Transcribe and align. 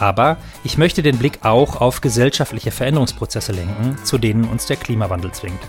Aber 0.00 0.36
ich 0.64 0.78
möchte 0.78 1.02
den 1.02 1.18
Blick 1.18 1.40
auch 1.42 1.80
auf 1.80 2.00
gesellschaftliche 2.00 2.70
Veränderungsprozesse 2.70 3.52
lenken, 3.52 3.96
zu 4.04 4.18
denen 4.18 4.44
uns 4.44 4.66
der 4.66 4.76
Klimawandel 4.76 5.32
zwingt. 5.32 5.60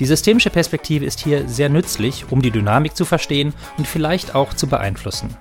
Die 0.00 0.06
systemische 0.06 0.50
Perspektive 0.50 1.04
ist 1.04 1.20
hier 1.20 1.48
sehr 1.48 1.68
nützlich, 1.68 2.26
um 2.30 2.42
die 2.42 2.50
Dynamik 2.50 2.96
zu 2.96 3.04
verstehen 3.04 3.54
und 3.78 3.86
vielleicht 3.86 4.34
auch 4.34 4.52
zu 4.54 4.66
beeinflussen. 4.66 5.36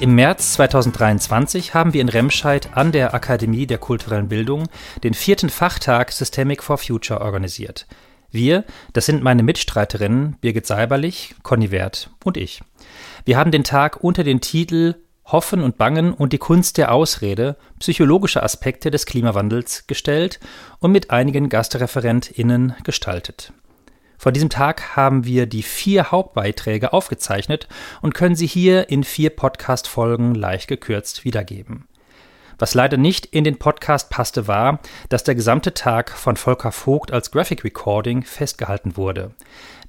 Im 0.00 0.14
März 0.14 0.54
2023 0.54 1.74
haben 1.74 1.92
wir 1.92 2.00
in 2.00 2.08
Remscheid 2.08 2.70
an 2.74 2.90
der 2.90 3.12
Akademie 3.12 3.66
der 3.66 3.78
kulturellen 3.78 4.28
Bildung 4.28 4.66
den 5.04 5.12
vierten 5.12 5.50
Fachtag 5.50 6.10
Systemic 6.10 6.62
for 6.62 6.78
Future 6.78 7.20
organisiert. 7.20 7.86
Wir, 8.30 8.64
das 8.92 9.06
sind 9.06 9.22
meine 9.22 9.42
Mitstreiterinnen 9.42 10.36
Birgit 10.40 10.66
Seiberlich, 10.66 11.34
Conny 11.42 11.70
Wert 11.70 12.10
und 12.24 12.36
ich. 12.36 12.62
Wir 13.24 13.36
haben 13.36 13.50
den 13.50 13.62
Tag 13.62 14.02
unter 14.02 14.24
den 14.24 14.40
Titel 14.40 14.94
Hoffen 15.32 15.62
und 15.62 15.78
Bangen 15.78 16.12
und 16.12 16.32
die 16.32 16.38
Kunst 16.38 16.78
der 16.78 16.92
Ausrede, 16.92 17.56
psychologische 17.78 18.42
Aspekte 18.42 18.90
des 18.90 19.06
Klimawandels 19.06 19.86
gestellt 19.86 20.40
und 20.78 20.92
mit 20.92 21.10
einigen 21.10 21.48
GastreferentInnen 21.48 22.74
gestaltet. 22.84 23.52
Von 24.18 24.34
diesem 24.34 24.50
Tag 24.50 24.96
haben 24.96 25.24
wir 25.24 25.46
die 25.46 25.62
vier 25.62 26.10
Hauptbeiträge 26.10 26.92
aufgezeichnet 26.92 27.68
und 28.02 28.12
können 28.12 28.34
sie 28.36 28.46
hier 28.46 28.90
in 28.90 29.02
vier 29.02 29.30
Podcast-Folgen 29.30 30.34
leicht 30.34 30.68
gekürzt 30.68 31.24
wiedergeben. 31.24 31.86
Was 32.60 32.74
leider 32.74 32.96
nicht 32.98 33.26
in 33.26 33.42
den 33.42 33.58
Podcast 33.58 34.10
passte, 34.10 34.46
war, 34.46 34.78
dass 35.08 35.24
der 35.24 35.34
gesamte 35.34 35.72
Tag 35.72 36.10
von 36.10 36.36
Volker 36.36 36.70
Vogt 36.72 37.10
als 37.10 37.32
Graphic 37.32 37.64
Recording 37.64 38.22
festgehalten 38.22 38.98
wurde. 38.98 39.30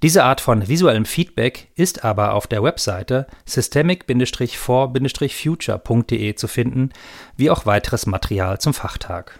Diese 0.02 0.24
Art 0.24 0.40
von 0.40 0.70
visuellem 0.70 1.04
Feedback 1.06 1.68
ist 1.76 2.06
aber 2.06 2.34
auf 2.34 2.48
der 2.48 2.64
Webseite 2.64 3.28
systemic-for-future.de 3.46 6.36
zu 6.36 6.48
finden, 6.48 6.92
wie 7.36 7.52
auch 7.52 7.66
weiteres 7.66 8.06
Material 8.06 8.60
zum 8.60 8.74
Fachtag. 8.74 9.38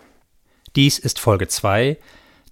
Dies 0.76 1.00
ist 1.00 1.20
Folge 1.20 1.48
2 1.48 1.98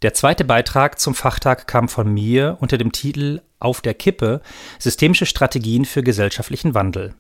der 0.01 0.13
zweite 0.13 0.45
Beitrag 0.45 0.97
zum 0.97 1.13
Fachtag 1.13 1.67
kam 1.67 1.89
von 1.89 2.13
mir 2.13 2.55
unter 2.61 2.77
dem 2.77 2.93
Titel 2.93 3.41
Auf 3.59 3.81
der 3.81 3.93
Kippe 3.93 4.39
Systemische 4.79 5.25
Strategien 5.25 5.83
für 5.83 6.03
gesellschaftlichen 6.03 6.73
Wandel. 6.73 7.15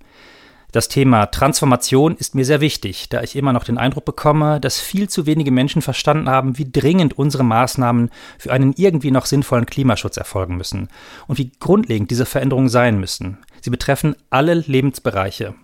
Das 0.71 0.87
Thema 0.87 1.25
Transformation 1.25 2.15
ist 2.15 2.35
mir 2.35 2.45
sehr 2.45 2.61
wichtig, 2.61 3.09
da 3.09 3.23
ich 3.23 3.35
immer 3.35 3.53
noch 3.53 3.63
den 3.63 3.79
Eindruck 3.79 4.05
bekomme, 4.05 4.59
dass 4.59 4.79
viel 4.79 5.09
zu 5.09 5.25
wenige 5.25 5.49
Menschen 5.49 5.81
verstanden 5.81 6.29
haben, 6.29 6.59
wie 6.59 6.71
dringend 6.71 7.17
unsere 7.17 7.43
Maßnahmen 7.43 8.11
für 8.37 8.53
einen 8.53 8.75
irgendwie 8.77 9.09
noch 9.09 9.25
sinnvollen 9.25 9.65
Klimaschutz 9.65 10.17
erfolgen 10.17 10.57
müssen 10.57 10.89
und 11.25 11.39
wie 11.39 11.51
grundlegend 11.59 12.11
diese 12.11 12.27
Veränderungen 12.27 12.69
sein 12.69 12.99
müssen. 12.99 13.39
Sie 13.61 13.71
betreffen 13.71 14.15
alle 14.29 14.53
Lebensbereiche, 14.53 15.55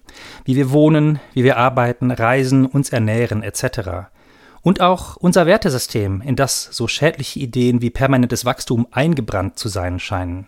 wie 0.44 0.56
wir 0.56 0.72
wohnen, 0.72 1.20
wie 1.34 1.44
wir 1.44 1.58
arbeiten, 1.58 2.10
reisen, 2.10 2.66
uns 2.66 2.90
ernähren 2.90 3.44
etc. 3.44 4.10
Und 4.64 4.82
auch 4.82 5.18
unser 5.18 5.46
Wertesystem, 5.46 6.22
in 6.22 6.36
das 6.36 6.64
so 6.72 6.88
schädliche 6.88 7.40
Ideen 7.40 7.84
wie 7.84 7.92
permanentes 7.92 8.44
Wachstum 8.44 8.88
eingebrannt 8.90 9.60
zu 9.60 9.70
sein 9.70 10.00
scheinen. 10.00 10.48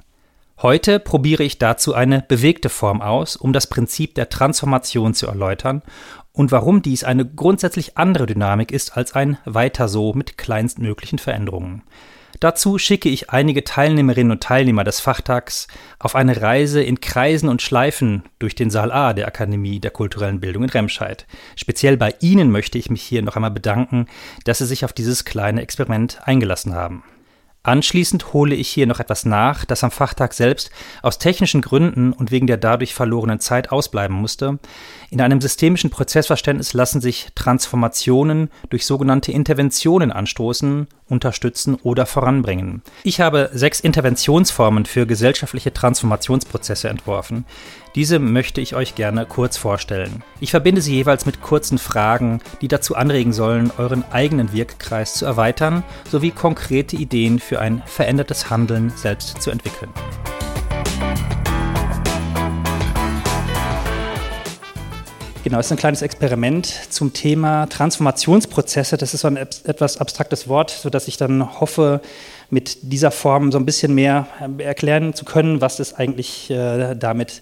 Heute 0.59 0.99
probiere 0.99 1.43
ich 1.43 1.59
dazu 1.59 1.93
eine 1.93 2.23
bewegte 2.27 2.69
Form 2.69 2.99
aus, 3.03 3.35
um 3.35 3.53
das 3.53 3.67
Prinzip 3.67 4.15
der 4.15 4.29
Transformation 4.29 5.13
zu 5.13 5.27
erläutern 5.27 5.83
und 6.31 6.51
warum 6.51 6.81
dies 6.81 7.03
eine 7.03 7.27
grundsätzlich 7.27 7.95
andere 7.95 8.25
Dynamik 8.25 8.71
ist 8.71 8.97
als 8.97 9.13
ein 9.13 9.37
Weiter 9.45 9.87
so 9.87 10.13
mit 10.13 10.35
kleinstmöglichen 10.39 11.19
Veränderungen. 11.19 11.83
Dazu 12.39 12.79
schicke 12.79 13.07
ich 13.07 13.29
einige 13.29 13.63
Teilnehmerinnen 13.63 14.31
und 14.31 14.41
Teilnehmer 14.41 14.83
des 14.83 14.99
Fachtags 14.99 15.67
auf 15.99 16.15
eine 16.15 16.41
Reise 16.41 16.81
in 16.81 17.01
Kreisen 17.01 17.49
und 17.49 17.61
Schleifen 17.61 18.23
durch 18.39 18.55
den 18.55 18.71
Saal 18.71 18.91
A 18.91 19.13
der 19.13 19.27
Akademie 19.27 19.79
der 19.79 19.91
kulturellen 19.91 20.39
Bildung 20.39 20.63
in 20.63 20.69
Remscheid. 20.69 21.27
Speziell 21.55 21.97
bei 21.97 22.15
Ihnen 22.19 22.51
möchte 22.51 22.79
ich 22.79 22.89
mich 22.89 23.03
hier 23.03 23.21
noch 23.21 23.35
einmal 23.35 23.51
bedanken, 23.51 24.07
dass 24.43 24.57
Sie 24.57 24.65
sich 24.65 24.85
auf 24.85 24.93
dieses 24.93 25.23
kleine 25.23 25.61
Experiment 25.61 26.19
eingelassen 26.25 26.73
haben. 26.73 27.03
Anschließend 27.67 28.31
hole 28.31 28.55
ich 28.55 28.69
hier 28.69 28.87
noch 28.87 29.01
etwas 29.01 29.25
nach, 29.25 29.65
das 29.65 29.83
am 29.83 29.91
Fachtag 29.91 30.33
selbst 30.33 30.71
aus 31.01 31.19
technischen 31.19 31.61
Gründen 31.61 32.13
und 32.13 32.31
wegen 32.31 32.47
der 32.47 32.55
dadurch 32.55 32.93
verlorenen 32.93 33.41
Zeit 33.41 33.73
ausbleiben 33.73 34.15
musste. 34.15 34.57
In 35.09 35.19
einem 35.19 35.41
systemischen 35.41 35.89
Prozessverständnis 35.89 36.71
lassen 36.71 37.01
sich 37.01 37.27
Transformationen 37.35 38.51
durch 38.69 38.85
sogenannte 38.85 39.33
Interventionen 39.33 40.13
anstoßen, 40.13 40.87
unterstützen 41.09 41.75
oder 41.83 42.05
voranbringen. 42.05 42.81
Ich 43.03 43.19
habe 43.19 43.49
sechs 43.53 43.79
Interventionsformen 43.79 44.85
für 44.85 45.05
gesellschaftliche 45.05 45.73
Transformationsprozesse 45.73 46.89
entworfen. 46.89 47.45
Diese 47.95 48.19
möchte 48.19 48.61
ich 48.61 48.75
euch 48.75 48.95
gerne 48.95 49.25
kurz 49.25 49.57
vorstellen. 49.57 50.23
Ich 50.39 50.51
verbinde 50.51 50.81
sie 50.81 50.95
jeweils 50.95 51.25
mit 51.25 51.41
kurzen 51.41 51.77
Fragen, 51.77 52.41
die 52.61 52.67
dazu 52.67 52.95
anregen 52.95 53.33
sollen, 53.33 53.71
euren 53.77 54.03
eigenen 54.11 54.53
Wirkkreis 54.53 55.15
zu 55.15 55.25
erweitern, 55.25 55.83
sowie 56.11 56.31
konkrete 56.31 56.95
Ideen 56.95 57.39
für 57.39 57.59
ein 57.59 57.81
verändertes 57.85 58.49
Handeln 58.49 58.91
selbst 58.95 59.41
zu 59.41 59.49
entwickeln. 59.49 59.89
Genau, 65.47 65.59
es 65.59 65.67
ist 65.67 65.71
ein 65.71 65.77
kleines 65.77 66.01
Experiment 66.01 66.65
zum 66.89 67.13
Thema 67.13 67.67
Transformationsprozesse. 67.67 68.97
Das 68.97 69.13
ist 69.13 69.21
so 69.21 69.29
ein 69.29 69.37
etwas 69.37 69.97
abstraktes 69.97 70.49
Wort, 70.49 70.71
sodass 70.71 71.07
ich 71.07 71.15
dann 71.15 71.61
hoffe, 71.61 72.01
mit 72.49 72.79
dieser 72.81 73.11
Form 73.11 73.53
so 73.53 73.57
ein 73.57 73.65
bisschen 73.65 73.95
mehr 73.95 74.27
äh, 74.41 74.61
erklären 74.61 75.13
zu 75.13 75.23
können, 75.23 75.61
was 75.61 75.79
es 75.79 75.93
eigentlich 75.93 76.49
äh, 76.49 76.95
damit 76.95 77.41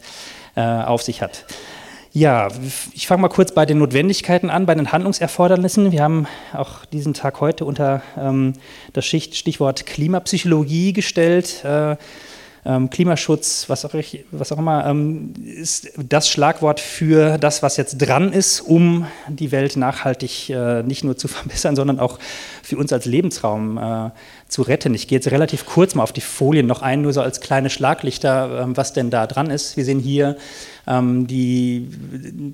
äh, 0.56 0.62
auf 0.62 1.02
sich 1.02 1.24
hat. 1.24 1.46
Ja, 2.14 2.50
ich 2.94 3.08
fange 3.08 3.24
mal 3.24 3.30
kurz 3.30 3.54
bei 3.56 3.66
den 3.66 3.80
Notwendigkeiten 3.80 4.52
an, 4.52 4.68
bei 4.68 4.76
den 4.76 4.92
Handlungserfordernissen. 4.92 5.92
Wir 5.92 6.04
haben 6.04 6.28
auch 6.54 6.86
diesen 6.86 7.16
Tag 7.16 7.42
heute 7.42 7.66
unter 7.66 8.04
ähm, 8.20 8.54
das 8.94 9.08
Stichwort 9.08 9.88
Klimapsychologie 9.88 10.94
gestellt. 10.94 11.66
Äh, 11.66 11.96
ähm, 12.66 12.90
Klimaschutz, 12.90 13.66
was 13.68 13.86
auch, 13.86 13.94
ich, 13.94 14.26
was 14.32 14.52
auch 14.52 14.58
immer, 14.58 14.86
ähm, 14.88 15.34
ist 15.46 15.92
das 15.98 16.28
Schlagwort 16.28 16.80
für 16.80 17.38
das, 17.38 17.62
was 17.62 17.78
jetzt 17.78 17.98
dran 18.00 18.34
ist, 18.34 18.62
um 18.62 19.06
die 19.28 19.52
Welt 19.52 19.78
nachhaltig 19.78 20.50
äh, 20.50 20.82
nicht 20.82 21.04
nur 21.04 21.16
zu 21.16 21.28
verbessern, 21.30 21.76
sondern 21.76 22.00
auch 22.00 22.18
für 22.64 22.78
uns 22.78 22.92
als 22.92 23.06
Lebensraum 23.06 23.78
äh, 23.78 24.10
zu 24.48 24.64
retten. 24.64 24.96
Ich 24.96 25.08
gehe 25.08 25.18
jetzt 25.18 25.30
relativ 25.30 25.66
kurz 25.66 25.94
mal 25.94 26.04
auf 26.04 26.12
die 26.12 26.22
Folien 26.22 26.66
noch 26.66 26.82
ein, 26.82 27.02
nur 27.04 27.14
so 27.14 27.22
als 27.22 27.40
kleine 27.40 27.70
Schlaglichter, 27.70 28.62
äh, 28.62 28.78
was 28.78 28.94
denn 28.94 29.12
da 29.12 29.28
dran 29.28 29.52
ist. 29.52 29.78
Wir 29.78 29.86
sehen 29.86 30.00
hier 30.00 30.36
ähm, 30.88 31.28
die 31.28 31.88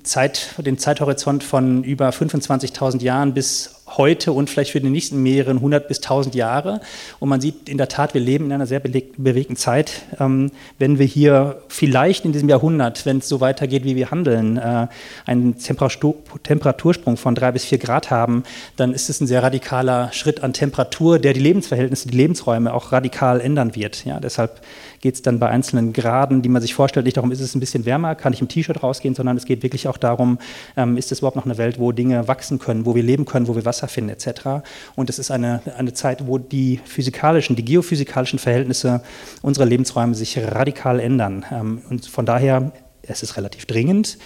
Zeit, 0.02 0.54
den 0.58 0.76
Zeithorizont 0.78 1.42
von 1.42 1.84
über 1.84 2.10
25.000 2.10 3.02
Jahren 3.02 3.32
bis 3.34 3.81
heute 3.96 4.32
und 4.32 4.50
vielleicht 4.50 4.72
für 4.72 4.80
die 4.80 4.88
nächsten 4.88 5.22
mehreren 5.22 5.60
hundert 5.60 5.88
bis 5.88 6.00
tausend 6.00 6.34
Jahre. 6.34 6.80
Und 7.20 7.28
man 7.28 7.40
sieht 7.40 7.68
in 7.68 7.78
der 7.78 7.88
Tat, 7.88 8.14
wir 8.14 8.20
leben 8.20 8.46
in 8.46 8.52
einer 8.52 8.66
sehr 8.66 8.80
bewegten 8.80 9.56
Zeit. 9.56 10.02
Ähm, 10.18 10.50
wenn 10.78 10.98
wir 10.98 11.06
hier 11.06 11.62
vielleicht 11.68 12.24
in 12.24 12.32
diesem 12.32 12.48
Jahrhundert, 12.48 13.06
wenn 13.06 13.18
es 13.18 13.28
so 13.28 13.40
weitergeht, 13.40 13.84
wie 13.84 13.96
wir 13.96 14.10
handeln, 14.10 14.56
äh, 14.56 14.86
einen 15.26 15.56
Temperatursprung 15.58 17.16
von 17.16 17.34
drei 17.34 17.52
bis 17.52 17.64
vier 17.64 17.78
Grad 17.78 18.10
haben, 18.10 18.44
dann 18.76 18.92
ist 18.92 19.10
es 19.10 19.20
ein 19.20 19.26
sehr 19.26 19.42
radikaler 19.42 20.12
Schritt 20.12 20.42
an 20.42 20.52
Temperatur, 20.52 21.18
der 21.18 21.32
die 21.32 21.40
Lebensverhältnisse, 21.40 22.08
die 22.08 22.16
Lebensräume 22.16 22.72
auch 22.72 22.92
radikal 22.92 23.40
ändern 23.40 23.74
wird. 23.74 24.04
Ja, 24.04 24.20
deshalb 24.20 24.60
geht 25.00 25.16
es 25.16 25.22
dann 25.22 25.38
bei 25.38 25.48
einzelnen 25.48 25.92
Graden, 25.92 26.42
die 26.42 26.48
man 26.48 26.62
sich 26.62 26.74
vorstellt, 26.74 27.04
nicht 27.04 27.16
darum, 27.16 27.32
ist 27.32 27.40
es 27.40 27.54
ein 27.54 27.60
bisschen 27.60 27.84
wärmer, 27.84 28.14
kann 28.14 28.32
ich 28.32 28.40
im 28.40 28.48
T-Shirt 28.48 28.82
rausgehen, 28.82 29.14
sondern 29.14 29.36
es 29.36 29.44
geht 29.44 29.62
wirklich 29.62 29.88
auch 29.88 29.96
darum, 29.96 30.38
ähm, 30.76 30.96
ist 30.96 31.10
es 31.10 31.18
überhaupt 31.18 31.36
noch 31.36 31.44
eine 31.44 31.58
Welt, 31.58 31.78
wo 31.78 31.90
Dinge 31.92 32.28
wachsen 32.28 32.58
können, 32.58 32.86
wo 32.86 32.94
wir 32.94 33.02
leben 33.02 33.24
können, 33.24 33.48
wo 33.48 33.56
wir 33.56 33.64
Wasser 33.64 33.81
finden 33.88 34.10
etc. 34.10 34.64
Und 34.94 35.10
es 35.10 35.18
ist 35.18 35.30
eine, 35.30 35.60
eine 35.76 35.92
Zeit, 35.92 36.26
wo 36.26 36.38
die 36.38 36.80
physikalischen, 36.84 37.56
die 37.56 37.64
geophysikalischen 37.64 38.38
Verhältnisse 38.38 39.02
unserer 39.42 39.66
Lebensräume 39.66 40.14
sich 40.14 40.38
radikal 40.38 41.00
ändern. 41.00 41.44
Ähm, 41.50 41.82
und 41.90 42.06
von 42.06 42.26
daher, 42.26 42.72
es 43.02 43.22
ist 43.22 43.36
relativ 43.36 43.66
dringend. 43.66 44.18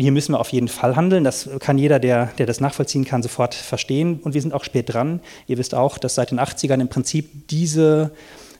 Hier 0.00 0.12
müssen 0.12 0.32
wir 0.32 0.38
auf 0.38 0.50
jeden 0.50 0.68
Fall 0.68 0.94
handeln. 0.94 1.24
Das 1.24 1.50
kann 1.58 1.76
jeder, 1.76 1.98
der, 1.98 2.26
der 2.38 2.46
das 2.46 2.60
nachvollziehen 2.60 3.04
kann, 3.04 3.22
sofort 3.22 3.54
verstehen. 3.54 4.20
Und 4.22 4.32
wir 4.32 4.40
sind 4.40 4.54
auch 4.54 4.62
spät 4.62 4.92
dran. 4.92 5.20
Ihr 5.48 5.58
wisst 5.58 5.74
auch, 5.74 5.98
dass 5.98 6.14
seit 6.14 6.30
den 6.30 6.38
80ern 6.38 6.80
im 6.80 6.88
Prinzip 6.88 7.48
diese 7.48 8.12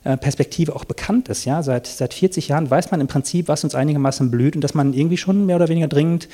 äh, 0.03 0.17
Perspektive 0.17 0.75
auch 0.75 0.83
bekannt 0.83 1.29
ist. 1.29 1.45
Ja? 1.45 1.63
Seit, 1.63 1.87
seit 1.87 2.13
40 2.13 2.49
Jahren 2.49 2.69
weiß 2.69 2.91
man 2.91 2.99
im 2.99 3.07
Prinzip, 3.07 3.47
was 3.47 3.63
uns 3.63 3.73
einigermaßen 3.73 4.29
blüht 4.31 4.55
und 4.55 4.61
dass 4.61 4.73
man 4.73 4.93
irgendwie 4.93 5.17
schon 5.17 5.45
mehr 5.45 5.55
oder 5.55 5.69
weniger 5.69 5.87
dringend 5.87 6.27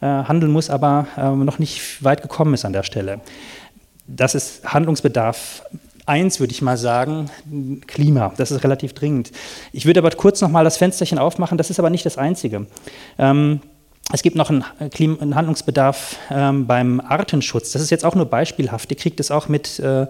äh, 0.00 0.06
handeln 0.06 0.52
muss, 0.52 0.70
aber 0.70 1.06
äh, 1.16 1.30
noch 1.30 1.58
nicht 1.58 2.02
weit 2.02 2.22
gekommen 2.22 2.54
ist 2.54 2.64
an 2.64 2.72
der 2.72 2.82
Stelle. 2.82 3.20
das 4.06 4.34
ist 4.34 4.64
Handlungsbedarf 4.64 5.62
eins, 6.08 6.40
würde 6.40 6.52
ich 6.52 6.62
mal 6.62 6.78
sagen, 6.78 7.30
Klima. 7.86 8.32
Das 8.36 8.50
ist 8.50 8.64
relativ 8.64 8.94
dringend. 8.94 9.30
Ich 9.72 9.84
würde 9.84 10.00
aber 10.00 10.10
kurz 10.10 10.40
noch 10.40 10.48
mal 10.48 10.64
das 10.64 10.78
Fensterchen 10.78 11.18
aufmachen. 11.18 11.58
Das 11.58 11.68
ist 11.68 11.78
aber 11.78 11.90
nicht 11.90 12.06
das 12.06 12.16
Einzige. 12.16 12.66
Ähm, 13.18 13.60
es 14.10 14.22
gibt 14.22 14.36
noch 14.36 14.48
einen, 14.48 14.64
einen 15.20 15.34
Handlungsbedarf 15.34 16.16
ähm, 16.30 16.66
beim 16.66 17.00
Artenschutz. 17.00 17.72
Das 17.72 17.82
ist 17.82 17.90
jetzt 17.90 18.06
auch 18.06 18.14
nur 18.14 18.24
beispielhaft. 18.24 18.90
Ihr 18.90 18.96
kriegt 18.96 19.20
es 19.20 19.30
auch 19.30 19.48
mit 19.48 19.78
äh, 19.80 20.06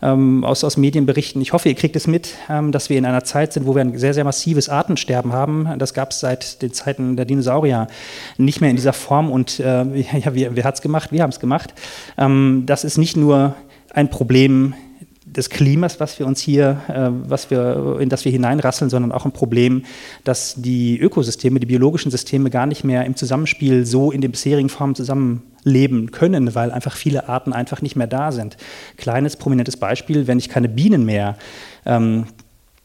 ähm, 0.00 0.42
aus, 0.42 0.64
aus 0.64 0.78
Medienberichten. 0.78 1.42
Ich 1.42 1.52
hoffe, 1.52 1.68
ihr 1.68 1.74
kriegt 1.74 1.94
es 1.94 2.06
mit, 2.06 2.34
ähm, 2.48 2.72
dass 2.72 2.88
wir 2.88 2.96
in 2.96 3.04
einer 3.04 3.24
Zeit 3.24 3.52
sind, 3.52 3.66
wo 3.66 3.74
wir 3.74 3.82
ein 3.82 3.98
sehr, 3.98 4.14
sehr 4.14 4.24
massives 4.24 4.70
Artensterben 4.70 5.34
haben. 5.34 5.68
Das 5.78 5.92
gab 5.92 6.12
es 6.12 6.20
seit 6.20 6.62
den 6.62 6.72
Zeiten 6.72 7.16
der 7.16 7.26
Dinosaurier 7.26 7.88
nicht 8.38 8.62
mehr 8.62 8.70
in 8.70 8.76
dieser 8.76 8.94
Form. 8.94 9.30
Und 9.30 9.60
äh, 9.60 9.84
ja, 9.84 10.34
wer, 10.34 10.56
wer 10.56 10.64
hat 10.64 10.76
es 10.76 10.80
gemacht? 10.80 11.12
Wir 11.12 11.22
haben 11.22 11.30
es 11.30 11.38
gemacht. 11.38 11.74
Ähm, 12.16 12.62
das 12.64 12.84
ist 12.84 12.96
nicht 12.96 13.18
nur 13.18 13.54
ein 13.92 14.08
Problem 14.08 14.72
des 15.36 15.50
Klimas, 15.50 16.00
was 16.00 16.18
wir 16.18 16.26
uns 16.26 16.40
hier, 16.40 16.80
äh, 16.88 17.10
was 17.28 17.50
wir, 17.50 17.98
in 18.00 18.08
das 18.08 18.24
wir 18.24 18.32
hineinrasseln, 18.32 18.90
sondern 18.90 19.12
auch 19.12 19.24
ein 19.24 19.32
Problem, 19.32 19.84
dass 20.24 20.54
die 20.56 20.98
Ökosysteme, 20.98 21.60
die 21.60 21.66
biologischen 21.66 22.10
Systeme 22.10 22.50
gar 22.50 22.66
nicht 22.66 22.84
mehr 22.84 23.04
im 23.04 23.16
Zusammenspiel 23.16 23.86
so 23.86 24.10
in 24.10 24.20
den 24.20 24.30
bisherigen 24.30 24.68
Formen 24.68 24.94
zusammenleben 24.94 26.10
können, 26.10 26.54
weil 26.54 26.70
einfach 26.70 26.96
viele 26.96 27.28
Arten 27.28 27.52
einfach 27.52 27.82
nicht 27.82 27.96
mehr 27.96 28.06
da 28.06 28.32
sind. 28.32 28.56
Kleines, 28.96 29.36
prominentes 29.36 29.76
Beispiel, 29.76 30.26
wenn 30.26 30.38
ich 30.38 30.48
keine 30.48 30.68
Bienen 30.68 31.04
mehr 31.04 31.36
ähm, 31.86 32.26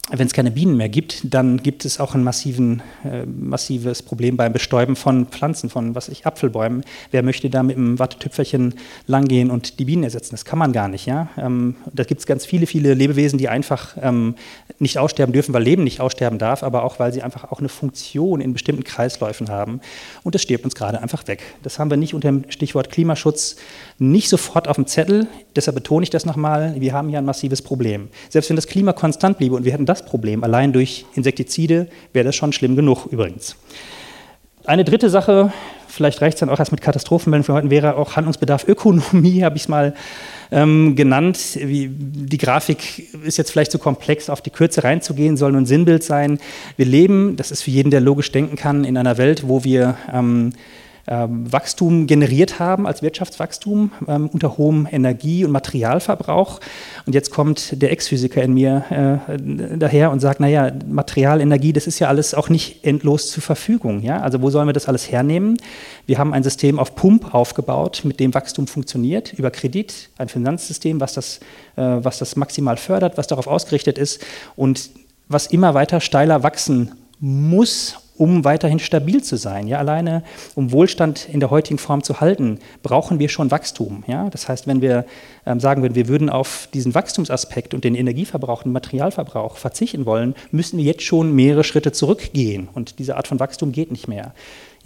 wenn 0.09 0.27
es 0.27 0.33
keine 0.33 0.51
Bienen 0.51 0.77
mehr 0.77 0.88
gibt, 0.88 1.33
dann 1.33 1.57
gibt 1.57 1.83
es 1.83 2.00
auch 2.00 2.15
ein 2.15 2.24
massiven, 2.24 2.81
äh, 3.04 3.25
massives 3.25 4.01
Problem 4.01 4.38
beim 4.38 4.54
Bestäuben 4.54 4.95
von 4.95 5.25
Pflanzen, 5.25 5.69
von 5.69 5.95
was 5.95 6.07
ich 6.07 6.25
Apfelbäumen. 6.25 6.86
Wer 7.12 7.24
möchte 7.24 7.50
da 7.50 7.62
mit 7.62 7.75
einem 7.75 8.00
Wattetüpferchen 8.00 8.75
langgehen 9.06 9.51
und 9.51 9.80
die 9.80 9.86
Bienen 9.86 10.04
ersetzen? 10.04 10.31
Das 10.31 10.45
kann 10.45 10.59
man 10.59 10.71
gar 10.71 10.88
nicht. 10.88 11.06
Ja? 11.07 11.30
Ähm, 11.38 11.75
da 11.94 12.06
gibt 12.06 12.21
es 12.21 12.25
ganz 12.25 12.45
viele, 12.45 12.68
viele 12.68 12.94
Lebewesen, 12.94 13.38
die 13.38 13.50
einfach 13.50 13.98
ähm, 14.01 14.36
nicht 14.80 14.98
aussterben 14.98 15.33
dürfen, 15.33 15.54
weil 15.54 15.63
Leben 15.63 15.83
nicht 15.83 16.00
aussterben 16.00 16.39
darf, 16.39 16.63
aber 16.63 16.83
auch, 16.83 17.00
weil 17.00 17.12
sie 17.12 17.21
einfach 17.21 17.51
auch 17.51 17.59
eine 17.59 17.69
Funktion 17.69 18.39
in 18.39 18.54
bestimmten 18.54 18.86
Kreisläufen 18.86 19.50
haben. 19.50 19.81
Und 20.24 20.36
das 20.36 20.42
stirbt 20.42 20.63
uns 20.63 20.75
gerade 20.75 21.01
einfach 21.01 21.27
weg. 21.27 21.44
Das 21.63 21.80
haben 21.80 21.89
wir 21.89 21.98
nicht 21.98 22.13
unter 22.13 22.30
dem 22.30 22.50
Stichwort 22.50 22.92
Klimaschutz 22.92 23.57
nicht 24.00 24.30
sofort 24.30 24.69
auf 24.69 24.75
dem 24.75 24.88
Zettel. 24.88 25.27
Deshalb 25.56 25.75
betone 25.75 26.04
ich 26.04 26.09
das 26.09 26.25
nochmal. 26.25 26.75
Wir 26.80 26.94
haben 26.94 27.09
hier 27.09 27.18
ein 27.18 27.25
massives 27.25 27.62
Problem. 27.62 28.07
Selbst 28.30 28.50
wenn 28.50 28.56
das 28.56 28.68
Klima 28.68 28.94
konstant 28.94 29.38
bliebe 29.38 29.56
und 29.56 29.65
wir 29.65 29.74
hätten 29.74 29.86
das 29.86 29.96
Problem 30.05 30.44
allein 30.44 30.73
durch 30.73 31.05
Insektizide, 31.15 31.88
wäre 32.13 32.25
das 32.25 32.35
schon 32.35 32.53
schlimm 32.53 32.75
genug 32.75 33.05
übrigens. 33.07 33.55
Eine 34.65 34.83
dritte 34.83 35.09
Sache, 35.09 35.53
vielleicht 35.88 36.21
reicht 36.21 36.35
es 36.35 36.39
dann 36.41 36.49
auch 36.49 36.59
erst 36.59 36.73
mit 36.73 36.81
Katastrophenmeldungen 36.81 37.45
für 37.45 37.53
heute, 37.53 37.69
wäre 37.69 37.95
auch 37.95 38.17
Handlungsbedarf 38.17 38.67
Ökonomie, 38.67 39.44
habe 39.45 39.55
ich 39.55 39.63
es 39.63 39.67
mal 39.69 39.94
ähm, 40.51 40.95
genannt. 40.95 41.39
Wie, 41.61 41.89
die 41.89 42.38
Grafik 42.38 43.13
ist 43.23 43.38
jetzt 43.38 43.51
vielleicht 43.51 43.71
zu 43.71 43.79
komplex, 43.79 44.29
auf 44.29 44.41
die 44.41 44.49
Kürze 44.49 44.83
reinzugehen, 44.83 45.38
soll 45.38 45.53
nur 45.53 45.61
ein 45.61 45.65
Sinnbild 45.65 46.03
sein. 46.03 46.39
Wir 46.75 46.85
leben, 46.85 47.38
das 47.38 47.51
ist 47.51 47.63
für 47.63 47.71
jeden, 47.71 47.91
der 47.91 48.01
logisch 48.01 48.31
denken 48.31 48.57
kann, 48.57 48.83
in 48.83 48.97
einer 48.97 49.17
Welt, 49.17 49.47
wo 49.47 49.63
wir 49.63 49.97
ähm, 50.13 50.51
Wachstum 51.07 52.06
generiert 52.06 52.59
haben 52.59 52.86
als 52.86 53.01
Wirtschaftswachstum 53.01 53.92
ähm, 54.07 54.30
unter 54.31 54.57
hohem 54.57 54.88
Energie- 54.92 55.45
und 55.45 55.51
Materialverbrauch. 55.51 56.59
Und 57.06 57.13
jetzt 57.13 57.31
kommt 57.31 57.81
der 57.81 57.92
Ex-Physiker 57.94 58.44
in 58.44 58.54
mir 58.54 59.21
äh, 59.30 59.77
daher 59.77 60.12
und 60.12 60.19
sagt, 60.19 60.42
naja, 60.42 60.71
Material, 60.86 61.39
Energie, 61.39 61.71
das 61.71 61.88
ist 61.88 62.00
ja 62.00 62.09
alles 62.09 62.33
auch 62.33 62.50
nicht 62.50 62.83
endlos 62.83 63.31
zur 63.31 63.42
Verfügung. 63.42 64.01
Ja? 64.01 64.19
Also 64.19 64.42
wo 64.42 64.50
sollen 64.50 64.68
wir 64.68 64.74
das 64.74 64.89
alles 64.89 65.09
hernehmen? 65.09 65.57
Wir 66.07 66.18
haben 66.18 66.33
ein 66.33 66.44
System 66.44 66.77
auf 66.77 66.95
Pump 66.95 67.33
aufgebaut, 67.33 68.01
mit 68.04 68.19
dem 68.19 68.33
Wachstum 68.33 68.68
funktioniert, 68.68 69.31
über 69.31 69.50
Kredit, 69.50 70.09
ein 70.18 70.27
Finanzsystem, 70.27 71.00
was 71.00 71.13
das, 71.13 71.39
äh, 71.77 71.81
was 71.83 72.19
das 72.19 72.36
maximal 72.36 72.75
fördert, 72.75 73.18
was 73.18 73.27
darauf 73.27 73.48
ausgerichtet 73.48 73.98
ist 73.98 74.25
und 74.57 74.89
was 75.30 75.48
immer 75.48 75.74
weiter 75.74 76.01
steiler 76.01 76.44
wachsen 76.44 76.92
muss 77.19 77.95
um 78.17 78.43
weiterhin 78.43 78.79
stabil 78.79 79.23
zu 79.23 79.37
sein. 79.37 79.67
Ja, 79.67 79.77
alleine 79.77 80.23
um 80.55 80.71
Wohlstand 80.71 81.29
in 81.29 81.39
der 81.39 81.51
heutigen 81.51 81.77
Form 81.77 82.03
zu 82.03 82.19
halten, 82.19 82.59
brauchen 82.83 83.19
wir 83.19 83.29
schon 83.29 83.51
Wachstum. 83.51 84.03
Ja, 84.07 84.29
das 84.29 84.49
heißt, 84.49 84.67
wenn 84.67 84.81
wir 84.81 85.05
ähm, 85.45 85.59
sagen 85.59 85.81
würden, 85.81 85.95
wir 85.95 86.07
würden 86.07 86.29
auf 86.29 86.67
diesen 86.73 86.93
Wachstumsaspekt 86.95 87.73
und 87.73 87.83
den 87.83 87.95
Energieverbrauch 87.95 88.65
und 88.65 88.71
Materialverbrauch 88.71 89.57
verzichten 89.57 90.05
wollen, 90.05 90.35
müssen 90.51 90.77
wir 90.77 90.85
jetzt 90.85 91.03
schon 91.03 91.33
mehrere 91.33 91.63
Schritte 91.63 91.91
zurückgehen. 91.91 92.67
Und 92.73 92.99
diese 92.99 93.15
Art 93.17 93.27
von 93.27 93.39
Wachstum 93.39 93.71
geht 93.71 93.91
nicht 93.91 94.07
mehr. 94.07 94.33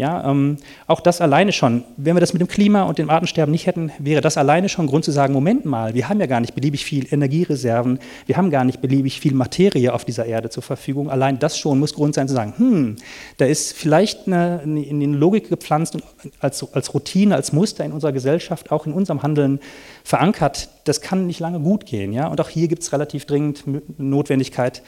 Ja, 0.02 0.28
ähm, 0.32 0.58
auch 0.88 1.00
das 1.00 1.22
alleine 1.22 1.52
schon, 1.52 1.84
wenn 1.96 2.16
wir 2.16 2.22
das 2.22 2.34
mit 2.34 2.40
dem 2.40 2.48
Klima 2.48 2.82
und 2.86 2.98
dem 2.98 3.12
Artensterben 3.12 3.52
nicht 3.52 3.68
hätten, 3.68 3.92
wäre 4.00 4.20
das 4.20 4.36
alleine 4.36 4.68
schon 4.68 4.88
Grund 4.88 5.06
zu 5.06 5.12
sagen, 5.12 5.32
Moment 5.32 5.64
mal, 5.64 5.94
wir 5.94 6.10
haben 6.10 6.20
ja 6.20 6.26
gar 6.26 6.40
nicht 6.40 6.56
beliebig 6.56 6.84
viel 6.84 7.06
Energiereserven, 7.14 8.00
wir 8.26 8.36
haben 8.36 8.50
gar 8.50 8.64
nicht 8.64 8.82
beliebig 8.82 9.20
viel 9.20 9.36
Materie 9.36 9.94
auf 9.94 10.04
dieser 10.04 10.26
Erde 10.26 10.50
zur 10.50 10.64
Verfügung. 10.64 11.12
Allein 11.12 11.38
das 11.38 11.56
schon 11.56 11.78
muss 11.78 11.94
Grund 11.94 12.16
sein 12.16 12.28
zu 12.28 12.34
sagen, 12.34 12.56
hm, 12.58 12.96
da 13.38 13.46
ist 13.46 13.74
vielleicht 13.74 14.26
eine, 14.26 14.64
in 14.64 15.00
die 15.00 15.06
Logik 15.06 15.50
gepflanzt 15.50 15.96
als, 16.40 16.66
als 16.74 16.96
Routine, 16.96 17.36
als 17.36 17.54
Muster 17.54 17.86
in 17.86 17.92
unserer 17.92 18.12
Gesellschaft, 18.12 18.72
auch 18.72 18.88
in 18.88 18.94
unserem 18.94 19.22
Handeln 19.22 19.60
verankert. 20.04 20.70
Das 20.86 21.02
kann 21.02 21.28
nicht 21.28 21.40
lange 21.40 21.60
gut 21.60 21.86
gehen. 21.86 22.12
Ja? 22.12 22.26
Und 22.26 22.42
auch 22.42 22.50
hier 22.50 22.68
gibt 22.68 22.82
es 22.82 22.92
relativ 22.92 23.26
dringend 23.26 23.66
Notwendigkeit, 24.00 24.82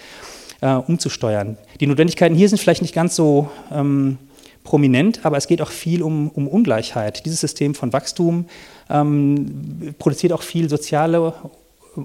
äh, 0.62 0.74
umzusteuern. 0.74 1.60
Die 1.80 1.86
Notwendigkeiten 1.86 2.34
hier 2.34 2.50
sind 2.50 2.58
vielleicht 2.58 2.82
nicht 2.82 2.96
ganz 2.96 3.16
so... 3.16 3.52
Ähm, 3.72 4.18
prominent, 4.64 5.26
aber 5.26 5.38
es 5.38 5.48
geht 5.48 5.62
auch 5.62 5.72
viel 5.72 6.02
um, 6.02 6.30
um 6.30 6.48
Ungleichheit. 6.48 7.26
Dieses 7.26 7.42
System 7.42 7.76
von 7.76 7.94
Wachstum 7.94 8.46
ähm, 8.90 9.96
produziert 10.00 10.34
auch 10.34 10.42
viel 10.42 10.70
soziale 10.70 11.34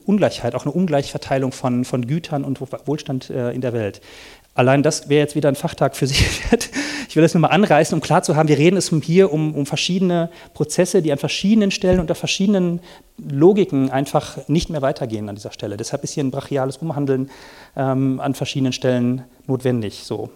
Ungleichheit, 0.04 0.54
auch 0.54 0.64
eine 0.64 0.72
Ungleichverteilung 0.72 1.52
von, 1.52 1.84
von 1.84 2.06
Gütern 2.06 2.44
und 2.44 2.60
Wohlstand 2.60 3.30
äh, 3.30 3.52
in 3.52 3.60
der 3.60 3.72
Welt. 3.72 4.00
Allein 4.54 4.82
das 4.82 5.08
wäre 5.08 5.20
jetzt 5.20 5.36
wieder 5.36 5.48
ein 5.48 5.54
Fachtag 5.54 5.96
für 5.96 6.06
sich. 6.06 6.26
Ich 7.08 7.16
will 7.16 7.22
das 7.22 7.32
nur 7.32 7.40
mal 7.40 7.48
anreißen, 7.48 7.94
um 7.94 8.02
klar 8.02 8.22
zu 8.22 8.36
haben, 8.36 8.48
wir 8.48 8.58
reden 8.58 8.76
es 8.76 8.92
hier 9.02 9.32
um, 9.32 9.54
um 9.54 9.64
verschiedene 9.64 10.28
Prozesse, 10.52 11.00
die 11.00 11.10
an 11.10 11.16
verschiedenen 11.16 11.70
Stellen 11.70 12.00
unter 12.00 12.14
verschiedenen 12.14 12.80
Logiken 13.16 13.90
einfach 13.90 14.46
nicht 14.46 14.68
mehr 14.68 14.82
weitergehen 14.82 15.26
an 15.30 15.34
dieser 15.34 15.52
Stelle. 15.52 15.78
Deshalb 15.78 16.04
ist 16.04 16.12
hier 16.12 16.22
ein 16.22 16.30
brachiales 16.30 16.76
Umhandeln 16.76 17.30
ähm, 17.76 18.20
an 18.20 18.34
verschiedenen 18.34 18.74
Stellen 18.74 19.24
notwendig. 19.46 20.02
So. 20.04 20.28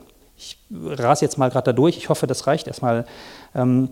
Ich 0.43 0.59
rase 0.99 1.25
jetzt 1.25 1.39
mal 1.39 1.51
gerade 1.51 1.67
da 1.67 1.73
durch. 1.73 1.97
Ich 1.97 2.09
hoffe, 2.09 2.27
das 2.27 2.47
reicht 2.49 2.67
erstmal, 2.67 3.05
ähm, 3.55 3.91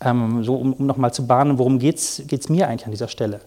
ähm, 0.00 0.42
so 0.42 0.54
um, 0.54 0.72
um 0.72 0.86
nochmal 0.86 1.12
zu 1.12 1.26
bahnen, 1.26 1.58
worum 1.58 1.78
geht 1.78 1.98
es 1.98 2.48
mir 2.48 2.68
eigentlich 2.68 2.86
an 2.86 2.92
dieser 2.92 3.08
Stelle. 3.08 3.40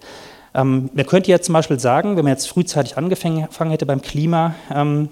Ähm, 0.54 0.90
man 0.94 1.06
könnte 1.08 1.32
jetzt 1.32 1.46
zum 1.46 1.54
Beispiel 1.54 1.80
sagen, 1.80 2.16
wenn 2.16 2.24
man 2.24 2.34
jetzt 2.34 2.48
frühzeitig 2.48 2.98
angefangen 2.98 3.72
hätte 3.72 3.86
beim 3.86 4.02
Klima, 4.02 4.54
ähm, 4.72 5.10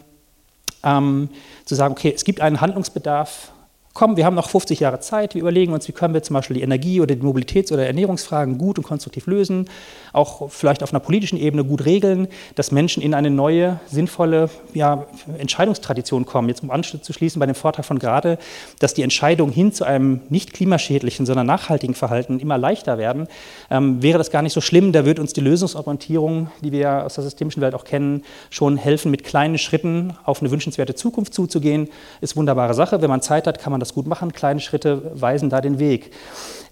ähm, 0.84 1.30
zu 1.66 1.76
sagen, 1.76 1.94
okay, 1.94 2.14
es 2.16 2.24
gibt 2.24 2.40
einen 2.40 2.62
Handlungsbedarf 2.62 3.53
komm, 3.94 4.18
wir 4.18 4.26
haben 4.26 4.34
noch 4.34 4.50
50 4.50 4.80
Jahre 4.80 5.00
Zeit, 5.00 5.36
wir 5.36 5.42
überlegen 5.42 5.72
uns, 5.72 5.88
wie 5.88 5.92
können 5.92 6.16
wir 6.16 6.24
zum 6.24 6.34
Beispiel 6.34 6.56
die 6.56 6.64
Energie- 6.64 7.00
oder 7.00 7.16
die 7.16 7.22
Mobilitäts- 7.22 7.72
oder 7.72 7.86
Ernährungsfragen 7.86 8.58
gut 8.58 8.80
und 8.80 8.84
konstruktiv 8.84 9.28
lösen, 9.28 9.70
auch 10.14 10.50
vielleicht 10.50 10.82
auf 10.82 10.92
einer 10.92 11.00
politischen 11.00 11.38
Ebene 11.38 11.64
gut 11.64 11.86
regeln, 11.86 12.28
dass 12.56 12.72
Menschen 12.72 13.04
in 13.04 13.14
eine 13.14 13.30
neue, 13.30 13.80
sinnvolle 13.86 14.50
ja, 14.74 15.06
Entscheidungstradition 15.38 16.26
kommen. 16.26 16.50
Jetzt 16.50 16.64
um 16.64 16.72
Anschluss 16.72 17.04
zu 17.04 17.14
schließen 17.14 17.40
bei 17.40 17.46
dem 17.46 17.56
Vortrag 17.56 17.86
von 17.86 18.00
gerade, 18.00 18.40
dass 18.80 18.96
die 18.96 19.04
Entscheidungen 19.04 19.54
hin 19.54 19.74
zu 19.74 19.84
einem 19.84 20.22
nicht 20.30 20.54
klimaschädlichen, 20.54 21.28
sondern 21.28 21.46
nachhaltigen 21.46 21.94
Verhalten 21.94 22.40
immer 22.40 22.58
leichter 22.58 22.98
werden, 22.98 23.28
ähm, 23.70 24.02
wäre 24.02 24.18
das 24.18 24.32
gar 24.32 24.42
nicht 24.42 24.54
so 24.54 24.62
schlimm. 24.62 24.92
Da 24.92 25.06
wird 25.06 25.20
uns 25.20 25.34
die 25.34 25.42
Lösungsorientierung, 25.42 26.50
die 26.62 26.72
wir 26.72 27.06
aus 27.06 27.16
der 27.16 27.24
systemischen 27.24 27.62
Welt 27.62 27.76
auch 27.76 27.84
kennen, 27.84 28.24
schon 28.50 28.78
helfen, 28.78 29.12
mit 29.12 29.24
kleinen 29.24 29.60
Schritten 29.60 30.16
auf 30.24 30.42
eine 30.42 30.50
wünschenswerte 30.50 30.96
Zukunft 30.96 31.36
zuzugehen. 31.36 31.90
Ist 32.22 32.36
wunderbare 32.36 32.74
Sache. 32.74 33.02
Wenn 33.02 33.10
man 33.10 33.22
Zeit 33.22 33.46
hat, 33.46 33.60
kann 33.60 33.72
man 33.72 33.83
das 33.84 33.94
gut 33.94 34.08
machen. 34.08 34.34
Kleine 34.34 34.60
Schritte 34.60 35.12
weisen 35.14 35.50
da 35.50 35.62
den 35.62 35.80
Weg. 35.80 36.12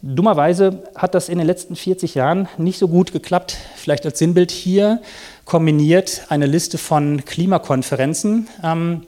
Dummerweise 0.01 0.84
hat 0.96 1.13
das 1.13 1.30
in 1.30 1.38
den 1.38 1.48
letzten 1.48 1.75
40 1.75 2.15
Jahren 2.15 2.48
nicht 2.58 2.80
so 2.80 2.88
gut 2.88 3.12
geklappt. 3.12 3.58
Vielleicht 3.75 4.06
als 4.06 4.18
Sinnbild 4.18 4.51
hier 4.51 5.01
kombiniert 5.46 6.25
eine 6.30 6.48
Liste 6.48 6.77
von 6.77 7.24
Klimakonferenzen. 7.25 8.48
Ähm, 8.63 9.03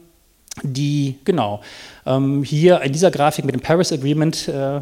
die 0.61 1.15
genau 1.25 1.61
ähm, 2.05 2.43
hier 2.43 2.81
in 2.81 2.91
dieser 2.91 3.09
Grafik 3.09 3.43
mit 3.45 3.55
dem 3.55 3.61
Paris 3.61 3.91
Agreement 3.91 4.47
äh, 4.47 4.81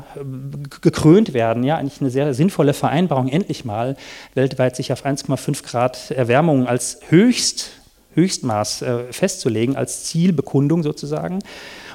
gekrönt 0.81 1.33
werden. 1.33 1.63
Ja, 1.63 1.77
eigentlich 1.77 2.01
eine 2.01 2.09
sehr 2.09 2.33
sinnvolle 2.33 2.73
Vereinbarung, 2.73 3.29
endlich 3.29 3.63
mal 3.63 3.95
weltweit 4.33 4.75
sich 4.75 4.91
auf 4.91 5.05
1,5 5.05 5.63
Grad 5.63 6.11
Erwärmung 6.11 6.67
als 6.67 6.99
höchst, 7.07 7.71
Höchstmaß 8.15 8.81
äh, 8.81 8.97
festzulegen, 9.11 9.77
als 9.77 10.03
Zielbekundung 10.03 10.83
sozusagen. 10.83 11.39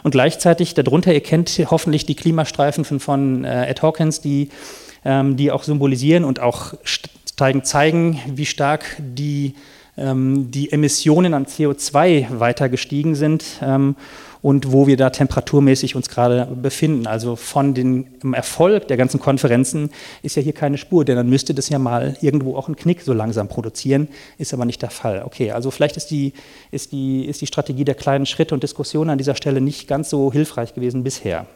Und 0.06 0.12
gleichzeitig 0.12 0.74
darunter, 0.74 1.12
ihr 1.12 1.20
kennt 1.20 1.60
hoffentlich 1.68 2.06
die 2.06 2.14
Klimastreifen 2.14 2.84
von, 2.84 3.00
von 3.00 3.44
äh, 3.44 3.66
Ed 3.66 3.82
Hawkins, 3.82 4.20
die, 4.20 4.50
ähm, 5.04 5.36
die 5.36 5.50
auch 5.50 5.64
symbolisieren 5.64 6.22
und 6.22 6.38
auch 6.38 6.74
zeigen, 7.36 7.64
zeigen 7.64 8.20
wie 8.28 8.46
stark 8.46 8.84
die 9.00 9.54
ähm, 9.98 10.52
die 10.52 10.70
Emissionen 10.70 11.34
an 11.34 11.46
CO2 11.46 12.38
weiter 12.38 12.68
gestiegen 12.68 13.16
sind. 13.16 13.44
Ähm, 13.60 13.96
und 14.46 14.70
wo 14.70 14.86
wir 14.86 14.96
da 14.96 15.10
temperaturmäßig 15.10 15.96
uns 15.96 16.08
gerade 16.08 16.46
befinden. 16.46 17.08
Also 17.08 17.34
von 17.34 17.74
dem 17.74 18.06
Erfolg 18.32 18.86
der 18.86 18.96
ganzen 18.96 19.18
Konferenzen 19.18 19.90
ist 20.22 20.36
ja 20.36 20.42
hier 20.42 20.52
keine 20.52 20.78
Spur, 20.78 21.04
denn 21.04 21.16
dann 21.16 21.28
müsste 21.28 21.52
das 21.52 21.68
ja 21.68 21.80
mal 21.80 22.16
irgendwo 22.20 22.54
auch 22.54 22.68
einen 22.68 22.76
Knick 22.76 23.00
so 23.00 23.12
langsam 23.12 23.48
produzieren, 23.48 24.06
ist 24.38 24.54
aber 24.54 24.64
nicht 24.64 24.80
der 24.82 24.90
Fall. 24.90 25.24
Okay, 25.24 25.50
also 25.50 25.72
vielleicht 25.72 25.96
ist 25.96 26.12
die, 26.12 26.32
ist 26.70 26.92
die, 26.92 27.24
ist 27.24 27.40
die 27.40 27.48
Strategie 27.48 27.84
der 27.84 27.96
kleinen 27.96 28.24
Schritte 28.24 28.54
und 28.54 28.62
Diskussionen 28.62 29.10
an 29.10 29.18
dieser 29.18 29.34
Stelle 29.34 29.60
nicht 29.60 29.88
ganz 29.88 30.10
so 30.10 30.30
hilfreich 30.30 30.74
gewesen 30.74 31.02
bisher. 31.02 31.48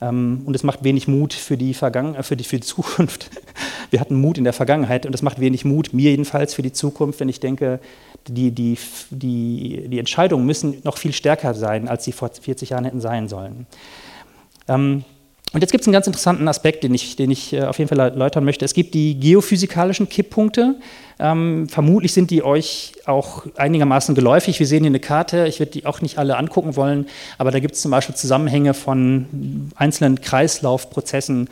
Ähm, 0.00 0.42
und 0.46 0.56
es 0.56 0.64
macht 0.64 0.82
wenig 0.82 1.06
Mut 1.06 1.32
für 1.32 1.56
die, 1.56 1.74
Vergangen 1.74 2.16
äh, 2.16 2.24
für, 2.24 2.36
die, 2.36 2.42
für 2.42 2.56
die 2.56 2.62
Zukunft. 2.66 3.30
Wir 3.90 4.00
hatten 4.00 4.20
Mut 4.20 4.36
in 4.36 4.42
der 4.42 4.52
Vergangenheit 4.52 5.06
und 5.06 5.14
es 5.14 5.22
macht 5.22 5.38
wenig 5.38 5.64
Mut, 5.64 5.92
mir 5.92 6.10
jedenfalls, 6.10 6.54
für 6.54 6.62
die 6.62 6.72
Zukunft, 6.72 7.20
wenn 7.20 7.28
ich 7.28 7.38
denke, 7.38 7.78
die, 8.28 8.50
die, 8.50 8.78
die, 9.10 9.88
die 9.88 9.98
Entscheidungen 9.98 10.46
müssen 10.46 10.80
noch 10.84 10.98
viel 10.98 11.12
stärker 11.12 11.54
sein, 11.54 11.88
als 11.88 12.04
sie 12.04 12.12
vor 12.12 12.30
40 12.30 12.70
Jahren 12.70 12.84
hätten 12.84 13.00
sein 13.00 13.28
sollen. 13.28 13.66
Ähm, 14.68 15.04
und 15.52 15.60
jetzt 15.60 15.70
gibt 15.70 15.82
es 15.82 15.86
einen 15.86 15.92
ganz 15.92 16.06
interessanten 16.06 16.48
Aspekt, 16.48 16.82
den 16.82 16.92
ich, 16.92 17.16
den 17.16 17.30
ich 17.30 17.52
äh, 17.52 17.62
auf 17.62 17.78
jeden 17.78 17.88
Fall 17.88 18.00
erläutern 18.00 18.44
möchte. 18.44 18.64
Es 18.64 18.74
gibt 18.74 18.94
die 18.94 19.18
geophysikalischen 19.18 20.08
Kipppunkte. 20.08 20.74
Ähm, 21.18 21.68
vermutlich 21.68 22.12
sind 22.12 22.30
die 22.30 22.42
euch 22.42 22.92
auch 23.06 23.46
einigermaßen 23.56 24.14
geläufig. 24.14 24.58
Wir 24.58 24.66
sehen 24.66 24.82
hier 24.82 24.90
eine 24.90 25.00
Karte. 25.00 25.46
Ich 25.46 25.60
werde 25.60 25.72
die 25.72 25.86
auch 25.86 26.02
nicht 26.02 26.18
alle 26.18 26.36
angucken 26.36 26.76
wollen, 26.76 27.06
aber 27.38 27.52
da 27.52 27.60
gibt 27.60 27.76
es 27.76 27.80
zum 27.80 27.92
Beispiel 27.92 28.16
Zusammenhänge 28.16 28.74
von 28.74 29.70
einzelnen 29.76 30.20
Kreislaufprozessen 30.20 31.48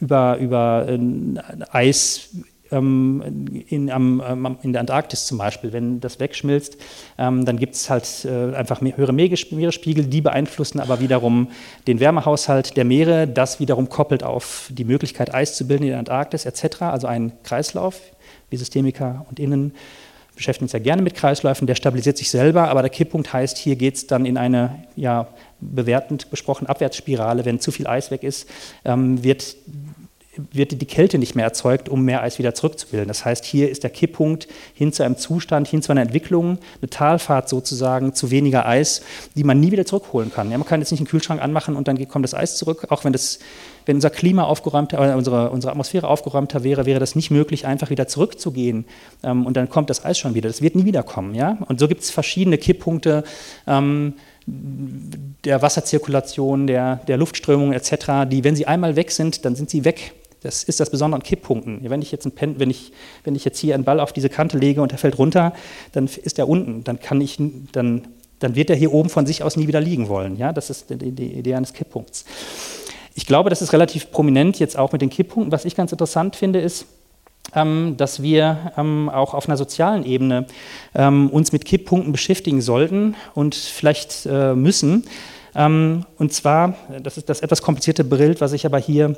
über, 0.00 0.36
über 0.36 0.86
äh, 0.88 0.98
Eis 1.72 2.28
ähm, 2.72 3.64
in, 3.68 3.90
am, 3.90 4.22
ähm, 4.26 4.56
in, 4.62 4.72
der 4.72 4.80
Antarktis 4.80 5.26
zum 5.26 5.38
Beispiel, 5.38 5.72
wenn 5.72 6.00
das 6.00 6.18
wegschmilzt, 6.18 6.76
ähm, 7.18 7.44
dann 7.44 7.58
gibt 7.58 7.74
es 7.74 7.90
halt 7.90 8.24
äh, 8.24 8.54
einfach 8.54 8.80
höhere 8.80 9.12
Meeresspiegel, 9.12 10.06
die 10.06 10.20
beeinflussen 10.20 10.80
aber 10.80 11.00
wiederum 11.00 11.48
den 11.86 12.00
Wärmehaushalt 12.00 12.76
der 12.76 12.84
Meere. 12.84 13.28
Das 13.28 13.60
wiederum 13.60 13.88
koppelt 13.88 14.24
auf 14.24 14.68
die 14.70 14.84
Möglichkeit, 14.84 15.34
Eis 15.34 15.56
zu 15.56 15.66
bilden 15.66 15.84
in 15.84 15.90
der 15.90 15.98
Antarktis 15.98 16.46
etc., 16.46 16.82
also 16.82 17.06
ein 17.06 17.32
Kreislauf, 17.44 18.00
wie 18.50 18.56
Systemiker 18.56 19.26
und 19.30 19.38
Innen 19.38 19.72
beschäftigen 20.34 20.64
uns 20.64 20.72
ja 20.72 20.78
gerne 20.78 21.02
mit 21.02 21.14
Kreisläufen, 21.14 21.66
der 21.66 21.74
stabilisiert 21.74 22.16
sich 22.16 22.30
selber, 22.30 22.68
aber 22.68 22.82
der 22.82 22.90
Kipppunkt 22.90 23.32
heißt, 23.32 23.58
hier 23.58 23.76
geht 23.76 23.96
es 23.96 24.06
dann 24.06 24.24
in 24.24 24.36
eine, 24.36 24.84
ja, 24.96 25.28
bewertend 25.60 26.30
besprochen, 26.30 26.66
Abwärtsspirale. 26.66 27.44
Wenn 27.44 27.60
zu 27.60 27.70
viel 27.70 27.86
Eis 27.86 28.10
weg 28.10 28.22
ist, 28.22 28.48
ähm, 28.84 29.22
wird 29.22 29.56
wird 30.36 30.80
die 30.80 30.86
Kälte 30.86 31.18
nicht 31.18 31.34
mehr 31.34 31.44
erzeugt, 31.44 31.90
um 31.90 32.04
mehr 32.04 32.22
Eis 32.22 32.38
wieder 32.38 32.54
zurückzubilden. 32.54 33.08
Das 33.08 33.24
heißt, 33.24 33.44
hier 33.44 33.68
ist 33.68 33.82
der 33.82 33.90
Kipppunkt 33.90 34.48
hin 34.72 34.90
zu 34.92 35.02
einem 35.02 35.18
Zustand, 35.18 35.68
hin 35.68 35.82
zu 35.82 35.92
einer 35.92 36.00
Entwicklung, 36.00 36.58
eine 36.80 36.88
Talfahrt 36.88 37.50
sozusagen 37.50 38.14
zu 38.14 38.30
weniger 38.30 38.66
Eis, 38.66 39.02
die 39.36 39.44
man 39.44 39.60
nie 39.60 39.72
wieder 39.72 39.84
zurückholen 39.84 40.32
kann. 40.32 40.50
Ja, 40.50 40.56
man 40.56 40.66
kann 40.66 40.80
jetzt 40.80 40.90
nicht 40.90 41.00
einen 41.00 41.06
Kühlschrank 41.06 41.42
anmachen 41.42 41.76
und 41.76 41.86
dann 41.86 42.08
kommt 42.08 42.24
das 42.24 42.32
Eis 42.32 42.56
zurück, 42.56 42.86
auch 42.88 43.04
wenn, 43.04 43.12
das, 43.12 43.40
wenn 43.84 43.96
unser 43.96 44.08
Klima 44.08 44.44
aufgeräumter, 44.44 45.12
äh, 45.12 45.14
unsere, 45.14 45.50
unsere 45.50 45.70
Atmosphäre 45.72 46.08
aufgeräumter 46.08 46.64
wäre, 46.64 46.86
wäre 46.86 46.98
das 47.00 47.14
nicht 47.14 47.30
möglich, 47.30 47.66
einfach 47.66 47.90
wieder 47.90 48.08
zurückzugehen 48.08 48.86
ähm, 49.22 49.44
und 49.44 49.54
dann 49.54 49.68
kommt 49.68 49.90
das 49.90 50.02
Eis 50.02 50.18
schon 50.18 50.34
wieder. 50.34 50.48
Das 50.48 50.62
wird 50.62 50.76
nie 50.76 50.86
wiederkommen. 50.86 51.34
Ja? 51.34 51.58
Und 51.68 51.78
so 51.78 51.88
gibt 51.88 52.00
es 52.00 52.10
verschiedene 52.10 52.56
Kipppunkte. 52.56 53.24
Ähm, 53.66 54.14
der 54.46 55.62
Wasserzirkulation, 55.62 56.66
der, 56.66 56.96
der 57.06 57.16
Luftströmung 57.16 57.72
etc., 57.72 58.26
die, 58.28 58.42
wenn 58.42 58.56
sie 58.56 58.66
einmal 58.66 58.96
weg 58.96 59.12
sind, 59.12 59.44
dann 59.44 59.54
sind 59.54 59.70
sie 59.70 59.84
weg. 59.84 60.14
Das 60.42 60.64
ist 60.64 60.80
das 60.80 60.90
Besondere 60.90 61.20
an 61.20 61.22
Kipppunkten. 61.22 61.80
Wenn 61.82 62.02
ich, 62.02 62.12
jetzt 62.12 62.32
Pen, 62.34 62.58
wenn, 62.58 62.70
ich, 62.70 62.92
wenn 63.24 63.34
ich 63.34 63.44
jetzt 63.44 63.58
hier 63.58 63.74
einen 63.74 63.84
Ball 63.84 64.00
auf 64.00 64.12
diese 64.12 64.28
Kante 64.28 64.58
lege 64.58 64.82
und 64.82 64.92
er 64.92 64.98
fällt 64.98 65.18
runter, 65.18 65.52
dann 65.92 66.06
ist 66.06 66.38
er 66.38 66.48
unten. 66.48 66.84
Dann, 66.84 67.00
kann 67.00 67.20
ich, 67.20 67.38
dann, 67.72 68.08
dann 68.38 68.54
wird 68.54 68.70
er 68.70 68.76
hier 68.76 68.92
oben 68.92 69.08
von 69.08 69.26
sich 69.26 69.42
aus 69.42 69.56
nie 69.56 69.68
wieder 69.68 69.80
liegen 69.80 70.08
wollen. 70.08 70.36
Ja? 70.36 70.52
Das 70.52 70.70
ist 70.70 70.90
die, 70.90 71.12
die 71.12 71.32
Idee 71.34 71.54
eines 71.54 71.72
Kipppunkts. 71.72 72.24
Ich 73.14 73.26
glaube, 73.26 73.50
das 73.50 73.62
ist 73.62 73.72
relativ 73.72 74.10
prominent 74.10 74.58
jetzt 74.58 74.78
auch 74.78 74.92
mit 74.92 75.02
den 75.02 75.10
Kipppunkten. 75.10 75.52
Was 75.52 75.64
ich 75.64 75.76
ganz 75.76 75.92
interessant 75.92 76.34
finde, 76.36 76.60
ist, 76.60 76.86
ähm, 77.54 77.96
dass 77.96 78.22
wir 78.22 78.72
ähm, 78.76 79.10
auch 79.10 79.34
auf 79.34 79.48
einer 79.48 79.56
sozialen 79.56 80.04
Ebene 80.04 80.46
ähm, 80.94 81.28
uns 81.30 81.52
mit 81.52 81.64
Kipppunkten 81.64 82.12
beschäftigen 82.12 82.62
sollten 82.62 83.14
und 83.34 83.54
vielleicht 83.54 84.26
äh, 84.26 84.54
müssen. 84.54 85.04
Ähm, 85.54 86.06
und 86.18 86.32
zwar, 86.32 86.74
das 87.02 87.18
ist 87.18 87.28
das 87.28 87.40
etwas 87.40 87.60
komplizierte 87.60 88.04
Bild, 88.04 88.40
was 88.40 88.52
ich 88.52 88.64
aber 88.64 88.78
hier 88.78 89.16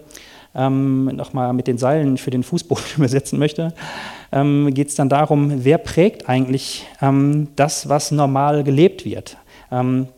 ähm, 0.55 1.07
nochmal 1.07 1.53
mit 1.53 1.67
den 1.67 1.79
Seilen 1.79 2.17
für 2.17 2.31
den 2.31 2.43
Fußboden 2.43 2.85
übersetzen 2.97 3.39
möchte, 3.39 3.75
ähm, 4.33 4.73
geht 4.73 4.89
es 4.89 4.95
dann 4.95 5.09
darum, 5.09 5.65
wer 5.65 5.79
prägt 5.79 6.29
eigentlich 6.29 6.87
ähm, 7.01 7.49
das, 7.57 7.89
was 7.89 8.11
normal 8.11 8.65
gelebt 8.65 9.05
wird. 9.05 9.37
Ähm, 9.71 10.09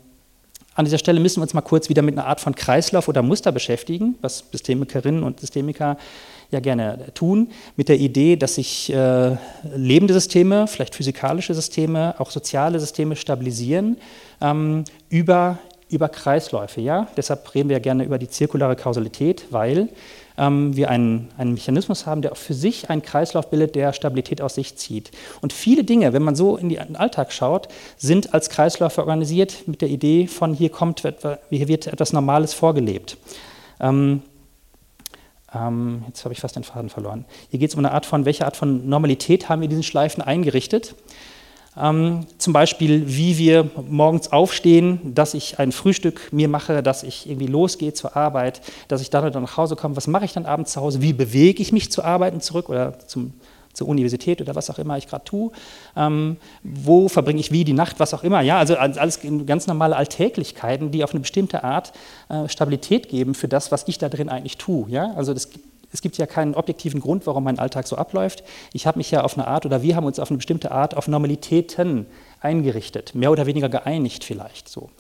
an 0.77 0.85
dieser 0.85 0.99
Stelle 0.99 1.21
müssen 1.21 1.39
wir 1.39 1.43
uns 1.43 1.55
mal 1.55 1.63
kurz 1.63 1.89
wieder 1.89 2.03
mit 2.03 2.19
einer 2.19 2.27
Art 2.27 2.41
von 2.41 2.55
Kreislauf 2.55 3.09
oder 3.09 3.23
Muster 3.23 3.51
beschäftigen, 3.51 4.17
was 4.21 4.45
Systemikerinnen 4.53 5.23
und 5.23 5.41
Systemiker 5.41 5.97
ja 6.51 6.61
gerne 6.61 7.13
tun, 7.15 7.49
mit 7.77 7.89
der 7.89 7.99
Idee, 7.99 8.37
dass 8.37 8.57
sich 8.57 8.93
äh, 8.93 9.37
lebende 9.75 10.13
Systeme, 10.13 10.67
vielleicht 10.67 10.95
physikalische 10.95 11.55
Systeme, 11.55 12.15
auch 12.19 12.31
soziale 12.31 12.79
Systeme 12.79 13.17
stabilisieren 13.17 13.97
ähm, 14.41 14.85
über, 15.09 15.59
über 15.89 16.09
Kreisläufe. 16.11 16.83
Ja? 16.83 17.09
Deshalb 17.17 17.55
reden 17.55 17.71
wir 17.71 17.77
ja 17.77 17.83
gerne 17.83 18.05
über 18.05 18.19
die 18.19 18.29
zirkulare 18.29 18.77
Kausalität, 18.77 19.47
weil 19.51 19.89
ähm, 20.39 20.77
wir 20.77 20.91
einen, 20.91 21.29
einen 21.39 21.55
Mechanismus 21.55 22.07
haben, 22.07 22.23
der 22.23 22.33
auch 22.33 22.37
für 22.37 22.55
sich 22.55 22.91
einen 22.91 23.03
Kreislauf 23.03 23.51
bildet, 23.51 23.75
der 23.75 23.93
Stabilität 23.93 24.41
aus 24.41 24.55
sich 24.55 24.77
zieht. 24.77 25.11
Und 25.41 25.53
viele 25.53 25.85
Dinge, 25.85 26.13
wenn 26.13 26.23
man 26.23 26.37
so 26.37 26.57
in 26.57 26.69
den 26.69 26.97
Alltag 26.97 27.33
schaut, 27.33 27.69
sind 27.97 28.35
als 28.35 28.51
Kreisläufe 28.51 29.01
organisiert 29.01 29.67
mit 29.67 29.83
der 29.83 29.89
Idee 29.89 30.27
von 30.27 30.55
hier 30.55 30.71
kommt, 30.71 31.03
hier 31.51 31.69
wird 31.69 31.87
etwas 31.87 32.13
Normales 32.13 32.55
vorgelebt. 32.55 33.17
Ähm, 33.81 34.23
ähm, 35.55 36.05
jetzt 36.09 36.25
habe 36.25 36.33
ich 36.33 36.41
fast 36.41 36.57
den 36.57 36.65
Faden 36.65 36.91
verloren. 36.91 37.25
Hier 37.51 37.59
geht 37.59 37.71
es 37.71 37.75
um 37.75 37.85
eine 37.85 37.93
Art 37.93 38.07
von, 38.07 38.25
welche 38.25 38.45
Art 38.45 38.57
von 38.57 38.89
Normalität 38.89 39.49
haben 39.49 39.61
wir 39.61 39.65
in 39.65 39.71
diesen 39.71 39.83
Schleifen 39.83 40.23
eingerichtet? 40.23 40.95
Ähm, 41.79 42.27
zum 42.39 42.53
Beispiel, 42.53 43.05
wie 43.07 43.37
wir 43.39 43.71
morgens 43.89 44.33
aufstehen, 44.33 45.15
dass 45.15 45.35
ich 45.35 45.59
ein 45.59 45.73
Frühstück 45.73 46.33
mir 46.33 46.49
mache, 46.49 46.83
dass 46.83 47.03
ich 47.03 47.29
irgendwie 47.29 47.47
losgehe 47.47 47.93
zur 47.93 48.17
Arbeit, 48.17 48.61
dass 48.89 49.03
ich 49.03 49.11
dann, 49.11 49.31
dann 49.33 49.43
nach 49.43 49.57
Hause 49.57 49.77
komme. 49.77 49.97
Was 49.97 50.07
mache 50.07 50.25
ich 50.25 50.33
dann 50.33 50.47
abends 50.47 50.73
zu 50.73 50.81
Hause? 50.81 51.03
Wie 51.03 51.13
bewege 51.13 51.63
ich 51.63 51.73
mich 51.73 51.93
zur 51.93 52.05
Arbeit 52.05 52.33
und 52.35 52.43
zurück 52.43 52.69
oder 52.69 52.99
zum, 53.07 53.35
zur 53.75 53.89
Universität 53.89 54.41
oder 54.41 54.55
was 54.55 54.71
auch 54.71 54.79
immer 54.79 54.97
ich 54.97 55.07
gerade 55.07 55.25
tue? 55.25 55.51
Ähm, 55.97 56.39
wo 56.63 57.09
verbringe 57.09 57.41
ich 57.41 57.53
wie 57.53 57.65
die 57.65 57.75
Nacht, 57.75 58.01
was 58.01 58.15
auch 58.15 58.25
immer? 58.25 58.41
Ja, 58.41 58.59
also 58.59 58.77
alles 58.77 59.21
ganz 59.45 59.67
normale 59.67 59.97
Alltäglichkeiten, 59.97 60.91
die 60.91 61.05
auf 61.05 61.11
eine 61.11 61.21
bestimmte 61.21 61.63
Art 61.63 61.93
äh, 62.31 62.49
Stabilität 62.49 63.09
geben 63.11 63.35
für 63.35 63.49
das, 63.49 63.71
was 63.71 63.87
ich 63.87 63.99
da 63.99 64.09
drin 64.09 64.31
eigentlich 64.31 64.57
tue. 64.57 64.89
Ja, 64.89 65.13
also 65.15 65.35
das 65.35 65.51
es 65.97 66.03
gibt 66.03 66.19
ja 66.19 66.27
keinen 66.27 66.55
objektiven 66.55 67.01
Grund, 67.01 67.27
warum 67.27 67.45
mein 67.45 67.59
Alltag 67.59 67.87
so 67.87 67.97
abläuft. 67.97 68.45
Ich 68.75 68.87
habe 68.87 68.99
mich 68.99 69.11
ja 69.11 69.25
auf 69.25 69.39
eine 69.39 69.47
Art 69.47 69.65
oder 69.65 69.81
wir 69.81 69.97
haben 69.97 70.05
uns 70.05 70.19
auf 70.19 70.31
eine 70.31 70.37
bestimmte 70.37 70.71
Art 70.71 70.95
auf 70.95 71.09
Normalitäten 71.09 72.05
eingerichtet, 72.39 73.15
mehr 73.15 73.33
oder 73.33 73.47
weniger 73.47 73.71
geeinigt 73.71 74.23
vielleicht 74.23 74.69
so. 74.69 74.91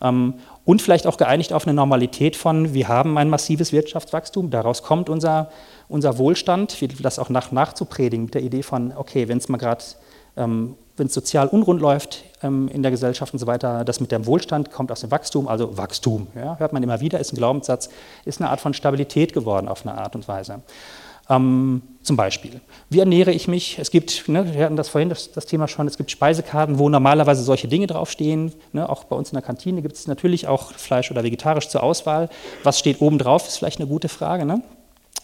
Ähm, 0.00 0.34
und 0.64 0.80
vielleicht 0.80 1.08
auch 1.08 1.16
geeinigt 1.16 1.52
auf 1.52 1.66
eine 1.66 1.74
Normalität 1.74 2.36
von, 2.36 2.72
wir 2.72 2.86
haben 2.86 3.18
ein 3.18 3.28
massives 3.30 3.72
Wirtschaftswachstum, 3.72 4.50
daraus 4.50 4.84
kommt 4.84 5.08
unser, 5.08 5.50
unser 5.88 6.18
Wohlstand, 6.18 6.78
das 7.02 7.18
auch 7.18 7.30
nach, 7.30 7.50
nachzupredigen 7.50 8.26
mit 8.26 8.34
der 8.34 8.42
Idee 8.42 8.62
von, 8.62 8.92
okay, 8.96 9.26
wenn 9.26 9.38
es 9.38 9.48
mal 9.48 9.58
gerade 9.58 9.82
ähm, 10.36 10.76
wenn 10.96 11.06
es 11.08 11.14
sozial 11.14 11.48
unrund 11.48 11.80
läuft 11.80 12.24
ähm, 12.42 12.68
in 12.68 12.82
der 12.82 12.90
Gesellschaft 12.90 13.32
und 13.32 13.38
so 13.38 13.46
weiter, 13.46 13.84
das 13.84 14.00
mit 14.00 14.12
dem 14.12 14.26
Wohlstand 14.26 14.70
kommt 14.70 14.92
aus 14.92 15.00
dem 15.00 15.10
Wachstum, 15.10 15.48
also 15.48 15.76
Wachstum, 15.76 16.28
ja, 16.36 16.56
hört 16.58 16.72
man 16.72 16.82
immer 16.82 17.00
wieder, 17.00 17.18
ist 17.18 17.32
ein 17.32 17.36
Glaubenssatz, 17.36 17.88
ist 18.24 18.40
eine 18.40 18.50
Art 18.50 18.60
von 18.60 18.74
Stabilität 18.74 19.32
geworden 19.32 19.68
auf 19.68 19.86
eine 19.86 19.98
Art 19.98 20.14
und 20.14 20.28
Weise. 20.28 20.62
Ähm, 21.30 21.80
zum 22.02 22.16
Beispiel, 22.16 22.60
wie 22.90 22.98
ernähre 22.98 23.32
ich 23.32 23.48
mich? 23.48 23.78
Es 23.78 23.90
gibt, 23.90 24.28
ne, 24.28 24.54
wir 24.54 24.64
hatten 24.64 24.76
das 24.76 24.90
vorhin 24.90 25.08
das, 25.08 25.32
das, 25.32 25.46
Thema 25.46 25.68
schon, 25.68 25.86
es 25.86 25.96
gibt 25.96 26.10
Speisekarten, 26.10 26.78
wo 26.78 26.90
normalerweise 26.90 27.42
solche 27.42 27.66
Dinge 27.66 27.86
draufstehen. 27.86 28.52
Ne, 28.72 28.86
auch 28.86 29.04
bei 29.04 29.16
uns 29.16 29.30
in 29.30 29.36
der 29.36 29.42
Kantine 29.42 29.80
gibt 29.80 29.96
es 29.96 30.06
natürlich 30.06 30.46
auch 30.48 30.72
Fleisch 30.72 31.10
oder 31.10 31.24
vegetarisch 31.24 31.68
zur 31.68 31.82
Auswahl. 31.82 32.28
Was 32.62 32.78
steht 32.78 33.00
oben 33.00 33.18
drauf, 33.18 33.48
ist 33.48 33.56
vielleicht 33.56 33.80
eine 33.80 33.88
gute 33.88 34.10
Frage. 34.10 34.44
Ne? 34.44 34.62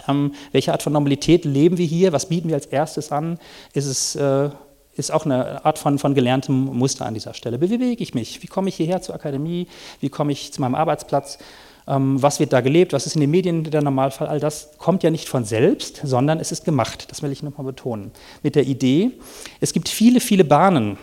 Ähm, 0.08 0.32
welche 0.52 0.72
Art 0.72 0.82
von 0.82 0.94
Normalität 0.94 1.44
leben 1.44 1.76
wir 1.76 1.86
hier? 1.86 2.14
Was 2.14 2.26
bieten 2.26 2.48
wir 2.48 2.54
als 2.54 2.66
erstes 2.66 3.12
an? 3.12 3.38
Ist 3.74 3.86
es 3.86 4.16
äh, 4.16 4.48
ist 4.94 5.12
auch 5.12 5.24
eine 5.24 5.64
Art 5.64 5.78
von, 5.78 5.98
von 5.98 6.14
gelerntem 6.14 6.64
Muster 6.64 7.06
an 7.06 7.14
dieser 7.14 7.34
Stelle. 7.34 7.60
Wie 7.60 7.66
bewege 7.66 8.02
ich 8.02 8.14
mich? 8.14 8.42
Wie 8.42 8.46
komme 8.46 8.68
ich 8.68 8.76
hierher 8.76 9.02
zur 9.02 9.14
Akademie? 9.14 9.66
Wie 10.00 10.08
komme 10.08 10.32
ich 10.32 10.52
zu 10.52 10.60
meinem 10.60 10.74
Arbeitsplatz? 10.74 11.38
Ähm, 11.86 12.22
was 12.22 12.40
wird 12.40 12.52
da 12.52 12.60
gelebt? 12.60 12.92
Was 12.92 13.06
ist 13.06 13.14
in 13.14 13.20
den 13.20 13.30
Medien 13.30 13.64
der 13.64 13.82
Normalfall? 13.82 14.28
All 14.28 14.40
das 14.40 14.70
kommt 14.78 15.02
ja 15.02 15.10
nicht 15.10 15.28
von 15.28 15.44
selbst, 15.44 16.00
sondern 16.04 16.38
es 16.38 16.52
ist 16.52 16.64
gemacht. 16.64 17.06
Das 17.10 17.22
will 17.22 17.32
ich 17.32 17.42
nochmal 17.42 17.66
betonen. 17.66 18.10
Mit 18.42 18.54
der 18.54 18.64
Idee, 18.66 19.12
es 19.60 19.72
gibt 19.72 19.88
viele, 19.88 20.20
viele 20.20 20.44
Bahnen. 20.44 20.98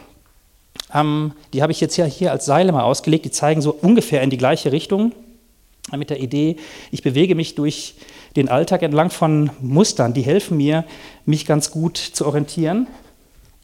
Ähm, 0.94 1.34
die 1.54 1.62
habe 1.62 1.72
ich 1.72 1.82
jetzt 1.82 1.98
ja 1.98 2.06
hier 2.06 2.32
als 2.32 2.46
Seile 2.46 2.72
mal 2.72 2.84
ausgelegt. 2.84 3.26
Die 3.26 3.32
zeigen 3.32 3.62
so 3.62 3.72
ungefähr 3.74 4.22
in 4.22 4.30
die 4.30 4.38
gleiche 4.38 4.72
Richtung. 4.72 5.14
Mit 5.96 6.10
der 6.10 6.20
Idee, 6.20 6.58
ich 6.92 7.02
bewege 7.02 7.34
mich 7.34 7.56
durch 7.56 7.96
den 8.36 8.50
Alltag 8.50 8.82
entlang 8.84 9.10
von 9.10 9.52
Mustern, 9.62 10.14
die 10.14 10.22
helfen 10.22 10.58
mir, 10.58 10.84
mich 11.26 11.46
ganz 11.46 11.72
gut 11.72 11.98
zu 11.98 12.26
orientieren. 12.26 12.88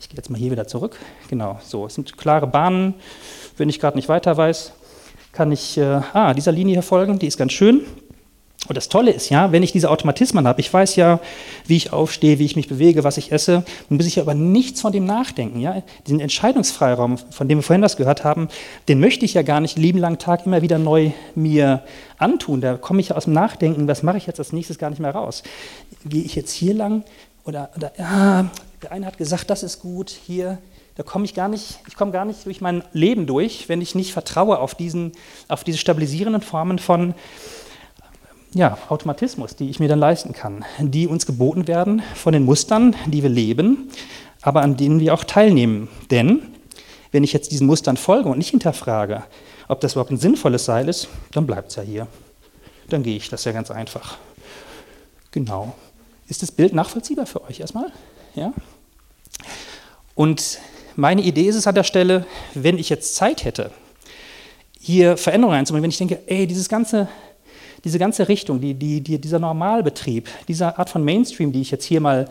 Ich 0.03 0.09
gehe 0.09 0.17
jetzt 0.17 0.29
mal 0.29 0.37
hier 0.37 0.51
wieder 0.51 0.67
zurück. 0.67 0.97
Genau, 1.29 1.59
so. 1.63 1.85
Es 1.85 1.95
sind 1.95 2.17
klare 2.17 2.45
Bahnen. 2.45 2.95
Wenn 3.55 3.69
ich 3.69 3.79
gerade 3.79 3.95
nicht 3.95 4.09
weiter 4.09 4.35
weiß, 4.35 4.73
kann 5.31 5.49
ich 5.53 5.77
äh, 5.77 6.01
ah, 6.11 6.33
dieser 6.33 6.51
Linie 6.51 6.73
hier 6.73 6.83
folgen. 6.83 7.19
Die 7.19 7.27
ist 7.27 7.37
ganz 7.37 7.53
schön. 7.53 7.85
Und 8.67 8.75
das 8.75 8.89
Tolle 8.89 9.11
ist 9.11 9.29
ja, 9.29 9.53
wenn 9.53 9.63
ich 9.63 9.71
diese 9.71 9.89
Automatismen 9.89 10.45
habe, 10.45 10.59
ich 10.59 10.73
weiß 10.73 10.97
ja, 10.97 11.21
wie 11.67 11.77
ich 11.77 11.93
aufstehe, 11.93 12.37
wie 12.37 12.45
ich 12.45 12.57
mich 12.57 12.67
bewege, 12.67 13.05
was 13.05 13.17
ich 13.17 13.31
esse, 13.31 13.63
dann 13.87 13.97
muss 13.97 14.05
ich 14.05 14.17
ja 14.17 14.23
aber 14.23 14.33
nichts 14.33 14.81
von 14.81 14.91
dem 14.91 15.05
nachdenken. 15.05 15.61
Ja? 15.61 15.83
Diesen 16.05 16.19
Entscheidungsfreiraum, 16.19 17.17
von 17.17 17.47
dem 17.47 17.59
wir 17.59 17.63
vorhin 17.63 17.81
das 17.81 17.95
gehört 17.95 18.25
haben, 18.25 18.49
den 18.89 18.99
möchte 18.99 19.23
ich 19.23 19.35
ja 19.35 19.41
gar 19.41 19.61
nicht 19.61 19.77
lieben 19.77 19.99
langen 19.99 20.17
Tag 20.17 20.45
immer 20.45 20.61
wieder 20.61 20.79
neu 20.79 21.11
mir 21.33 21.83
antun. 22.17 22.59
Da 22.59 22.75
komme 22.75 22.99
ich 22.99 23.09
ja 23.09 23.15
aus 23.15 23.23
dem 23.23 23.33
Nachdenken, 23.33 23.87
was 23.87 24.03
mache 24.03 24.17
ich 24.17 24.27
jetzt 24.27 24.39
als 24.39 24.51
nächstes 24.51 24.77
gar 24.77 24.89
nicht 24.89 24.99
mehr 24.99 25.11
raus. 25.11 25.43
Gehe 26.05 26.23
ich 26.23 26.35
jetzt 26.35 26.51
hier 26.51 26.73
lang 26.73 27.03
oder, 27.45 27.69
oder 27.77 27.91
ah, 27.99 28.45
der 28.83 28.91
eine 28.91 29.05
hat 29.05 29.17
gesagt, 29.17 29.49
das 29.49 29.63
ist 29.63 29.79
gut, 29.79 30.09
hier, 30.09 30.59
da 30.95 31.03
komme 31.03 31.25
ich 31.25 31.33
gar 31.33 31.47
nicht, 31.47 31.79
ich 31.87 31.95
komme 31.95 32.11
gar 32.11 32.25
nicht 32.25 32.45
durch 32.45 32.61
mein 32.61 32.83
Leben 32.93 33.25
durch, 33.25 33.67
wenn 33.69 33.81
ich 33.81 33.95
nicht 33.95 34.13
vertraue 34.13 34.59
auf, 34.59 34.75
diesen, 34.75 35.13
auf 35.47 35.63
diese 35.63 35.77
stabilisierenden 35.77 36.41
Formen 36.41 36.79
von 36.79 37.15
ja, 38.53 38.77
Automatismus, 38.89 39.55
die 39.55 39.69
ich 39.69 39.79
mir 39.79 39.87
dann 39.87 39.99
leisten 39.99 40.33
kann, 40.33 40.63
die 40.79 41.07
uns 41.07 41.25
geboten 41.25 41.67
werden 41.67 42.03
von 42.13 42.33
den 42.33 42.43
Mustern, 42.43 42.95
die 43.07 43.23
wir 43.23 43.29
leben, 43.29 43.89
aber 44.41 44.61
an 44.61 44.77
denen 44.77 44.99
wir 44.99 45.13
auch 45.13 45.23
teilnehmen. 45.23 45.87
Denn 46.11 46.43
wenn 47.11 47.23
ich 47.23 47.33
jetzt 47.33 47.51
diesen 47.51 47.65
Mustern 47.65 47.97
folge 47.97 48.29
und 48.29 48.37
nicht 48.37 48.51
hinterfrage, 48.51 49.23
ob 49.67 49.81
das 49.81 49.93
überhaupt 49.93 50.11
ein 50.11 50.17
sinnvolles 50.17 50.65
Seil 50.65 50.89
ist, 50.89 51.07
dann 51.31 51.47
bleibt 51.47 51.69
es 51.69 51.77
ja 51.77 51.83
hier. 51.83 52.07
Dann 52.89 53.01
gehe 53.01 53.15
ich, 53.15 53.29
das 53.29 53.45
ja 53.45 53.53
ganz 53.53 53.71
einfach. 53.71 54.17
Genau. 55.31 55.73
Ist 56.27 56.43
das 56.43 56.51
Bild 56.51 56.73
nachvollziehbar 56.73 57.25
für 57.25 57.43
euch 57.43 57.59
erstmal? 57.59 57.91
Ja? 58.35 58.53
Und 60.15 60.59
meine 60.95 61.21
Idee 61.21 61.47
ist 61.47 61.55
es 61.55 61.67
an 61.67 61.75
der 61.75 61.83
Stelle, 61.83 62.25
wenn 62.53 62.77
ich 62.77 62.89
jetzt 62.89 63.15
Zeit 63.15 63.45
hätte, 63.45 63.71
hier 64.79 65.17
Veränderungen 65.17 65.57
einzubringen, 65.57 65.83
wenn 65.83 65.91
ich 65.91 65.97
denke, 65.97 66.19
ey, 66.27 66.45
dieses 66.45 66.69
ganze 66.69 67.07
diese 67.83 67.99
ganze 67.99 68.29
Richtung, 68.29 68.61
die, 68.61 68.73
die, 68.73 69.01
die, 69.01 69.19
dieser 69.19 69.39
Normalbetrieb, 69.39 70.29
diese 70.47 70.77
Art 70.77 70.89
von 70.89 71.03
Mainstream, 71.03 71.51
die 71.51 71.61
ich 71.61 71.71
jetzt 71.71 71.83
hier 71.85 71.99
mal 71.99 72.29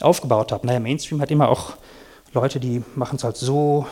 aufgebaut 0.00 0.50
habe. 0.50 0.66
Naja, 0.66 0.80
Mainstream 0.80 1.20
hat 1.20 1.30
immer 1.30 1.48
auch 1.48 1.74
Leute, 2.32 2.58
die 2.58 2.82
machen 2.94 3.16
es 3.16 3.24
halt 3.24 3.36
so, 3.36 3.86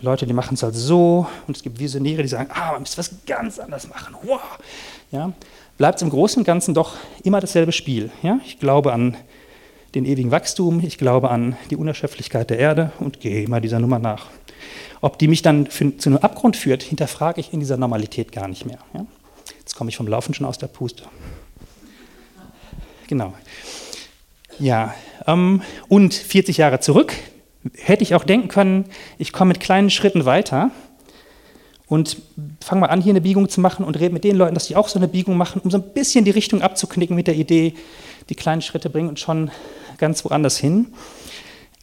Leute, 0.00 0.26
die 0.26 0.32
machen 0.32 0.54
es 0.54 0.62
halt 0.62 0.74
so, 0.74 1.26
und 1.46 1.56
es 1.56 1.62
gibt 1.62 1.78
Visionäre, 1.78 2.22
die 2.22 2.28
sagen, 2.28 2.50
ah, 2.52 2.72
man 2.72 2.80
müsste 2.80 2.98
was 2.98 3.10
ganz 3.26 3.58
anders 3.58 3.88
machen. 3.88 4.16
Wow. 4.22 4.40
Ja, 5.10 5.32
bleibt 5.76 5.96
es 5.96 6.02
im 6.02 6.10
Großen 6.10 6.40
und 6.40 6.44
Ganzen 6.44 6.72
doch 6.72 6.96
immer 7.22 7.40
dasselbe 7.40 7.72
Spiel. 7.72 8.10
Ja? 8.22 8.40
Ich 8.44 8.58
glaube 8.58 8.92
an 8.92 9.16
den 9.94 10.04
ewigen 10.04 10.30
Wachstum, 10.30 10.80
ich 10.84 10.98
glaube 10.98 11.30
an 11.30 11.56
die 11.70 11.76
Unerschöpflichkeit 11.76 12.50
der 12.50 12.58
Erde 12.58 12.92
und 12.98 13.20
gehe 13.20 13.42
immer 13.42 13.60
dieser 13.60 13.78
Nummer 13.78 13.98
nach. 13.98 14.26
Ob 15.00 15.18
die 15.18 15.28
mich 15.28 15.42
dann 15.42 15.66
für, 15.66 15.96
zu 15.96 16.10
einem 16.10 16.18
Abgrund 16.18 16.56
führt, 16.56 16.82
hinterfrage 16.82 17.40
ich 17.40 17.52
in 17.52 17.60
dieser 17.60 17.76
Normalität 17.76 18.32
gar 18.32 18.48
nicht 18.48 18.64
mehr. 18.64 18.78
Ja? 18.94 19.06
Jetzt 19.58 19.76
komme 19.76 19.90
ich 19.90 19.96
vom 19.96 20.06
Laufen 20.06 20.34
schon 20.34 20.46
aus 20.46 20.58
der 20.58 20.68
Puste. 20.68 21.04
Genau. 23.08 23.34
Ja, 24.58 24.94
ähm, 25.26 25.62
und 25.88 26.14
40 26.14 26.56
Jahre 26.56 26.80
zurück 26.80 27.12
hätte 27.76 28.02
ich 28.02 28.14
auch 28.14 28.24
denken 28.24 28.48
können, 28.48 28.86
ich 29.18 29.32
komme 29.32 29.48
mit 29.48 29.60
kleinen 29.60 29.90
Schritten 29.90 30.24
weiter 30.24 30.70
und 31.86 32.16
fange 32.60 32.80
mal 32.80 32.86
an, 32.88 33.00
hier 33.00 33.12
eine 33.12 33.20
Biegung 33.20 33.48
zu 33.48 33.60
machen 33.60 33.84
und 33.84 33.98
rede 34.00 34.14
mit 34.14 34.24
den 34.24 34.36
Leuten, 34.36 34.54
dass 34.54 34.66
die 34.66 34.76
auch 34.76 34.88
so 34.88 34.98
eine 34.98 35.08
Biegung 35.08 35.36
machen, 35.36 35.60
um 35.62 35.70
so 35.70 35.78
ein 35.78 35.92
bisschen 35.94 36.24
die 36.24 36.30
Richtung 36.30 36.62
abzuknicken 36.62 37.14
mit 37.14 37.26
der 37.26 37.34
Idee, 37.34 37.74
die 38.28 38.34
kleinen 38.34 38.62
Schritte 38.62 38.90
bringen 38.90 39.08
uns 39.08 39.20
schon 39.20 39.50
ganz 39.98 40.24
woanders 40.24 40.56
hin. 40.56 40.92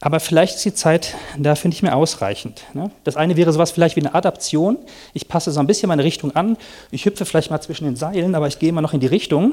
Aber 0.02 0.18
vielleicht 0.18 0.56
ist 0.56 0.64
die 0.64 0.72
Zeit 0.72 1.14
dafür 1.36 1.68
nicht 1.68 1.82
mehr 1.82 1.94
ausreichend. 1.94 2.62
Ne? 2.72 2.90
Das 3.04 3.16
eine 3.16 3.36
wäre 3.36 3.52
sowas 3.52 3.70
vielleicht 3.70 3.96
wie 3.96 4.00
eine 4.00 4.14
Adaption. 4.14 4.78
Ich 5.12 5.28
passe 5.28 5.52
so 5.52 5.60
ein 5.60 5.66
bisschen 5.66 5.88
meine 5.88 6.04
Richtung 6.04 6.34
an. 6.34 6.56
Ich 6.90 7.04
hüpfe 7.04 7.26
vielleicht 7.26 7.50
mal 7.50 7.60
zwischen 7.60 7.84
den 7.84 7.96
Seilen, 7.96 8.34
aber 8.34 8.48
ich 8.48 8.58
gehe 8.58 8.70
immer 8.70 8.80
noch 8.80 8.94
in 8.94 9.00
die 9.00 9.06
Richtung. 9.06 9.52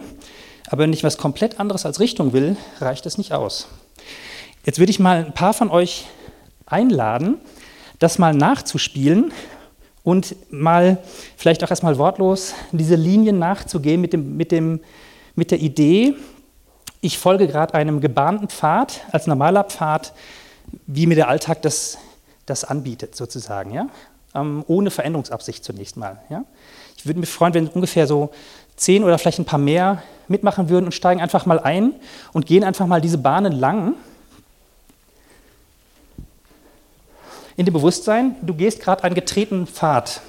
Aber 0.70 0.84
wenn 0.84 0.94
ich 0.94 1.04
was 1.04 1.18
komplett 1.18 1.60
anderes 1.60 1.86
als 1.86 2.00
Richtung 2.00 2.32
will, 2.32 2.56
reicht 2.80 3.06
das 3.06 3.18
nicht 3.18 3.34
aus. 3.34 3.68
Jetzt 4.66 4.80
würde 4.80 4.90
ich 4.90 5.00
mal 5.00 5.26
ein 5.26 5.34
paar 5.34 5.54
von 5.54 5.70
euch 5.70 6.06
einladen, 6.66 7.38
das 8.00 8.18
mal 8.18 8.34
nachzuspielen 8.34 9.34
und 10.04 10.36
mal 10.50 10.98
vielleicht 11.36 11.64
auch 11.64 11.70
erstmal 11.70 11.98
wortlos 11.98 12.54
diese 12.72 12.96
Linien 12.96 13.40
nachzugehen 13.40 14.00
mit, 14.00 14.14
dem, 14.14 14.38
mit, 14.38 14.52
dem, 14.54 14.80
mit 15.36 15.52
der 15.52 15.60
Idee, 15.60 16.16
ich 17.02 17.18
folge 17.18 17.48
gerade 17.48 17.74
einem 17.74 18.02
gebahnten 18.02 18.50
Pfad 18.50 19.02
als 19.12 19.28
normaler 19.28 19.64
Pfad, 19.64 20.14
wie 20.86 21.08
mir 21.08 21.16
der 21.16 21.30
Alltag 21.30 21.62
das, 21.62 21.98
das 22.46 22.64
anbietet, 22.64 23.16
sozusagen, 23.16 23.72
ja? 23.72 23.88
Ähm, 24.36 24.64
ohne 24.68 24.92
Veränderungsabsicht 24.92 25.64
zunächst 25.64 25.98
mal. 25.98 26.20
Ja? 26.30 26.44
Ich 26.98 27.06
würde 27.06 27.20
mich 27.20 27.30
freuen, 27.30 27.54
wenn 27.54 27.68
ungefähr 27.68 28.08
so 28.08 28.32
zehn 28.76 29.04
oder 29.04 29.18
vielleicht 29.18 29.40
ein 29.40 29.46
paar 29.46 29.60
mehr 29.60 30.04
mitmachen 30.28 30.70
würden 30.70 30.86
und 30.86 30.92
steigen 30.92 31.22
einfach 31.22 31.46
mal 31.46 31.60
ein 31.60 31.94
und 32.34 32.46
gehen 32.46 32.64
einfach 32.64 32.86
mal 32.86 33.02
diese 33.02 33.18
Bahnen 33.18 33.54
lang. 33.54 33.94
In 37.56 37.66
dem 37.66 37.74
Bewusstsein, 37.74 38.36
du 38.42 38.54
gehst 38.54 38.82
gerade 38.82 39.04
einen 39.04 39.16
getretenen 39.16 39.66
Pfad. 39.66 40.22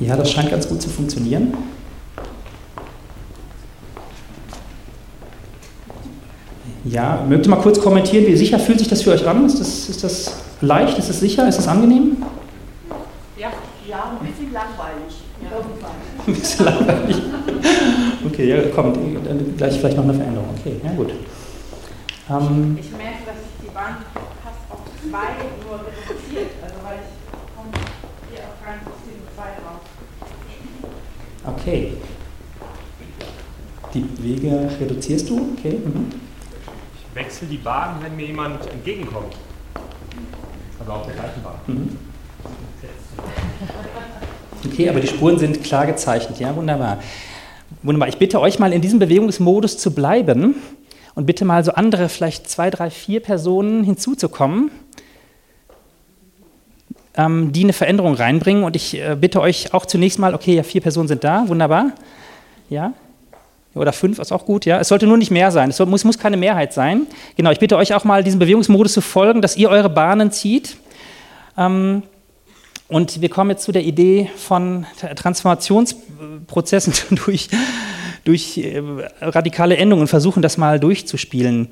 Ja, 0.00 0.16
das 0.16 0.30
scheint 0.30 0.50
ganz 0.50 0.68
gut 0.68 0.80
zu 0.80 0.88
funktionieren. 0.88 1.54
Ja, 6.84 7.24
mögt 7.28 7.46
ihr 7.46 7.50
mal 7.50 7.60
kurz 7.60 7.80
kommentieren, 7.80 8.26
wie 8.26 8.36
sicher 8.36 8.58
fühlt 8.58 8.78
sich 8.78 8.88
das 8.88 9.02
für 9.02 9.10
euch 9.10 9.26
an? 9.26 9.44
Ist 9.44 9.60
das, 9.60 9.88
ist 9.88 10.04
das 10.04 10.40
leicht? 10.60 10.96
Ist 10.98 11.10
es 11.10 11.20
sicher? 11.20 11.46
Ist 11.48 11.58
es 11.58 11.68
angenehm? 11.68 12.16
Ja, 13.36 13.50
ja, 13.86 14.12
ein 14.18 14.26
bisschen 14.26 14.52
langweilig. 14.52 15.22
Ja. 15.42 15.50
Ein 16.26 16.34
bisschen 16.34 16.64
langweilig. 16.64 17.16
Okay, 18.26 18.48
ja, 18.48 18.68
kommt, 18.74 18.96
dann 18.96 19.56
gleich 19.56 19.78
vielleicht 19.78 19.96
noch 19.96 20.04
eine 20.04 20.14
Veränderung. 20.14 20.48
Okay, 20.58 20.80
ja 20.82 20.92
gut. 20.92 21.10
Ähm, 22.30 22.76
ich 22.78 22.90
merke, 22.90 23.24
dass 23.24 23.36
sich 23.36 23.54
die 23.62 23.72
Bahn 23.72 23.96
fast 24.42 24.60
auf 24.68 24.80
zwei 25.00 25.38
nur 25.64 25.78
reduziert, 25.80 26.50
also 26.60 26.74
weil 26.84 26.98
ich 27.00 27.56
komme 27.56 27.70
hier 28.30 28.44
auf 28.44 28.58
keinen 28.64 28.80
System 28.84 29.22
zwei 29.34 29.56
raus. 29.64 29.86
Okay. 31.56 31.92
Die 33.94 34.04
Wege 34.22 34.68
reduzierst 34.80 35.30
du? 35.30 35.54
Okay. 35.56 35.78
Mhm. 35.84 36.06
Ich 36.94 37.16
wechsle 37.16 37.48
die 37.48 37.56
Bahn, 37.56 37.96
wenn 38.02 38.16
mir 38.16 38.26
jemand 38.26 38.70
entgegenkommt. 38.70 39.34
Also 40.78 40.92
auf 40.92 41.06
der 41.06 41.14
gleichen 41.14 41.42
Bahn. 41.42 41.54
Mhm. 41.66 41.96
Okay, 44.66 44.88
aber 44.88 45.00
die 45.00 45.06
Spuren 45.06 45.38
sind 45.38 45.62
klar 45.64 45.86
gezeichnet. 45.86 46.38
Ja, 46.38 46.54
wunderbar. 46.54 46.98
Wunderbar. 47.82 48.08
Ich 48.08 48.18
bitte 48.18 48.40
euch 48.40 48.58
mal 48.58 48.72
in 48.72 48.80
diesem 48.80 48.98
Bewegungsmodus 48.98 49.78
zu 49.78 49.92
bleiben 49.92 50.56
und 51.14 51.26
bitte 51.26 51.44
mal 51.44 51.64
so 51.64 51.72
andere, 51.72 52.08
vielleicht 52.08 52.48
zwei, 52.48 52.70
drei, 52.70 52.90
vier 52.90 53.20
Personen 53.20 53.84
hinzuzukommen 53.84 54.70
ähm, 57.18 57.52
die 57.52 57.64
eine 57.64 57.74
Veränderung 57.74 58.14
reinbringen. 58.14 58.64
Und 58.64 58.76
ich 58.76 58.96
äh, 58.96 59.16
bitte 59.20 59.42
euch 59.42 59.74
auch 59.74 59.84
zunächst 59.84 60.18
mal, 60.18 60.34
okay, 60.34 60.54
ja, 60.54 60.62
vier 60.62 60.80
Personen 60.80 61.08
sind 61.08 61.24
da, 61.24 61.46
wunderbar. 61.48 61.92
Ja, 62.70 62.94
oder 63.74 63.92
fünf 63.92 64.18
ist 64.18 64.32
auch 64.32 64.46
gut, 64.46 64.64
ja. 64.64 64.80
Es 64.80 64.88
sollte 64.88 65.06
nur 65.06 65.18
nicht 65.18 65.30
mehr 65.30 65.50
sein. 65.50 65.70
Es 65.70 65.78
muss, 65.78 66.04
muss 66.04 66.18
keine 66.18 66.36
Mehrheit 66.36 66.72
sein. 66.72 67.06
Genau, 67.36 67.50
ich 67.50 67.58
bitte 67.58 67.76
euch 67.76 67.94
auch 67.94 68.04
mal 68.04 68.24
diesem 68.24 68.38
Bewegungsmodus 68.38 68.92
zu 68.92 69.00
folgen, 69.00 69.42
dass 69.42 69.56
ihr 69.56 69.68
eure 69.68 69.90
Bahnen 69.90 70.30
zieht. 70.30 70.76
Ähm, 71.56 72.02
und 72.88 73.20
wir 73.20 73.28
kommen 73.28 73.50
jetzt 73.50 73.64
zu 73.64 73.72
der 73.72 73.84
Idee 73.84 74.30
von 74.36 74.86
Transformationsprozessen 75.14 76.94
durch, 77.24 77.48
durch 78.24 78.58
äh, 78.58 78.82
radikale 79.20 79.76
Endungen 79.76 80.02
und 80.02 80.08
versuchen 80.08 80.40
das 80.42 80.56
mal 80.56 80.80
durchzuspielen. 80.80 81.68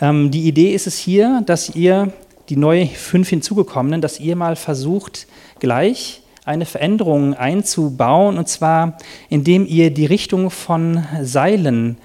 Ähm, 0.00 0.30
die 0.30 0.48
Idee 0.48 0.72
ist 0.72 0.86
es 0.86 0.96
hier, 0.98 1.42
dass 1.44 1.74
ihr 1.74 2.12
die 2.48 2.56
neu 2.56 2.86
fünf 2.86 3.28
hinzugekommenen, 3.28 4.00
dass 4.00 4.20
ihr 4.20 4.36
mal 4.36 4.56
versucht, 4.56 5.26
gleich 5.60 6.22
eine 6.44 6.66
Veränderung 6.66 7.34
einzubauen, 7.34 8.36
und 8.36 8.48
zwar 8.48 8.98
indem 9.30 9.66
ihr 9.66 9.90
die 9.90 10.06
Richtung 10.06 10.50
von 10.50 11.04
Seilen 11.22 11.96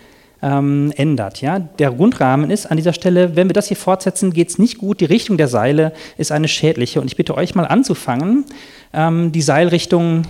ähm, 0.41 0.93
ändert. 0.95 1.41
Ja? 1.41 1.59
Der 1.59 1.91
Grundrahmen 1.91 2.49
ist 2.49 2.65
an 2.65 2.77
dieser 2.77 2.93
Stelle, 2.93 3.35
wenn 3.35 3.49
wir 3.49 3.53
das 3.53 3.67
hier 3.67 3.77
fortsetzen, 3.77 4.31
geht 4.31 4.49
es 4.49 4.57
nicht 4.57 4.77
gut. 4.77 5.01
Die 5.01 5.05
Richtung 5.05 5.37
der 5.37 5.47
Seile 5.47 5.93
ist 6.17 6.31
eine 6.31 6.47
schädliche. 6.47 7.01
Und 7.01 7.07
ich 7.07 7.17
bitte 7.17 7.35
euch 7.35 7.55
mal 7.55 7.65
anzufangen, 7.65 8.45
ähm, 8.93 9.31
die 9.31 9.41
Seilrichtung 9.41 10.23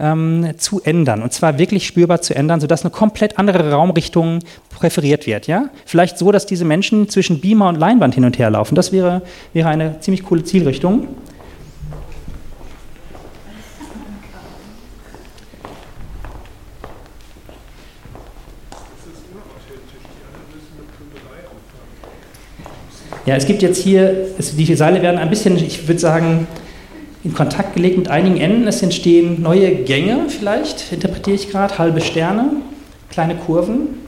ähm, 0.00 0.52
zu 0.56 0.80
ändern. 0.82 1.22
Und 1.22 1.32
zwar 1.32 1.58
wirklich 1.58 1.86
spürbar 1.86 2.20
zu 2.20 2.34
ändern, 2.34 2.60
sodass 2.60 2.82
eine 2.82 2.90
komplett 2.90 3.38
andere 3.38 3.70
Raumrichtung 3.70 4.40
präferiert 4.70 5.26
wird. 5.26 5.46
Ja? 5.46 5.70
Vielleicht 5.84 6.18
so, 6.18 6.32
dass 6.32 6.46
diese 6.46 6.64
Menschen 6.64 7.08
zwischen 7.08 7.40
Beamer 7.40 7.68
und 7.68 7.76
Leinwand 7.76 8.14
hin 8.14 8.24
und 8.24 8.38
her 8.38 8.50
laufen. 8.50 8.74
Das 8.74 8.92
wäre, 8.92 9.22
wäre 9.52 9.68
eine 9.68 10.00
ziemlich 10.00 10.22
coole 10.24 10.44
Zielrichtung. 10.44 11.08
Ja, 23.26 23.36
es 23.36 23.44
gibt 23.44 23.60
jetzt 23.60 23.82
hier, 23.82 24.28
es, 24.38 24.56
die 24.56 24.74
Seile 24.74 25.02
werden 25.02 25.18
ein 25.18 25.28
bisschen, 25.28 25.54
ich 25.58 25.86
würde 25.86 26.00
sagen, 26.00 26.46
in 27.28 27.34
Kontakt 27.34 27.74
gelegt 27.74 27.98
mit 27.98 28.08
einigen 28.08 28.38
Enden. 28.38 28.66
Es 28.66 28.82
entstehen 28.82 29.42
neue 29.42 29.74
Gänge 29.84 30.28
vielleicht, 30.28 30.92
interpretiere 30.92 31.36
ich 31.36 31.50
gerade, 31.50 31.76
halbe 31.76 32.00
Sterne, 32.00 32.52
kleine 33.10 33.36
Kurven. 33.36 33.98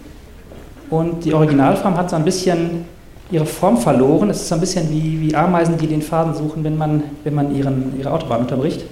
Und 0.88 1.26
die 1.26 1.34
Originalform 1.34 1.98
hat 1.98 2.08
so 2.08 2.16
ein 2.16 2.24
bisschen 2.24 2.86
ihre 3.30 3.44
Form 3.44 3.76
verloren. 3.76 4.30
Es 4.30 4.40
ist 4.40 4.48
so 4.48 4.54
ein 4.54 4.60
bisschen 4.60 4.90
wie, 4.90 5.20
wie 5.20 5.34
Ameisen, 5.34 5.76
die 5.76 5.86
den 5.86 6.00
Faden 6.00 6.34
suchen, 6.34 6.64
wenn 6.64 6.78
man, 6.78 7.02
wenn 7.22 7.34
man 7.34 7.54
ihren, 7.54 7.92
ihre 7.98 8.10
Autobahn 8.10 8.40
unterbricht. 8.40 8.86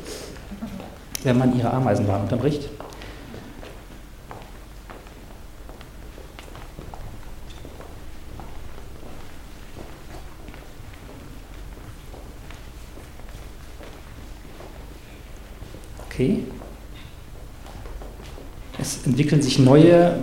Wenn 1.25 1.39
man 1.39 1.59
ihre 1.59 1.73
Ameisenbahn 1.73 2.21
unterbricht. 2.23 2.69
Okay. 16.19 16.41
Es 18.77 19.07
entwickeln 19.07 19.41
sich 19.41 19.61
neue 19.61 20.17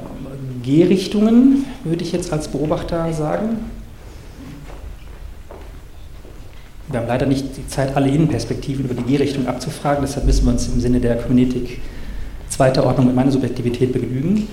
Gehrichtungen, 0.62 1.66
würde 1.86 2.04
ich 2.04 2.12
jetzt 2.12 2.34
als 2.34 2.50
Beobachter 2.50 3.14
sagen. 3.14 3.60
Wir 6.90 7.00
haben 7.00 7.08
leider 7.08 7.26
nicht 7.26 7.56
die 7.56 7.66
Zeit, 7.70 7.96
alle 7.96 8.10
Innenperspektiven 8.10 8.84
über 8.84 8.94
die 8.94 9.04
Gehrichtung 9.04 9.48
abzufragen, 9.48 10.04
deshalb 10.06 10.26
müssen 10.26 10.44
wir 10.44 10.52
uns 10.52 10.68
im 10.68 10.82
Sinne 10.82 11.00
der 11.00 11.16
Kybernetik 11.16 11.80
zweiter 12.50 12.86
Ordnung 12.86 13.08
mit 13.08 13.16
meiner 13.16 13.32
Subjektivität 13.32 13.94
begnügen. 13.94 14.50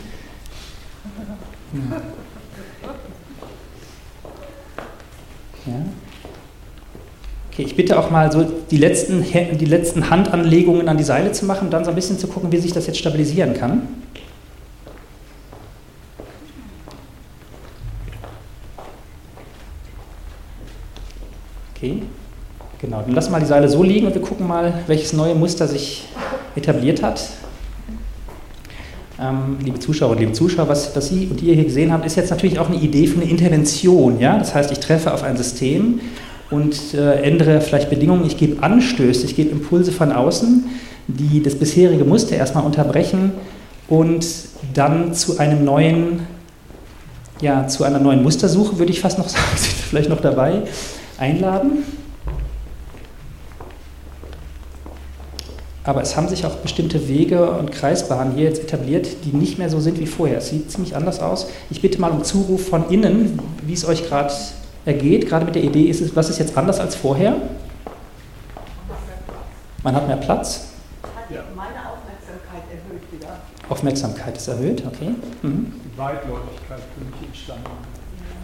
Ja. 5.66 5.72
Okay, 7.52 7.64
ich 7.64 7.76
bitte 7.76 7.98
auch 7.98 8.10
mal 8.10 8.32
so 8.32 8.44
die 8.70 8.78
letzten, 8.78 9.22
die 9.22 9.64
letzten 9.66 10.08
Handanlegungen 10.08 10.88
an 10.88 10.96
die 10.96 11.04
Seile 11.04 11.32
zu 11.32 11.44
machen, 11.44 11.68
dann 11.68 11.84
so 11.84 11.90
ein 11.90 11.94
bisschen 11.94 12.18
zu 12.18 12.26
gucken, 12.26 12.50
wie 12.50 12.56
sich 12.56 12.72
das 12.72 12.86
jetzt 12.86 12.98
stabilisieren 12.98 13.52
kann. 13.52 13.88
Okay, 21.76 22.02
genau. 22.80 23.02
Dann 23.02 23.12
lassen 23.12 23.28
wir 23.28 23.32
mal 23.32 23.40
die 23.40 23.46
Seile 23.46 23.68
so 23.68 23.82
liegen 23.82 24.06
und 24.06 24.14
wir 24.14 24.22
gucken 24.22 24.46
mal, 24.48 24.72
welches 24.86 25.12
neue 25.12 25.34
Muster 25.34 25.68
sich 25.68 26.04
etabliert 26.56 27.02
hat. 27.02 27.22
Ähm, 29.20 29.58
liebe 29.62 29.78
Zuschauer 29.78 30.12
und 30.12 30.20
liebe 30.20 30.32
Zuschauer, 30.32 30.68
was, 30.68 30.96
was 30.96 31.08
Sie 31.08 31.26
und 31.26 31.42
ihr 31.42 31.54
hier 31.54 31.64
gesehen 31.64 31.92
habt, 31.92 32.06
ist 32.06 32.16
jetzt 32.16 32.30
natürlich 32.30 32.58
auch 32.58 32.70
eine 32.70 32.78
Idee 32.78 33.06
für 33.06 33.20
eine 33.20 33.28
Intervention. 33.30 34.18
Ja? 34.20 34.38
Das 34.38 34.54
heißt, 34.54 34.72
ich 34.72 34.80
treffe 34.80 35.12
auf 35.12 35.22
ein 35.22 35.36
System 35.36 36.00
und 36.52 36.94
äh, 36.94 37.22
ändere 37.22 37.60
vielleicht 37.60 37.90
Bedingungen. 37.90 38.24
Ich 38.26 38.36
gebe 38.36 38.62
Anstöße, 38.62 39.24
ich 39.26 39.34
gebe 39.34 39.50
Impulse 39.50 39.90
von 39.90 40.12
außen, 40.12 40.64
die 41.08 41.42
das 41.42 41.56
bisherige 41.56 42.04
Muster 42.04 42.36
erstmal 42.36 42.64
unterbrechen 42.64 43.32
und 43.88 44.26
dann 44.74 45.14
zu 45.14 45.38
einem 45.38 45.64
neuen, 45.64 46.20
ja, 47.40 47.66
zu 47.66 47.84
einer 47.84 47.98
neuen 47.98 48.22
Mustersuche, 48.22 48.78
würde 48.78 48.92
ich 48.92 49.00
fast 49.00 49.18
noch 49.18 49.28
sagen, 49.30 49.44
sind 49.56 49.72
vielleicht 49.72 50.08
noch 50.08 50.20
dabei, 50.20 50.62
einladen. 51.18 51.84
Aber 55.84 56.00
es 56.00 56.16
haben 56.16 56.28
sich 56.28 56.46
auch 56.46 56.56
bestimmte 56.56 57.08
Wege 57.08 57.50
und 57.50 57.72
Kreisbahnen 57.72 58.34
hier 58.36 58.44
jetzt 58.44 58.62
etabliert, 58.62 59.08
die 59.24 59.36
nicht 59.36 59.58
mehr 59.58 59.68
so 59.68 59.80
sind 59.80 59.98
wie 59.98 60.06
vorher. 60.06 60.38
Es 60.38 60.48
sieht 60.48 60.70
ziemlich 60.70 60.94
anders 60.94 61.18
aus. 61.20 61.48
Ich 61.70 61.82
bitte 61.82 62.00
mal 62.00 62.12
um 62.12 62.22
Zuruf 62.22 62.68
von 62.68 62.88
innen, 62.88 63.40
wie 63.66 63.72
es 63.72 63.84
euch 63.84 64.06
gerade 64.06 64.32
ergeht, 64.84 65.28
gerade 65.28 65.44
mit 65.44 65.54
der 65.54 65.62
Idee, 65.62 65.84
ist 65.84 66.00
es, 66.00 66.14
was 66.14 66.30
ist 66.30 66.38
jetzt 66.38 66.56
anders 66.56 66.80
als 66.80 66.94
vorher? 66.94 67.36
Man 69.82 69.94
hat 69.94 70.06
mehr 70.06 70.16
Platz. 70.16 70.68
Hat 71.02 71.56
meine 71.56 71.74
Aufmerksamkeit 71.90 72.62
erhöht 72.70 73.02
wieder. 73.12 73.40
Aufmerksamkeit 73.68 74.36
ist 74.36 74.48
erhöht, 74.48 74.84
okay. 74.86 75.10
Mhm. 75.42 75.72
Die 75.84 75.98
Weitläufigkeit 75.98 76.80
für 76.94 77.04
mich 77.04 77.28
entstanden. 77.28 77.70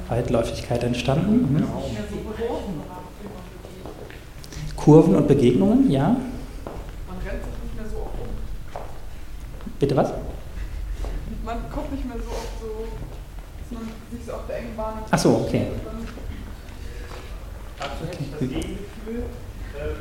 Weitläufigkeit 0.08 0.82
entstanden. 0.84 1.54
Mhm. 1.54 1.64
Kurven 4.76 5.16
und 5.16 5.28
Begegnungen, 5.28 5.90
ja. 5.90 6.08
Man 6.08 6.18
rennt 7.26 7.44
sich 7.44 7.62
nicht 7.62 7.76
mehr 7.76 7.84
so 7.90 7.96
oft 7.98 8.14
um. 8.14 8.80
Bitte 9.78 9.96
was? 9.96 10.10
Man 11.44 11.58
kommt 11.70 11.92
nicht 11.92 12.04
mehr 12.04 12.16
so 12.16 12.30
oft 12.30 12.60
so, 12.60 12.66
dass 13.60 13.78
man 13.78 13.90
sich 14.10 14.26
so 14.26 14.32
auf 14.32 14.46
der 14.48 14.58
engen 14.58 14.76
Bahn. 14.76 14.94
Ach 15.10 15.18
so, 15.18 15.44
okay. 15.46 15.66
Dazu 17.78 18.06
hätte 18.06 18.22
ich 18.22 18.30
das 18.30 18.40
Gegengefühl. 18.40 19.24
Ähm, 19.78 19.96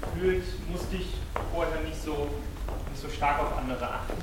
gefühlt 0.00 0.70
musste 0.70 0.96
ich 0.96 1.06
vorher 1.52 1.80
nicht 1.80 2.02
so, 2.02 2.28
nicht 2.90 3.00
so 3.00 3.08
stark 3.08 3.40
auf 3.40 3.56
andere 3.58 3.88
achten. 3.88 4.14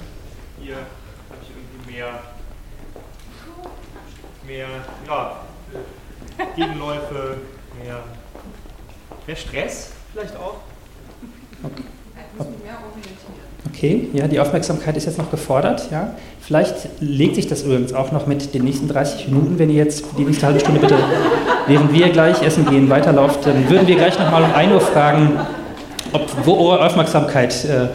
Hier 0.59 0.75
habe 0.75 1.39
ich 1.41 1.49
irgendwie 1.49 1.91
mehr, 1.91 2.19
mehr 4.45 4.67
ja, 5.07 5.45
Gegenläufe, 6.55 7.37
mehr, 7.81 8.03
mehr 9.25 9.35
Stress 9.35 9.93
vielleicht 10.11 10.35
auch. 10.35 10.57
Ich 11.63 12.37
muss 12.37 12.47
mich 12.47 12.63
mehr 12.63 12.77
orientieren. 12.77 13.50
Okay, 13.69 14.09
ja, 14.13 14.27
die 14.27 14.39
Aufmerksamkeit 14.39 14.97
ist 14.97 15.05
jetzt 15.05 15.17
noch 15.17 15.29
gefordert. 15.29 15.89
Ja. 15.91 16.15
Vielleicht 16.39 16.89
legt 16.99 17.35
sich 17.35 17.47
das 17.47 17.63
übrigens 17.63 17.93
auch 17.93 18.11
noch 18.11 18.25
mit 18.25 18.53
den 18.53 18.63
nächsten 18.63 18.87
30 18.87 19.27
Minuten, 19.27 19.59
wenn 19.59 19.69
ihr 19.69 19.77
jetzt 19.77 20.03
die 20.17 20.23
nächste 20.23 20.47
halbe 20.47 20.59
Stunde 20.59 20.79
bitte, 20.79 20.95
während 21.67 21.93
wir 21.93 22.09
gleich 22.09 22.41
essen 22.41 22.65
gehen, 22.65 22.89
weiterlauft, 22.89 23.45
dann 23.45 23.69
würden 23.69 23.87
wir 23.87 23.95
gleich 23.95 24.17
nochmal 24.17 24.43
um 24.43 24.53
1 24.53 24.73
Uhr 24.73 24.81
fragen, 24.81 25.39
ob, 26.11 26.27
wo 26.43 26.69
eure 26.69 26.85
Aufmerksamkeit 26.85 27.65
äh, 27.65 27.87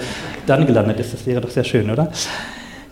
dann 0.47 0.67
gelandet 0.67 1.01
ist. 1.01 1.13
Das 1.13 1.27
wäre 1.27 1.41
doch 1.41 1.51
sehr 1.51 1.65
schön, 1.65 1.91
oder? 1.91 2.11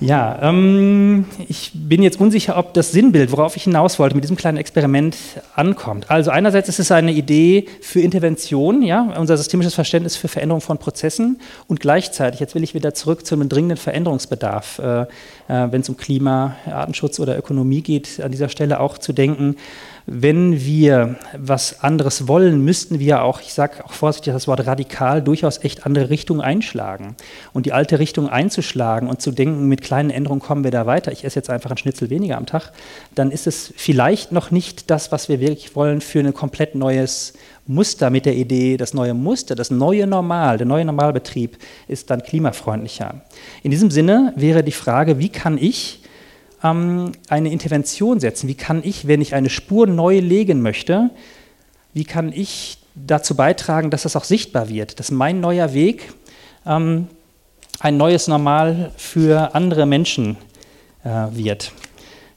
Ja, 0.01 0.39
ähm, 0.43 1.25
ich 1.49 1.71
bin 1.73 2.03
jetzt 2.03 2.21
unsicher, 2.21 2.57
ob 2.57 2.75
das 2.75 2.91
Sinnbild, 2.91 3.31
worauf 3.31 3.57
ich 3.57 3.65
hinaus 3.65 3.99
wollte, 3.99 4.15
mit 4.15 4.25
diesem 4.25 4.37
kleinen 4.37 4.59
Experiment 4.59 5.17
ankommt. 5.55 6.11
Also 6.11 6.31
einerseits 6.31 6.69
ist 6.69 6.81
es 6.81 6.91
eine 6.91 7.13
Idee 7.13 7.67
für 7.81 8.01
Intervention, 8.01 8.83
ja, 8.83 9.15
unser 9.17 9.37
systemisches 9.37 9.75
Verständnis 9.75 10.17
für 10.17 10.29
Veränderung 10.29 10.61
von 10.61 10.79
Prozessen 10.79 11.39
und 11.69 11.81
gleichzeitig, 11.81 12.41
jetzt 12.41 12.55
will 12.55 12.65
ich 12.65 12.75
wieder 12.75 12.93
zurück 12.95 13.25
zu 13.25 13.35
einem 13.35 13.49
dringenden 13.49 13.79
Veränderungsbedarf, 13.79 14.81
äh, 14.81 15.03
äh, 15.03 15.07
wenn 15.49 15.81
es 15.81 15.89
um 15.89 15.97
Klima, 15.97 16.57
Artenschutz 16.67 17.21
oder 17.21 17.39
Ökonomie 17.39 17.83
geht, 17.83 18.21
an 18.21 18.33
dieser 18.33 18.49
Stelle 18.49 18.81
auch 18.81 18.99
zu 18.99 19.13
denken, 19.13 19.57
wenn 20.07 20.61
wir 20.61 21.17
was 21.37 21.83
anderes 21.83 22.29
wollen, 22.29 22.63
müssten 22.63 22.99
wir 22.99 23.23
auch, 23.23 23.41
ich 23.41 23.55
sage 23.55 23.85
auch 23.85 23.93
vorsichtig 23.93 24.35
das 24.35 24.47
Wort 24.47 24.67
radikal, 24.67 25.23
durchaus 25.23 25.65
echt 25.65 25.87
andere 25.87 26.11
Richtungen 26.11 26.43
einschlagen. 26.43 27.17
Und 27.55 27.65
die 27.65 27.73
alte 27.73 27.99
Richtung 27.99 28.29
einzuschlagen 28.29 29.09
und 29.09 29.23
zu 29.23 29.33
denken, 29.33 29.67
mit 29.67 29.81
kleinen 29.81 30.11
Änderungen 30.11 30.43
kommen 30.43 30.63
wir 30.63 30.71
da 30.71 30.85
weiter, 30.85 31.11
ich 31.11 31.25
esse 31.25 31.37
jetzt 31.37 31.49
einfach 31.49 31.71
einen 31.71 31.79
Schnitzel 31.79 32.11
weniger 32.11 32.37
am 32.37 32.45
Tag, 32.45 32.73
dann 33.15 33.31
ist 33.31 33.47
es 33.47 33.73
vielleicht 33.77 34.31
noch 34.31 34.51
nicht 34.51 34.91
das, 34.91 35.11
was 35.11 35.31
wir 35.31 35.41
wirklich 35.41 35.75
wollen 35.75 36.03
für 36.03 36.21
ein 36.21 36.35
komplett 36.35 36.75
neues 36.75 37.33
Muster 37.67 38.11
mit 38.11 38.27
der 38.27 38.37
Idee, 38.37 38.77
das 38.77 38.93
neue 38.93 39.15
Muster, 39.15 39.55
das 39.55 39.71
neue 39.71 40.07
Normal, 40.07 40.59
der 40.59 40.67
neue 40.67 40.85
Normalbetrieb 40.85 41.57
ist 41.89 42.11
dann 42.11 42.23
klimafreundlicher. 42.23 43.23
In 43.63 43.71
diesem 43.71 43.91
Sinne 43.91 44.35
wäre 44.37 44.63
die 44.63 44.73
Frage, 44.73 45.19
wie 45.19 45.31
kann 45.31 45.57
ich 45.57 46.04
ähm, 46.65 47.13
eine 47.29 47.53
Intervention 47.53 48.19
setzen? 48.19 48.49
Wie 48.49 48.55
kann 48.55 48.83
ich, 48.83 49.07
wenn 49.07 49.21
ich 49.21 49.35
eine 49.35 49.51
Spur 49.51 49.87
neu 49.87 50.19
legen 50.19 50.63
möchte, 50.63 51.11
wie 51.93 52.05
kann 52.05 52.33
ich 52.33 52.79
dazu 52.97 53.37
beitragen, 53.37 53.91
dass 53.91 54.03
das 54.03 54.17
auch 54.17 54.25
sichtbar 54.25 54.69
wird, 54.69 54.99
dass 54.99 55.11
mein 55.11 55.41
neuer 55.41 55.75
Weg 55.75 56.13
ähm, 56.67 57.09
ein 57.79 57.97
neues 57.97 58.27
Normal 58.27 58.91
für 58.97 59.55
andere 59.55 59.87
Menschen 59.87 60.37
äh, 61.05 61.09
wird? 61.31 61.73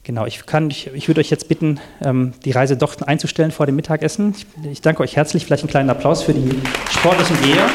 Genau, 0.04 0.26
ich, 0.26 0.46
kann, 0.46 0.70
ich, 0.70 0.88
ich 0.94 1.10
würde 1.10 1.20
euch 1.20 1.30
jetzt 1.30 1.50
bitten, 1.50 1.82
ähm, 2.02 2.34
die 2.46 2.52
Reise 2.52 2.78
doch 2.78 3.02
einzustellen 3.02 3.52
vor 3.52 3.66
dem 3.66 3.76
Mittagessen. 3.76 4.34
Ich, 4.64 4.72
ich 4.72 4.82
danke 4.82 5.04
euch 5.04 5.18
herzlich. 5.18 5.46
Vielleicht 5.46 5.64
einen 5.64 5.70
kleinen 5.70 5.90
Applaus 5.90 6.24
für 6.24 6.34
die 6.34 6.50
sportlichen 6.90 7.36
Geher. 7.42 7.70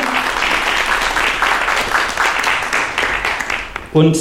Und 3.92 4.16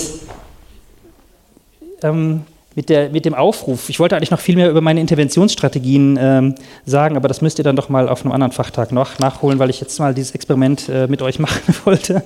ähm, 2.04 2.42
mit, 2.76 2.90
der, 2.90 3.10
mit 3.10 3.26
dem 3.26 3.34
Aufruf. 3.34 3.90
Ich 3.90 4.00
wollte 4.00 4.16
eigentlich 4.16 4.32
noch 4.32 4.40
viel 4.40 4.56
mehr 4.56 4.70
über 4.70 4.82
meine 4.82 5.02
Interventionsstrategien 5.02 6.18
ähm, 6.20 6.56
sagen, 6.86 7.18
aber 7.18 7.28
das 7.28 7.42
müsst 7.42 7.60
ihr 7.60 7.64
dann 7.64 7.76
doch 7.76 7.90
mal 7.90 8.08
auf 8.08 8.24
einem 8.24 8.32
anderen 8.32 8.52
Fachtag 8.52 8.92
noch 8.92 9.20
nachholen, 9.20 9.60
weil 9.60 9.70
ich 9.70 9.82
jetzt 9.82 10.00
mal 10.00 10.14
dieses 10.14 10.32
Experiment 10.32 10.88
äh, 10.90 11.08
mit 11.08 11.22
euch 11.22 11.40
machen 11.40 11.76
wollte. 11.86 12.24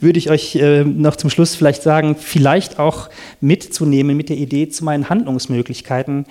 Würde 0.00 0.18
ich 0.18 0.30
euch 0.30 0.56
äh, 0.56 0.84
noch 0.84 1.16
zum 1.16 1.28
Schluss 1.28 1.54
vielleicht 1.54 1.82
sagen, 1.82 2.16
vielleicht 2.16 2.78
auch 2.78 3.10
mitzunehmen 3.40 4.16
mit 4.16 4.28
der 4.28 4.36
Idee 4.36 4.68
zu 4.68 4.84
meinen 4.84 5.08
Handlungsmöglichkeiten. 5.08 6.24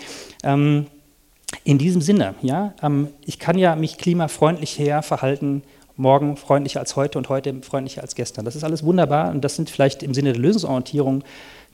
Ähm, 0.43 0.87
in 1.63 1.77
diesem 1.77 2.01
Sinne, 2.01 2.35
ja, 2.41 2.73
ähm, 2.81 3.09
ich 3.25 3.39
kann 3.39 3.57
ja 3.57 3.75
mich 3.75 3.97
klimafreundlich 3.97 4.79
her 4.79 5.01
verhalten, 5.01 5.63
morgen 5.95 6.37
freundlicher 6.37 6.79
als 6.79 6.95
heute 6.95 7.17
und 7.17 7.29
heute 7.29 7.55
freundlicher 7.61 8.01
als 8.01 8.15
gestern. 8.15 8.45
Das 8.45 8.55
ist 8.55 8.63
alles 8.63 8.83
wunderbar 8.83 9.31
und 9.31 9.41
das 9.43 9.55
sind 9.55 9.69
vielleicht 9.69 10.03
im 10.03 10.13
Sinne 10.13 10.33
der 10.33 10.41
Lösungsorientierung 10.41 11.23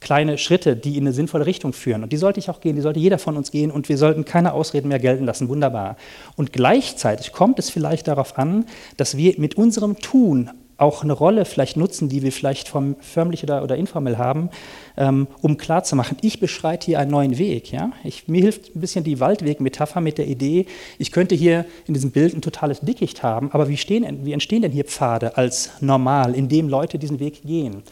kleine 0.04 0.38
Schritte, 0.38 0.76
die 0.76 0.98
in 0.98 1.04
eine 1.04 1.14
sinnvolle 1.14 1.46
Richtung 1.46 1.74
führen. 1.74 2.04
Und 2.04 2.14
die 2.14 2.18
sollte 2.18 2.40
ich 2.40 2.50
auch 2.50 2.62
gehen, 2.62 2.76
die 2.76 2.82
sollte 2.82 3.00
jeder 3.00 3.18
von 3.18 3.38
uns 3.38 3.50
gehen 3.50 3.72
und 3.72 3.90
wir 3.90 3.98
sollten 3.98 4.26
keine 4.26 4.54
Ausreden 4.54 4.90
mehr 4.90 5.00
gelten 5.00 5.26
lassen. 5.26 5.50
Wunderbar. 5.50 5.98
Und 6.36 6.54
gleichzeitig 6.54 7.32
kommt 7.32 7.58
es 7.58 7.70
vielleicht 7.70 8.08
darauf 8.08 8.38
an, 8.38 8.66
dass 8.98 9.18
wir 9.18 9.34
mit 9.38 9.56
unserem 9.56 9.98
Tun 9.98 10.52
auch 10.78 11.04
eine 11.04 11.14
Rolle 11.14 11.46
vielleicht 11.46 11.78
nutzen, 11.78 12.10
die 12.10 12.24
wir 12.24 12.32
vielleicht 12.32 12.68
vom, 12.68 12.96
förmlich 13.00 13.44
oder, 13.44 13.64
oder 13.64 13.78
informell 13.78 14.18
haben, 14.18 14.50
ähm, 14.98 15.28
um 15.42 15.58
klarzumachen, 15.58 16.18
ich 16.22 16.40
beschreite 16.40 16.88
hier 16.88 17.00
einen 17.00 17.12
neuen 17.12 17.38
Weg. 17.38 17.72
Ja? 17.72 17.92
Ich, 18.04 18.28
mir 18.28 18.42
hilft 18.42 18.76
ein 18.76 18.82
bisschen 18.82 19.04
die 19.04 19.20
Waldweg-Metapher 19.20 20.02
mit 20.02 20.18
der 20.18 20.28
Idee, 20.28 20.66
ich 20.98 21.12
könnte 21.12 21.36
hier 21.36 21.66
in 21.88 21.94
diesem 21.94 22.12
Bild 22.12 22.36
ein 22.36 22.42
totales 22.42 22.82
Dickicht 22.82 23.24
haben, 23.24 23.52
aber 23.52 23.70
wie, 23.70 23.78
stehen, 23.78 24.26
wie 24.26 24.34
entstehen 24.34 24.64
denn 24.64 24.72
hier 24.72 24.86
Pfade 24.86 25.38
als 25.38 25.72
normal, 25.80 26.36
in 26.36 26.50
dem 26.50 26.68
Leute 26.68 27.00
diesen 27.00 27.20
Weg 27.20 27.44
gehen? 27.44 27.84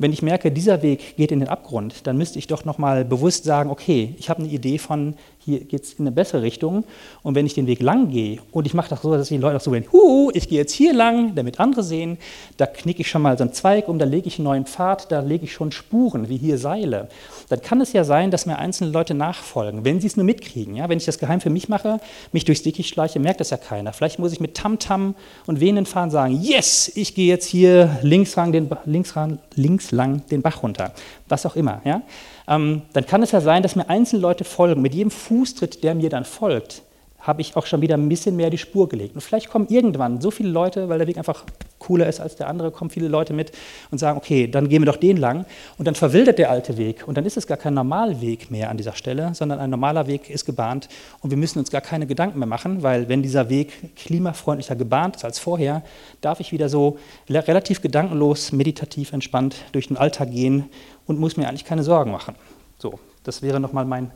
Wenn 0.00 0.14
ich 0.14 0.22
merke, 0.22 0.50
dieser 0.50 0.80
Weg 0.80 1.18
geht 1.18 1.30
in 1.30 1.40
den 1.40 1.50
Abgrund, 1.50 2.06
dann 2.06 2.16
müsste 2.16 2.38
ich 2.38 2.46
doch 2.46 2.64
nochmal 2.64 3.04
bewusst 3.04 3.44
sagen, 3.44 3.68
okay, 3.68 4.14
ich 4.18 4.30
habe 4.30 4.42
eine 4.42 4.50
Idee 4.50 4.78
von, 4.78 5.14
hier 5.42 5.60
geht 5.60 5.84
es 5.84 5.94
in 5.94 6.06
eine 6.06 6.12
bessere 6.12 6.42
Richtung. 6.42 6.84
Und 7.22 7.34
wenn 7.34 7.46
ich 7.46 7.54
den 7.54 7.66
Weg 7.66 7.80
lang 7.80 8.10
gehe 8.10 8.38
und 8.52 8.66
ich 8.66 8.74
mache 8.74 8.90
das 8.90 9.02
so, 9.02 9.12
dass 9.12 9.28
die 9.28 9.38
Leute 9.38 9.56
auch 9.56 9.60
so 9.60 9.70
gehen, 9.70 9.86
huhu, 9.90 10.30
ich 10.34 10.48
gehe 10.48 10.58
jetzt 10.58 10.72
hier 10.72 10.92
lang, 10.92 11.34
damit 11.34 11.58
andere 11.58 11.82
sehen, 11.82 12.18
da 12.56 12.66
knicke 12.66 13.00
ich 13.00 13.08
schon 13.08 13.22
mal 13.22 13.36
so 13.38 13.44
einen 13.44 13.52
Zweig 13.52 13.88
um, 13.88 13.98
da 13.98 14.04
lege 14.04 14.28
ich 14.28 14.38
einen 14.38 14.44
neuen 14.44 14.66
Pfad, 14.66 15.10
da 15.10 15.20
lege 15.20 15.44
ich 15.44 15.52
schon 15.52 15.72
Spuren, 15.72 16.28
wie 16.28 16.36
hier 16.36 16.58
Seile. 16.58 17.08
Dann 17.48 17.62
kann 17.62 17.80
es 17.80 17.92
ja 17.92 18.04
sein, 18.04 18.30
dass 18.30 18.46
mir 18.46 18.58
einzelne 18.58 18.90
Leute 18.90 19.14
nachfolgen, 19.14 19.84
wenn 19.84 20.00
sie 20.00 20.06
es 20.06 20.16
nur 20.16 20.24
mitkriegen. 20.24 20.76
Ja? 20.76 20.88
Wenn 20.88 20.98
ich 20.98 21.06
das 21.06 21.18
geheim 21.18 21.40
für 21.40 21.50
mich 21.50 21.68
mache, 21.68 22.00
mich 22.32 22.44
durchs 22.44 22.62
Dickicht 22.62 22.92
schleiche, 22.92 23.18
merkt 23.18 23.40
das 23.40 23.50
ja 23.50 23.56
keiner. 23.56 23.92
Vielleicht 23.92 24.18
muss 24.18 24.32
ich 24.32 24.40
mit 24.40 24.54
Tamtam 24.54 25.10
-Tam 25.10 25.14
und 25.46 25.60
wehenden 25.60 25.86
Fahren 25.86 26.10
sagen, 26.10 26.40
yes, 26.40 26.92
ich 26.94 27.14
gehe 27.14 27.28
jetzt 27.28 27.46
hier 27.46 27.98
links, 28.02 28.36
lang 28.36 28.52
den, 28.52 28.68
links, 28.84 29.14
links 29.54 29.90
lang 29.90 30.22
den 30.30 30.42
Bach 30.42 30.62
runter. 30.62 30.92
Was 31.28 31.46
auch 31.46 31.56
immer. 31.56 31.80
Ja? 31.84 32.02
Ähm, 32.50 32.82
dann 32.92 33.06
kann 33.06 33.22
es 33.22 33.30
ja 33.30 33.40
sein, 33.40 33.62
dass 33.62 33.76
mir 33.76 33.88
einzelne 33.88 34.20
Leute 34.20 34.44
folgen. 34.44 34.82
Mit 34.82 34.92
jedem 34.92 35.12
Fußtritt, 35.12 35.84
der 35.84 35.94
mir 35.94 36.10
dann 36.10 36.24
folgt, 36.24 36.82
habe 37.20 37.42
ich 37.42 37.54
auch 37.54 37.66
schon 37.66 37.80
wieder 37.80 37.96
ein 37.96 38.08
bisschen 38.08 38.34
mehr 38.34 38.50
die 38.50 38.58
Spur 38.58 38.88
gelegt. 38.88 39.14
Und 39.14 39.20
vielleicht 39.20 39.50
kommen 39.50 39.68
irgendwann 39.68 40.20
so 40.20 40.30
viele 40.30 40.48
Leute, 40.48 40.88
weil 40.88 40.98
der 40.98 41.06
Weg 41.06 41.18
einfach 41.18 41.44
cooler 41.78 42.08
ist 42.08 42.20
als 42.20 42.36
der 42.36 42.48
andere, 42.48 42.70
kommen 42.70 42.90
viele 42.90 43.08
Leute 43.08 43.32
mit 43.32 43.52
und 43.90 43.98
sagen, 43.98 44.16
okay, 44.16 44.46
dann 44.46 44.68
gehen 44.68 44.82
wir 44.82 44.86
doch 44.86 44.96
den 44.96 45.16
lang. 45.16 45.44
Und 45.78 45.86
dann 45.86 45.94
verwildert 45.94 46.38
der 46.38 46.50
alte 46.50 46.76
Weg. 46.76 47.06
Und 47.06 47.16
dann 47.16 47.26
ist 47.26 47.36
es 47.36 47.46
gar 47.46 47.56
kein 47.56 47.74
Normalweg 47.74 48.50
mehr 48.50 48.70
an 48.70 48.76
dieser 48.76 48.94
Stelle, 48.94 49.34
sondern 49.34 49.60
ein 49.60 49.70
normaler 49.70 50.06
Weg 50.06 50.30
ist 50.30 50.44
gebahnt. 50.44 50.88
Und 51.20 51.30
wir 51.30 51.36
müssen 51.36 51.58
uns 51.58 51.70
gar 51.70 51.82
keine 51.82 52.06
Gedanken 52.06 52.38
mehr 52.38 52.48
machen, 52.48 52.82
weil 52.82 53.08
wenn 53.08 53.22
dieser 53.22 53.48
Weg 53.48 53.96
klimafreundlicher 53.96 54.76
gebahnt 54.76 55.16
ist 55.16 55.24
als 55.24 55.38
vorher, 55.38 55.82
darf 56.20 56.40
ich 56.40 56.52
wieder 56.52 56.68
so 56.68 56.98
relativ 57.28 57.82
gedankenlos, 57.82 58.52
meditativ, 58.52 59.12
entspannt 59.12 59.56
durch 59.72 59.88
den 59.88 59.96
Alltag 59.96 60.30
gehen 60.30 60.70
und 61.10 61.18
muss 61.18 61.36
mir 61.36 61.48
eigentlich 61.48 61.64
keine 61.64 61.82
Sorgen 61.82 62.10
machen. 62.10 62.34
So, 62.78 62.98
das 63.24 63.42
wäre 63.42 63.60
nochmal 63.60 63.84
mein 63.84 64.10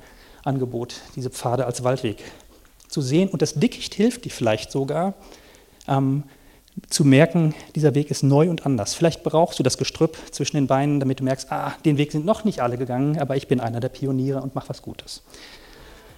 Angebot, 0.44 0.94
diese 1.16 1.28
Pfade 1.28 1.66
als 1.66 1.85
Waldweg 1.85 2.22
zu 2.88 3.02
sehen. 3.02 3.28
Und 3.28 3.42
das 3.42 3.54
Dickicht 3.54 3.94
hilft 3.94 4.24
dir 4.24 4.30
vielleicht 4.30 4.70
sogar, 4.70 5.14
ähm, 5.88 6.22
zu 6.88 7.04
merken, 7.04 7.54
dieser 7.76 7.94
Weg 7.94 8.11
ist 8.11 8.22
neu 8.22 8.50
und 8.50 8.66
anders. 8.66 8.94
Vielleicht 8.94 9.22
brauchst 9.22 9.59
du 9.59 9.62
das 9.62 9.78
Gestrüpp 9.78 10.16
zwischen 10.33 10.57
den 10.57 10.66
Beinen, 10.66 10.98
damit 10.98 11.20
du 11.20 11.24
merkst, 11.24 11.52
ah, 11.52 11.74
den 11.85 11.98
Weg 11.98 12.11
sind 12.11 12.24
noch 12.24 12.44
nicht 12.44 12.61
alle 12.61 12.78
gegangen, 12.78 13.18
aber 13.18 13.37
ich 13.37 13.46
bin 13.46 13.61
einer 13.61 13.80
der 13.80 13.90
Pioniere 13.90 14.40
und 14.40 14.54
mache 14.54 14.70
was 14.70 14.83
Gutes. 14.83 15.22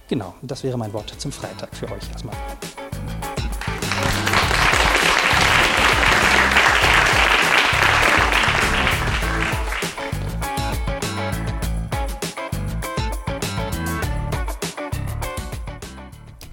Genau, 0.07 0.33
das 0.41 0.63
wäre 0.63 0.77
mein 0.77 0.93
Wort 0.93 1.13
zum 1.17 1.31
Freitag 1.31 1.75
für 1.75 1.85
euch 1.91 2.09
erstmal. 2.11 2.35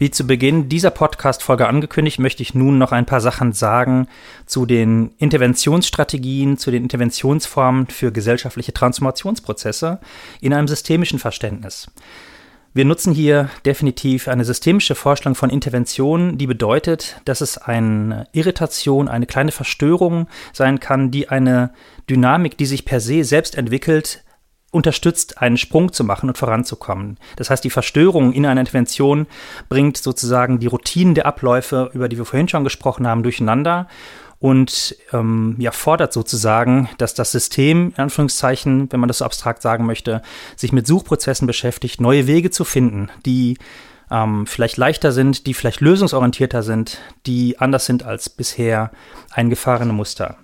Wie 0.05 0.11
zu 0.11 0.27
Beginn 0.27 0.69
dieser 0.69 0.91
Podcast-Folge 0.91 1.67
angekündigt, 1.67 2.19
möchte 2.19 2.43
ich 2.43 2.55
nun 2.55 2.77
noch 2.77 2.93
ein 2.93 3.07
paar 3.07 3.23
Sachen 3.23 3.55
sagen 3.55 4.07
zu 4.45 4.67
den 4.67 5.13
Interventionsstrategien, 5.17 6.59
zu 6.59 6.71
den 6.71 6.83
Interventionsformen 6.83 7.87
für 7.87 8.13
gesellschaftliche 8.13 8.75
Transformationsprozesse 8.75 10.01
in 10.43 10.53
einem 10.53 10.69
systemischen 10.69 11.19
Verständnis. 11.19 11.91
Wir 12.75 12.85
nutzen 12.85 13.15
hier 13.15 13.49
definitiv 13.65 14.29
eine 14.29 14.45
systemische 14.45 14.95
Vorstellung 14.95 15.37
von 15.37 15.49
Intervention, 15.49 16.37
die 16.37 16.49
bedeutet, 16.49 17.19
dass 17.25 17.41
es 17.41 17.57
eine 17.57 18.27
Irritation, 18.33 19.09
eine 19.09 19.25
kleine 19.25 19.53
Verstörung 19.53 20.29
sein 20.53 20.81
kann, 20.81 21.13
die 21.13 21.31
eine 21.31 21.73
Dynamik, 22.11 22.59
die 22.59 22.67
sich 22.67 22.85
per 22.85 23.01
se 23.01 23.25
selbst 23.25 23.57
entwickelt, 23.57 24.23
unterstützt, 24.75 25.41
einen 25.41 25.57
Sprung 25.57 25.93
zu 25.93 26.05
machen 26.05 26.29
und 26.29 26.39
voranzukommen. 26.39 27.19
Das 27.37 27.51
heißt, 27.51 27.65
die 27.65 27.71
Verstörung 27.71 28.33
in 28.33 28.45
einer 28.45 28.61
Intervention 28.61 29.27
bringt 29.69 29.97
sozusagen 29.97 30.59
die 30.59 30.67
Routinen 30.67 31.15
der 31.15 31.27
Abläufe, 31.27 31.91
über 31.95 32.09
die 32.09 32.19
wir 32.19 32.25
vorhin 32.25 32.49
schon 32.49 32.65
gesprochen 32.65 33.07
haben, 33.07 33.23
durcheinander 33.23 33.89
und 34.41 34.97
ähm, 35.13 35.57
ja, 35.59 35.71
fordert 35.71 36.13
sozusagen, 36.13 36.91
dass 36.99 37.15
das 37.15 37.33
System, 37.33 37.95
in 37.97 38.03
Anführungszeichen, 38.03 38.93
wenn 38.93 39.01
man 39.01 39.09
das 39.09 39.19
so 39.19 39.25
abstrakt 39.25 39.63
sagen 39.63 39.87
möchte, 39.87 40.21
sich 40.57 40.71
mit 40.71 40.87
Suchprozessen 40.87 41.47
beschäftigt, 41.47 42.01
neue 42.01 42.27
Wege 42.27 42.51
zu 42.51 42.65
finden, 42.65 43.09
die 43.25 43.57
ähm, 44.11 44.47
vielleicht 44.47 44.77
leichter 44.77 45.13
sind, 45.13 45.47
die 45.47 45.55
vielleicht 45.55 45.81
lösungsorientierter 45.81 46.63
sind, 46.63 46.99
die 47.25 47.59
anders 47.59 47.87
sind 47.87 48.03
als 48.03 48.29
bisher 48.29 48.91
eingefahrene 49.31 49.95
Muster. 49.95 50.37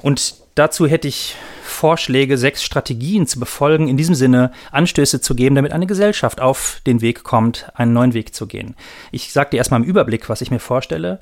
Und 0.00 0.36
dazu 0.58 0.86
hätte 0.86 1.08
ich 1.08 1.36
Vorschläge, 1.62 2.36
sechs 2.36 2.64
Strategien 2.64 3.26
zu 3.26 3.38
befolgen, 3.38 3.88
in 3.88 3.96
diesem 3.96 4.14
Sinne 4.14 4.50
Anstöße 4.72 5.20
zu 5.20 5.34
geben, 5.34 5.54
damit 5.54 5.72
eine 5.72 5.86
Gesellschaft 5.86 6.40
auf 6.40 6.80
den 6.86 7.00
Weg 7.00 7.22
kommt, 7.22 7.70
einen 7.74 7.92
neuen 7.92 8.14
Weg 8.14 8.34
zu 8.34 8.46
gehen. 8.46 8.74
Ich 9.12 9.32
sage 9.32 9.50
dir 9.50 9.58
erstmal 9.58 9.80
im 9.80 9.86
Überblick, 9.86 10.28
was 10.28 10.40
ich 10.40 10.50
mir 10.50 10.58
vorstelle. 10.58 11.20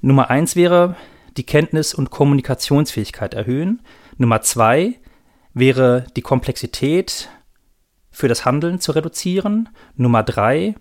Nummer 0.00 0.30
eins 0.30 0.56
wäre 0.56 0.96
die 1.36 1.44
Kenntnis- 1.44 1.94
und 1.94 2.10
Kommunikationsfähigkeit 2.10 3.34
erhöhen. 3.34 3.82
Nummer 4.16 4.40
zwei 4.40 4.94
wäre 5.52 6.06
die 6.16 6.22
Komplexität 6.22 7.28
für 8.10 8.28
das 8.28 8.44
Handeln 8.44 8.80
zu 8.80 8.92
reduzieren. 8.92 9.68
Nummer 9.94 10.22
drei, 10.22 10.74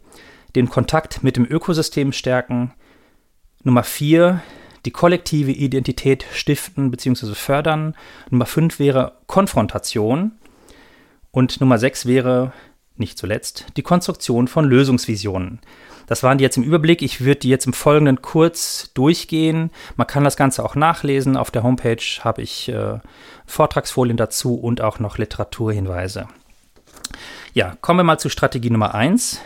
den 0.56 0.70
Kontakt 0.70 1.24
mit 1.24 1.36
dem 1.36 1.46
Ökosystem 1.46 2.14
stärken. 2.14 2.74
Nummer 3.64 3.84
vier, 3.84 4.42
die 4.88 4.92
kollektive 4.92 5.52
Identität 5.52 6.26
stiften 6.32 6.92
bzw. 6.92 7.34
fördern. 7.34 7.94
Nummer 8.30 8.46
5 8.46 8.80
wäre 8.80 9.18
Konfrontation. 9.28 10.32
Und 11.30 11.60
Nummer 11.60 11.78
6 11.78 12.06
wäre, 12.06 12.54
nicht 12.96 13.18
zuletzt, 13.18 13.66
die 13.76 13.82
Konstruktion 13.82 14.48
von 14.48 14.64
Lösungsvisionen. 14.64 15.60
Das 16.06 16.24
waren 16.24 16.38
die 16.38 16.46
jetzt 16.46 16.56
im 16.56 16.64
Überblick. 16.64 17.02
Ich 17.02 17.20
würde 17.20 17.42
die 17.42 17.50
jetzt 17.50 17.66
im 17.66 17.74
Folgenden 17.74 18.22
kurz 18.22 18.92
durchgehen. 18.94 19.72
Man 19.98 20.08
kann 20.08 20.24
das 20.24 20.38
Ganze 20.38 20.64
auch 20.64 20.76
nachlesen. 20.76 21.36
Auf 21.36 21.52
der 21.52 21.64
Homepage 21.64 21.98
habe 22.22 22.42
ich 22.42 22.70
äh, 22.70 23.00
Vortragsfolien 23.46 24.16
dazu 24.16 24.56
und 24.56 24.80
auch 24.80 25.00
noch 25.00 25.18
Literaturhinweise. 25.18 26.30
Ja, 27.54 27.76
kommen 27.82 28.00
wir 28.00 28.06
mal 28.06 28.20
zu 28.20 28.30
Strategie 28.30 28.70
Nummer 28.70 28.96
1. 28.96 29.42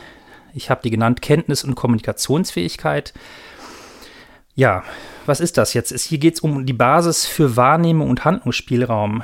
Ich 0.53 0.69
habe 0.69 0.81
die 0.83 0.91
genannt 0.91 1.23
Kenntnis- 1.23 1.63
und 1.63 1.73
Kommunikationsfähigkeit. 1.73 3.15
Ja, 4.55 4.83
was 5.25 5.39
ist 5.39 5.57
das 5.57 5.73
jetzt? 5.73 5.91
hier 6.01 6.17
geht 6.17 6.35
es 6.35 6.39
um 6.41 6.65
die 6.65 6.73
Basis 6.73 7.25
für 7.25 7.55
Wahrnehmung 7.55 8.09
und 8.09 8.25
Handlungsspielraum. 8.25 9.23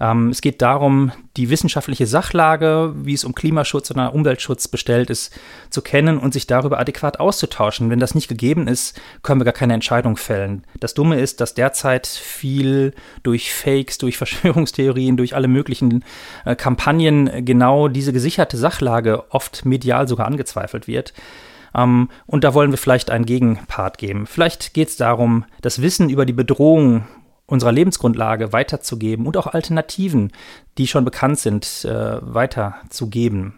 Ähm, 0.00 0.28
es 0.28 0.40
geht 0.40 0.62
darum, 0.62 1.12
die 1.36 1.50
wissenschaftliche 1.50 2.06
Sachlage, 2.06 2.94
wie 2.96 3.14
es 3.14 3.24
um 3.24 3.34
Klimaschutz 3.34 3.90
oder 3.90 4.14
Umweltschutz 4.14 4.68
bestellt 4.68 5.10
ist, 5.10 5.36
zu 5.70 5.82
kennen 5.82 6.18
und 6.18 6.32
sich 6.32 6.46
darüber 6.46 6.78
adäquat 6.78 7.20
auszutauschen. 7.20 7.90
Wenn 7.90 7.98
das 7.98 8.14
nicht 8.14 8.28
gegeben 8.28 8.68
ist, 8.68 9.00
können 9.22 9.40
wir 9.40 9.44
gar 9.44 9.52
keine 9.52 9.74
Entscheidung 9.74 10.16
fällen. 10.16 10.64
Das 10.78 10.94
Dumme 10.94 11.20
ist, 11.20 11.40
dass 11.40 11.54
derzeit 11.54 12.06
viel 12.06 12.94
durch 13.22 13.52
Fakes, 13.52 13.98
durch 13.98 14.16
Verschwörungstheorien, 14.18 15.16
durch 15.16 15.34
alle 15.34 15.48
möglichen 15.48 16.04
äh, 16.44 16.54
Kampagnen 16.54 17.44
genau 17.44 17.88
diese 17.88 18.12
gesicherte 18.12 18.56
Sachlage 18.56 19.24
oft 19.32 19.64
medial 19.64 20.06
sogar 20.06 20.26
angezweifelt 20.26 20.86
wird. 20.86 21.12
Ähm, 21.78 22.08
und 22.26 22.44
da 22.44 22.54
wollen 22.54 22.70
wir 22.70 22.78
vielleicht 22.78 23.10
einen 23.10 23.26
Gegenpart 23.26 23.98
geben. 23.98 24.26
Vielleicht 24.26 24.74
geht 24.74 24.88
es 24.88 24.96
darum, 24.96 25.44
das 25.62 25.80
Wissen 25.80 26.10
über 26.10 26.26
die 26.26 26.32
Bedrohung 26.32 27.06
unserer 27.46 27.72
Lebensgrundlage 27.72 28.52
weiterzugeben 28.52 29.26
und 29.26 29.36
auch 29.36 29.46
Alternativen, 29.46 30.32
die 30.76 30.86
schon 30.86 31.04
bekannt 31.04 31.38
sind, 31.38 31.84
äh, 31.84 32.18
weiterzugeben. 32.20 33.54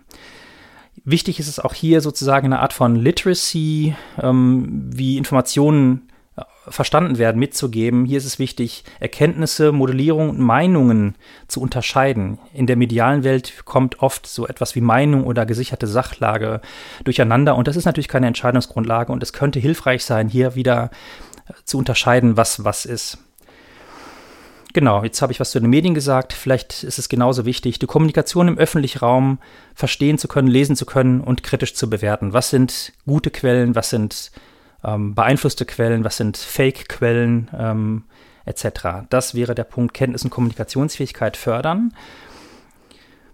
Wichtig 1.04 1.40
ist 1.40 1.48
es 1.48 1.58
auch 1.58 1.74
hier 1.74 2.00
sozusagen 2.00 2.46
eine 2.46 2.60
Art 2.60 2.72
von 2.72 2.94
Literacy, 2.94 3.96
ähm, 4.22 4.90
wie 4.94 5.16
Informationen 5.16 6.09
verstanden 6.70 7.18
werden, 7.18 7.38
mitzugeben. 7.38 8.04
Hier 8.04 8.18
ist 8.18 8.24
es 8.24 8.38
wichtig, 8.38 8.84
Erkenntnisse, 9.00 9.72
Modellierung 9.72 10.30
und 10.30 10.38
Meinungen 10.38 11.16
zu 11.48 11.60
unterscheiden. 11.60 12.38
In 12.54 12.66
der 12.66 12.76
medialen 12.76 13.24
Welt 13.24 13.64
kommt 13.64 14.00
oft 14.02 14.26
so 14.26 14.46
etwas 14.46 14.74
wie 14.74 14.80
Meinung 14.80 15.24
oder 15.24 15.46
gesicherte 15.46 15.86
Sachlage 15.86 16.60
durcheinander 17.04 17.56
und 17.56 17.68
das 17.68 17.76
ist 17.76 17.84
natürlich 17.84 18.08
keine 18.08 18.28
Entscheidungsgrundlage 18.28 19.12
und 19.12 19.22
es 19.22 19.32
könnte 19.32 19.58
hilfreich 19.58 20.04
sein, 20.04 20.28
hier 20.28 20.54
wieder 20.54 20.90
zu 21.64 21.78
unterscheiden, 21.78 22.36
was 22.36 22.64
was 22.64 22.86
ist. 22.86 23.18
Genau, 24.72 25.02
jetzt 25.02 25.20
habe 25.20 25.32
ich 25.32 25.40
was 25.40 25.50
zu 25.50 25.58
den 25.58 25.68
Medien 25.68 25.94
gesagt. 25.94 26.32
Vielleicht 26.32 26.84
ist 26.84 26.98
es 26.98 27.08
genauso 27.08 27.44
wichtig, 27.44 27.80
die 27.80 27.86
Kommunikation 27.86 28.46
im 28.46 28.58
öffentlichen 28.58 28.98
Raum 28.98 29.38
verstehen 29.74 30.16
zu 30.16 30.28
können, 30.28 30.46
lesen 30.46 30.76
zu 30.76 30.86
können 30.86 31.20
und 31.20 31.42
kritisch 31.42 31.74
zu 31.74 31.90
bewerten. 31.90 32.32
Was 32.32 32.50
sind 32.50 32.92
gute 33.04 33.30
Quellen, 33.30 33.74
was 33.74 33.90
sind 33.90 34.30
ähm, 34.84 35.14
beeinflusste 35.14 35.64
Quellen, 35.64 36.04
was 36.04 36.16
sind 36.16 36.36
Fake-Quellen 36.36 37.50
ähm, 37.56 38.04
etc. 38.44 39.06
Das 39.10 39.34
wäre 39.34 39.54
der 39.54 39.64
Punkt 39.64 39.94
Kenntnis 39.94 40.24
und 40.24 40.30
Kommunikationsfähigkeit 40.30 41.36
fördern. 41.36 41.94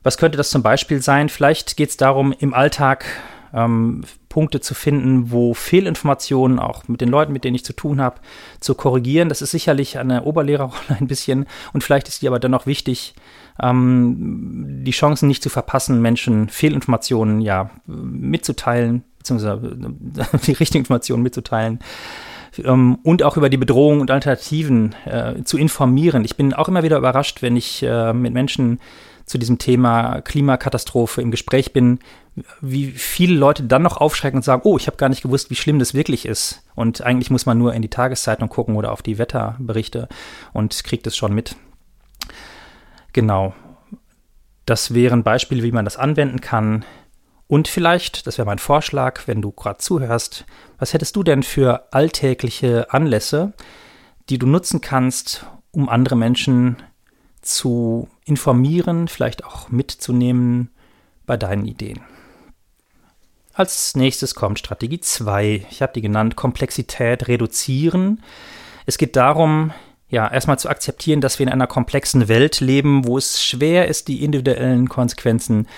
Was 0.03 0.19
könnte 0.19 0.39
das 0.39 0.51
zum 0.51 0.63
Beispiel 0.63 1.03
sein? 1.03 1.29
Vielleicht 1.29 1.77
geht 1.77 1.91
es 1.91 1.97
darum, 1.97 2.33
im 2.39 2.55
Alltag 2.55 3.07
ähm, 3.53 4.03
Punkte 4.29 4.61
zu 4.61 4.75
finden, 4.75 5.31
wo 5.31 5.55
Fehlinformationen 5.55 6.59
auch 6.59 6.87
mit 6.89 7.01
den 7.01 7.09
Leuten, 7.09 7.33
mit 7.33 7.43
denen 7.43 7.57
ich 7.57 7.65
zu 7.65 7.73
tun 7.73 8.01
habe, 8.01 8.21
zu 8.61 8.75
korrigieren. 8.75 9.29
Das 9.29 9.43
ist 9.43 9.51
sicherlich 9.51 9.99
eine 9.99 10.25
Oberlehrerrolle 10.25 10.77
ein 11.01 11.07
bisschen 11.07 11.47
und 11.73 11.83
vielleicht 11.83 12.09
ist 12.09 12.23
die 12.23 12.29
aber 12.29 12.39
dennoch 12.39 12.67
wichtig, 12.67 13.15
ähm, 13.61 14.85
die 14.85 14.91
Chancen 14.91 15.27
nicht 15.27 15.43
zu 15.43 15.49
verpassen, 15.49 16.03
Menschen 16.03 16.51
Fehlinformationen 16.51 17.41
ja 17.41 17.71
mitzuteilen, 17.87 19.05
beziehungsweise 19.27 19.77
äh, 20.35 20.39
die 20.47 20.53
richtigen 20.53 20.83
Informationen 20.83 21.23
mitzuteilen 21.23 21.81
ähm, 22.65 22.99
und 23.03 23.23
auch 23.23 23.37
über 23.37 23.49
die 23.49 23.57
Bedrohungen 23.57 24.01
und 24.01 24.11
Alternativen 24.11 24.95
äh, 25.05 25.43
zu 25.45 25.59
informieren. 25.59 26.25
Ich 26.25 26.37
bin 26.37 26.55
auch 26.55 26.69
immer 26.69 26.83
wieder 26.83 26.99
überrascht, 26.99 27.43
wenn 27.43 27.57
ich 27.57 27.83
äh, 27.83 28.13
mit 28.13 28.33
Menschen 28.33 28.81
zu 29.25 29.39
diesem 29.39 29.59
Thema 29.59 30.21
Klimakatastrophe 30.21 31.21
im 31.21 31.33
Gespräch 31.33 31.73
bin, 31.73 31.99
wie 32.61 32.87
viele 32.87 33.35
Leute 33.35 33.65
dann 33.65 33.83
noch 33.83 33.97
aufschrecken 33.97 34.39
und 34.39 34.45
sagen, 34.45 34.63
oh, 34.65 34.77
ich 34.77 34.87
habe 34.87 34.99
gar 34.99 35.09
nicht 35.09 35.23
gewusst, 35.23 35.51
wie 35.51 35.57
schlimm 35.57 35.81
das 35.81 35.95
wirklich 35.95 36.27
ist. 36.27 36.63
Und 36.77 37.01
eigentlich 37.01 37.31
muss 37.31 37.45
man 37.45 37.59
nur 37.59 37.75
in 37.75 37.83
die 37.83 37.91
Tageszeitung 37.91 38.49
gucken 38.49 38.77
oder 38.77 38.93
auf 38.93 39.03
die 39.03 39.19
Wetterberichte 39.19 40.09
und 40.53 40.85
kriegt 40.85 41.07
es 41.09 41.17
schon 41.17 41.35
mit. 41.35 41.57
Genau. 43.13 43.55
Das 44.65 44.95
wären 44.95 45.25
Beispiele, 45.25 45.63
wie 45.63 45.73
man 45.73 45.85
das 45.85 45.97
anwenden 45.97 46.41
kann. 46.41 46.85
Und 47.49 47.69
vielleicht, 47.69 48.27
das 48.27 48.39
wäre 48.39 48.47
mein 48.47 48.59
Vorschlag, 48.59 49.27
wenn 49.27 49.41
du 49.41 49.53
gerade 49.53 49.79
zuhörst, 49.79 50.47
was 50.79 50.93
hättest 50.93 51.15
du 51.15 51.23
denn 51.23 51.43
für 51.43 51.93
alltägliche 51.93 52.93
Anlässe, 52.93 53.53
die 54.29 54.39
du 54.39 54.47
nutzen 54.47 54.81
kannst, 54.81 55.47
um 55.71 55.89
andere 55.89 56.17
Menschen 56.17 56.77
zu 57.43 58.09
informieren, 58.25 59.07
vielleicht 59.07 59.45
auch 59.45 59.69
mitzunehmen 59.69 60.71
bei 61.25 61.37
deinen 61.37 61.67
Ideen. 61.67 62.01
Als 63.55 63.95
nächstes 63.97 64.35
kommt 64.35 64.59
Strategie 64.59 65.01
2. 65.01 65.67
Ich 65.71 65.81
habe 65.81 65.93
die 65.93 66.03
genannt 66.03 66.37
Komplexität 66.37 67.29
reduzieren. 67.29 68.23
Es 68.85 68.99
geht 68.99 69.17
darum, 69.17 69.73
ja, 70.09 70.31
erstmal 70.31 70.59
zu 70.59 70.69
akzeptieren, 70.69 71.21
dass 71.21 71.39
wir 71.39 71.47
in 71.47 71.53
einer 71.53 71.67
komplexen 71.67 72.29
Welt 72.29 72.61
leben, 72.61 73.07
wo 73.07 73.17
es 73.17 73.43
schwer 73.43 73.89
ist, 73.89 74.09
die 74.09 74.25
individuellen 74.25 74.89
Konsequenzen 74.89 75.69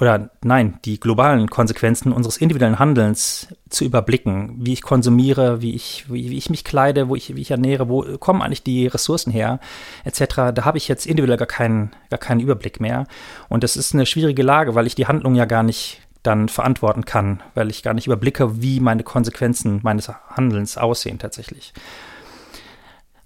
oder 0.00 0.30
nein, 0.44 0.78
die 0.84 1.00
globalen 1.00 1.50
Konsequenzen 1.50 2.12
unseres 2.12 2.36
individuellen 2.36 2.78
Handelns 2.78 3.48
zu 3.68 3.84
überblicken, 3.84 4.54
wie 4.58 4.72
ich 4.72 4.82
konsumiere, 4.82 5.60
wie 5.60 5.74
ich, 5.74 6.04
wie, 6.08 6.30
wie 6.30 6.38
ich 6.38 6.50
mich 6.50 6.64
kleide, 6.64 7.08
wo 7.08 7.16
ich, 7.16 7.34
wie 7.34 7.40
ich 7.40 7.50
ernähre, 7.50 7.88
wo 7.88 8.02
kommen 8.18 8.40
eigentlich 8.40 8.62
die 8.62 8.86
Ressourcen 8.86 9.32
her, 9.32 9.58
etc. 10.04 10.52
Da 10.54 10.64
habe 10.64 10.78
ich 10.78 10.86
jetzt 10.86 11.04
individuell 11.04 11.38
gar 11.38 11.48
keinen, 11.48 11.90
gar 12.10 12.18
keinen 12.18 12.40
Überblick 12.40 12.80
mehr. 12.80 13.06
Und 13.48 13.64
das 13.64 13.76
ist 13.76 13.92
eine 13.92 14.06
schwierige 14.06 14.42
Lage, 14.42 14.76
weil 14.76 14.86
ich 14.86 14.94
die 14.94 15.06
Handlung 15.06 15.34
ja 15.34 15.46
gar 15.46 15.64
nicht 15.64 16.00
dann 16.22 16.48
verantworten 16.48 17.04
kann, 17.04 17.42
weil 17.54 17.70
ich 17.70 17.82
gar 17.82 17.94
nicht 17.94 18.06
überblicke, 18.06 18.62
wie 18.62 18.80
meine 18.80 19.02
Konsequenzen 19.02 19.80
meines 19.82 20.08
Handelns 20.08 20.78
aussehen 20.78 21.18
tatsächlich. 21.18 21.72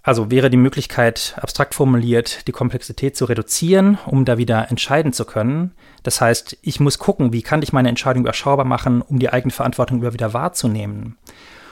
Also 0.02 0.30
wäre 0.32 0.50
die 0.50 0.56
Möglichkeit, 0.56 1.36
abstrakt 1.40 1.74
formuliert, 1.74 2.48
die 2.48 2.52
Komplexität 2.52 3.16
zu 3.16 3.24
reduzieren, 3.24 3.98
um 4.06 4.24
da 4.24 4.36
wieder 4.36 4.68
entscheiden 4.68 5.12
zu 5.12 5.24
können. 5.24 5.72
Das 6.02 6.20
heißt, 6.20 6.58
ich 6.62 6.80
muss 6.80 6.98
gucken, 6.98 7.32
wie 7.32 7.42
kann 7.42 7.62
ich 7.62 7.72
meine 7.72 7.88
Entscheidung 7.88 8.24
überschaubar 8.24 8.64
machen, 8.64 9.00
um 9.00 9.20
die 9.20 9.32
eigene 9.32 9.52
Verantwortung 9.52 10.02
wieder 10.02 10.32
wahrzunehmen. 10.32 11.16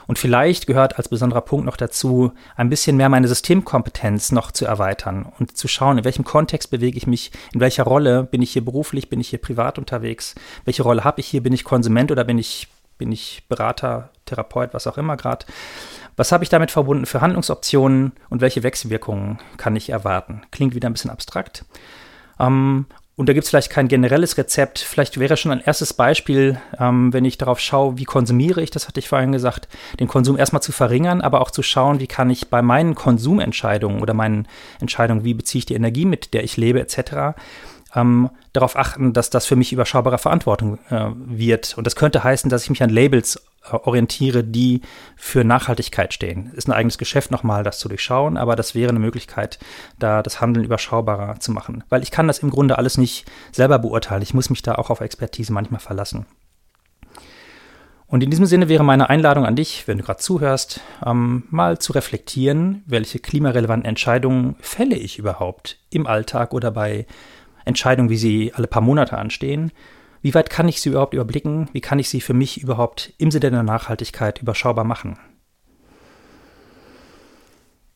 Und 0.07 0.17
vielleicht 0.17 0.67
gehört 0.67 0.97
als 0.97 1.09
besonderer 1.09 1.41
Punkt 1.41 1.65
noch 1.65 1.77
dazu, 1.77 2.31
ein 2.55 2.69
bisschen 2.69 2.97
mehr 2.97 3.09
meine 3.09 3.27
Systemkompetenz 3.27 4.31
noch 4.31 4.51
zu 4.51 4.65
erweitern 4.65 5.31
und 5.39 5.55
zu 5.57 5.67
schauen, 5.67 5.97
in 5.97 6.03
welchem 6.03 6.25
Kontext 6.25 6.71
bewege 6.71 6.97
ich 6.97 7.07
mich, 7.07 7.31
in 7.53 7.59
welcher 7.59 7.83
Rolle 7.83 8.23
bin 8.23 8.41
ich 8.41 8.51
hier 8.51 8.65
beruflich, 8.65 9.09
bin 9.09 9.19
ich 9.19 9.29
hier 9.29 9.39
privat 9.39 9.77
unterwegs, 9.77 10.35
welche 10.65 10.83
Rolle 10.83 11.03
habe 11.03 11.21
ich 11.21 11.27
hier, 11.27 11.43
bin 11.43 11.53
ich 11.53 11.63
Konsument 11.63 12.11
oder 12.11 12.23
bin 12.23 12.37
ich, 12.37 12.67
bin 12.97 13.11
ich 13.11 13.43
Berater, 13.47 14.09
Therapeut, 14.25 14.73
was 14.73 14.87
auch 14.87 14.97
immer 14.97 15.17
gerade. 15.17 15.45
Was 16.21 16.31
habe 16.31 16.43
ich 16.43 16.51
damit 16.51 16.69
verbunden 16.69 17.07
für 17.07 17.19
Handlungsoptionen 17.19 18.11
und 18.29 18.41
welche 18.41 18.61
Wechselwirkungen 18.61 19.39
kann 19.57 19.75
ich 19.75 19.89
erwarten? 19.89 20.43
Klingt 20.51 20.75
wieder 20.75 20.87
ein 20.87 20.93
bisschen 20.93 21.09
abstrakt. 21.09 21.65
Ähm, 22.39 22.85
und 23.15 23.27
da 23.27 23.33
gibt 23.33 23.45
es 23.45 23.49
vielleicht 23.49 23.71
kein 23.71 23.87
generelles 23.87 24.37
Rezept. 24.37 24.77
Vielleicht 24.77 25.19
wäre 25.19 25.35
schon 25.35 25.51
ein 25.51 25.63
erstes 25.65 25.95
Beispiel, 25.95 26.61
ähm, 26.79 27.11
wenn 27.11 27.25
ich 27.25 27.39
darauf 27.39 27.59
schaue, 27.59 27.97
wie 27.97 28.03
konsumiere 28.03 28.61
ich, 28.61 28.69
das 28.69 28.87
hatte 28.87 28.99
ich 28.99 29.09
vorhin 29.09 29.31
gesagt, 29.31 29.67
den 29.99 30.07
Konsum 30.07 30.37
erstmal 30.37 30.61
zu 30.61 30.71
verringern, 30.71 31.21
aber 31.21 31.41
auch 31.41 31.49
zu 31.49 31.63
schauen, 31.63 31.99
wie 31.99 32.05
kann 32.05 32.29
ich 32.29 32.51
bei 32.51 32.61
meinen 32.61 32.93
Konsumentscheidungen 32.93 33.99
oder 33.99 34.13
meinen 34.13 34.47
Entscheidungen, 34.79 35.23
wie 35.23 35.33
beziehe 35.33 35.61
ich 35.61 35.65
die 35.65 35.73
Energie, 35.73 36.05
mit 36.05 36.35
der 36.35 36.43
ich 36.43 36.55
lebe, 36.55 36.81
etc., 36.81 37.35
ähm, 37.95 38.29
darauf 38.53 38.77
achten, 38.77 39.13
dass 39.13 39.31
das 39.31 39.47
für 39.47 39.55
mich 39.55 39.73
überschaubare 39.73 40.19
Verantwortung 40.19 40.77
äh, 40.91 41.07
wird. 41.15 41.79
Und 41.79 41.87
das 41.87 41.95
könnte 41.95 42.23
heißen, 42.23 42.47
dass 42.51 42.63
ich 42.63 42.69
mich 42.69 42.83
an 42.83 42.91
Labels 42.91 43.41
orientiere, 43.69 44.43
die 44.43 44.81
für 45.15 45.43
Nachhaltigkeit 45.43 46.13
stehen. 46.13 46.51
Ist 46.53 46.67
ein 46.67 46.73
eigenes 46.73 46.97
Geschäft 46.97 47.31
nochmal, 47.31 47.63
das 47.63 47.79
zu 47.79 47.87
durchschauen, 47.87 48.37
aber 48.37 48.55
das 48.55 48.75
wäre 48.75 48.89
eine 48.89 48.99
Möglichkeit, 48.99 49.59
da 49.99 50.23
das 50.23 50.41
Handeln 50.41 50.65
überschaubarer 50.65 51.39
zu 51.39 51.51
machen. 51.51 51.83
Weil 51.89 52.03
ich 52.03 52.11
kann 52.11 52.27
das 52.27 52.39
im 52.39 52.49
Grunde 52.49 52.77
alles 52.77 52.97
nicht 52.97 53.25
selber 53.51 53.79
beurteilen. 53.79 54.23
Ich 54.23 54.33
muss 54.33 54.49
mich 54.49 54.61
da 54.61 54.75
auch 54.75 54.89
auf 54.89 55.01
Expertise 55.01 55.53
manchmal 55.53 55.79
verlassen. 55.79 56.25
Und 58.07 58.23
in 58.23 58.29
diesem 58.29 58.45
Sinne 58.45 58.67
wäre 58.67 58.83
meine 58.83 59.09
Einladung 59.09 59.45
an 59.45 59.55
dich, 59.55 59.87
wenn 59.87 59.97
du 59.97 60.03
gerade 60.03 60.19
zuhörst, 60.19 60.81
ähm, 61.05 61.43
mal 61.49 61.79
zu 61.79 61.93
reflektieren, 61.93 62.83
welche 62.85 63.19
klimarelevanten 63.19 63.87
Entscheidungen 63.87 64.57
fälle 64.59 64.97
ich 64.97 65.17
überhaupt 65.17 65.77
im 65.91 66.05
Alltag 66.05 66.53
oder 66.53 66.71
bei 66.71 67.05
Entscheidungen, 67.63 68.09
wie 68.09 68.17
sie 68.17 68.51
alle 68.53 68.67
paar 68.67 68.81
Monate 68.81 69.17
anstehen. 69.17 69.71
Wie 70.21 70.33
weit 70.35 70.49
kann 70.49 70.67
ich 70.67 70.81
sie 70.81 70.89
überhaupt 70.89 71.13
überblicken? 71.13 71.69
Wie 71.73 71.81
kann 71.81 71.99
ich 71.99 72.09
sie 72.09 72.21
für 72.21 72.33
mich 72.33 72.61
überhaupt 72.61 73.13
im 73.17 73.31
Sinne 73.31 73.51
der 73.51 73.63
Nachhaltigkeit 73.63 74.41
überschaubar 74.41 74.85
machen? 74.85 75.17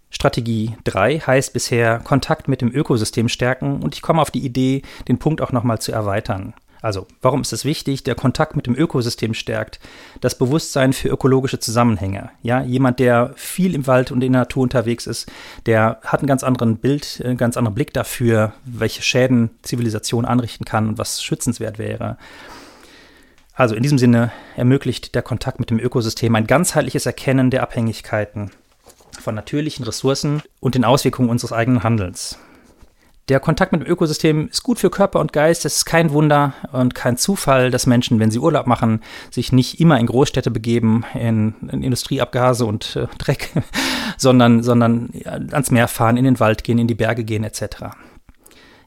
Strategie 0.09 0.75
3 0.85 1.19
heißt 1.19 1.53
bisher 1.53 1.99
Kontakt 1.99 2.47
mit 2.47 2.61
dem 2.61 2.73
Ökosystem 2.73 3.29
stärken 3.29 3.83
und 3.83 3.95
ich 3.95 4.01
komme 4.01 4.21
auf 4.21 4.31
die 4.31 4.43
Idee, 4.45 4.81
den 5.07 5.19
Punkt 5.19 5.41
auch 5.41 5.51
nochmal 5.51 5.79
zu 5.79 5.91
erweitern. 5.91 6.53
Also, 6.85 7.07
warum 7.23 7.41
ist 7.41 7.51
es 7.51 7.65
wichtig? 7.65 8.03
Der 8.03 8.13
Kontakt 8.13 8.55
mit 8.55 8.67
dem 8.67 8.75
Ökosystem 8.75 9.33
stärkt 9.33 9.79
das 10.21 10.37
Bewusstsein 10.37 10.93
für 10.93 11.09
ökologische 11.09 11.59
Zusammenhänge. 11.59 12.29
Ja, 12.43 12.61
jemand, 12.61 12.99
der 12.99 13.31
viel 13.35 13.73
im 13.73 13.87
Wald 13.87 14.11
und 14.11 14.23
in 14.23 14.33
der 14.33 14.41
Natur 14.41 14.61
unterwegs 14.61 15.07
ist, 15.07 15.31
der 15.65 15.99
hat 16.03 16.19
einen 16.19 16.27
ganz 16.27 16.43
anderen 16.43 16.77
Bild, 16.77 17.23
einen 17.25 17.37
ganz 17.37 17.57
anderen 17.57 17.73
Blick 17.73 17.91
dafür, 17.91 18.53
welche 18.65 19.01
Schäden 19.01 19.49
Zivilisation 19.63 20.25
anrichten 20.25 20.63
kann 20.63 20.87
und 20.87 20.99
was 20.99 21.23
schützenswert 21.23 21.79
wäre. 21.79 22.17
Also 23.55 23.73
in 23.73 23.81
diesem 23.81 23.97
Sinne 23.97 24.31
ermöglicht 24.55 25.15
der 25.15 25.23
Kontakt 25.23 25.59
mit 25.59 25.71
dem 25.71 25.79
Ökosystem 25.79 26.35
ein 26.35 26.45
ganzheitliches 26.45 27.07
Erkennen 27.07 27.49
der 27.49 27.63
Abhängigkeiten 27.63 28.51
von 29.19 29.33
natürlichen 29.33 29.85
Ressourcen 29.85 30.43
und 30.59 30.75
den 30.75 30.85
Auswirkungen 30.85 31.29
unseres 31.29 31.51
eigenen 31.51 31.81
Handelns. 31.81 32.37
Der 33.27 33.39
Kontakt 33.39 33.71
mit 33.71 33.81
dem 33.81 33.87
Ökosystem 33.87 34.49
ist 34.49 34.61
gut 34.61 34.77
für 34.77 34.91
Körper 34.91 35.19
und 35.19 35.33
Geist. 35.33 35.65
Es 35.65 35.77
ist 35.77 35.85
kein 35.85 36.11
Wunder 36.11 36.53
und 36.71 36.93
kein 36.93 37.17
Zufall, 37.17 37.71
dass 37.71 37.87
Menschen, 37.87 38.19
wenn 38.19 38.29
sie 38.29 38.37
Urlaub 38.37 38.67
machen, 38.67 39.01
sich 39.31 39.51
nicht 39.51 39.79
immer 39.79 39.99
in 39.99 40.05
Großstädte 40.05 40.51
begeben, 40.51 41.03
in, 41.15 41.55
in 41.71 41.81
Industrieabgase 41.81 42.67
und 42.67 42.95
äh, 42.95 43.07
Dreck, 43.17 43.49
sondern, 44.17 44.61
sondern 44.61 45.09
ans 45.25 45.71
Meer 45.71 45.87
fahren, 45.87 46.17
in 46.17 46.25
den 46.25 46.39
Wald 46.39 46.63
gehen, 46.63 46.77
in 46.77 46.87
die 46.87 46.93
Berge 46.93 47.23
gehen 47.23 47.43
etc. 47.43 47.95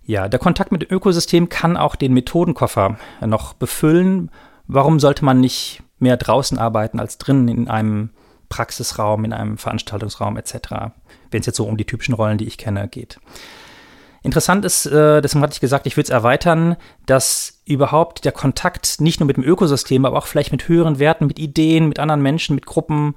Ja, 0.04 0.28
der 0.28 0.38
Kontakt 0.38 0.70
mit 0.70 0.82
dem 0.82 0.94
Ökosystem 0.94 1.48
kann 1.48 1.76
auch 1.76 1.96
den 1.96 2.14
Methodenkoffer 2.14 2.96
noch 3.20 3.54
befüllen. 3.54 4.30
Warum 4.68 5.00
sollte 5.00 5.24
man 5.24 5.40
nicht 5.40 5.82
mehr 5.98 6.16
draußen 6.16 6.58
arbeiten 6.58 7.00
als 7.00 7.18
drinnen 7.18 7.48
in 7.48 7.68
einem 7.68 8.10
Praxisraum, 8.48 9.24
in 9.24 9.32
einem 9.32 9.58
Veranstaltungsraum 9.58 10.36
etc., 10.36 10.92
wenn 11.32 11.40
es 11.40 11.46
jetzt 11.46 11.56
so 11.56 11.66
um 11.66 11.76
die 11.76 11.84
typischen 11.84 12.14
Rollen, 12.14 12.38
die 12.38 12.46
ich 12.46 12.56
kenne, 12.56 12.86
geht? 12.86 13.18
Interessant 14.28 14.66
ist, 14.66 14.84
äh, 14.84 15.22
deswegen 15.22 15.42
hatte 15.42 15.54
ich 15.54 15.60
gesagt, 15.60 15.86
ich 15.86 15.96
würde 15.96 16.04
es 16.04 16.10
erweitern, 16.10 16.76
dass 17.06 17.62
überhaupt 17.64 18.26
der 18.26 18.32
Kontakt 18.32 19.00
nicht 19.00 19.20
nur 19.20 19.26
mit 19.26 19.38
dem 19.38 19.42
Ökosystem, 19.42 20.04
aber 20.04 20.18
auch 20.18 20.26
vielleicht 20.26 20.52
mit 20.52 20.68
höheren 20.68 20.98
Werten, 20.98 21.26
mit 21.26 21.38
Ideen, 21.38 21.88
mit 21.88 21.98
anderen 21.98 22.20
Menschen, 22.20 22.54
mit 22.54 22.66
Gruppen, 22.66 23.14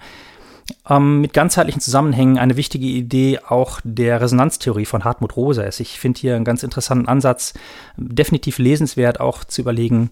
ähm, 0.89 1.19
mit 1.19 1.33
ganzheitlichen 1.33 1.81
Zusammenhängen 1.81 2.37
eine 2.37 2.55
wichtige 2.55 2.85
Idee 2.85 3.39
auch 3.45 3.81
der 3.83 4.21
Resonanztheorie 4.21 4.85
von 4.85 5.03
Hartmut 5.03 5.35
Rosa 5.35 5.63
ist. 5.63 5.81
Ich 5.81 5.99
finde 5.99 6.17
hier 6.17 6.37
einen 6.37 6.45
ganz 6.45 6.63
interessanten 6.63 7.09
Ansatz, 7.09 7.55
definitiv 7.97 8.57
lesenswert 8.57 9.19
auch 9.19 9.43
zu 9.43 9.59
überlegen, 9.59 10.11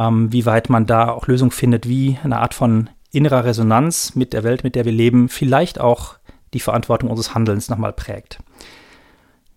ähm, 0.00 0.32
wie 0.32 0.46
weit 0.46 0.68
man 0.68 0.84
da 0.84 1.10
auch 1.12 1.28
Lösungen 1.28 1.52
findet, 1.52 1.88
wie 1.88 2.18
eine 2.24 2.40
Art 2.40 2.54
von 2.54 2.90
innerer 3.12 3.44
Resonanz 3.44 4.16
mit 4.16 4.32
der 4.32 4.42
Welt, 4.42 4.64
mit 4.64 4.74
der 4.74 4.84
wir 4.84 4.90
leben, 4.90 5.28
vielleicht 5.28 5.80
auch 5.80 6.16
die 6.54 6.58
Verantwortung 6.58 7.08
unseres 7.08 7.36
Handelns 7.36 7.68
nochmal 7.68 7.92
prägt. 7.92 8.40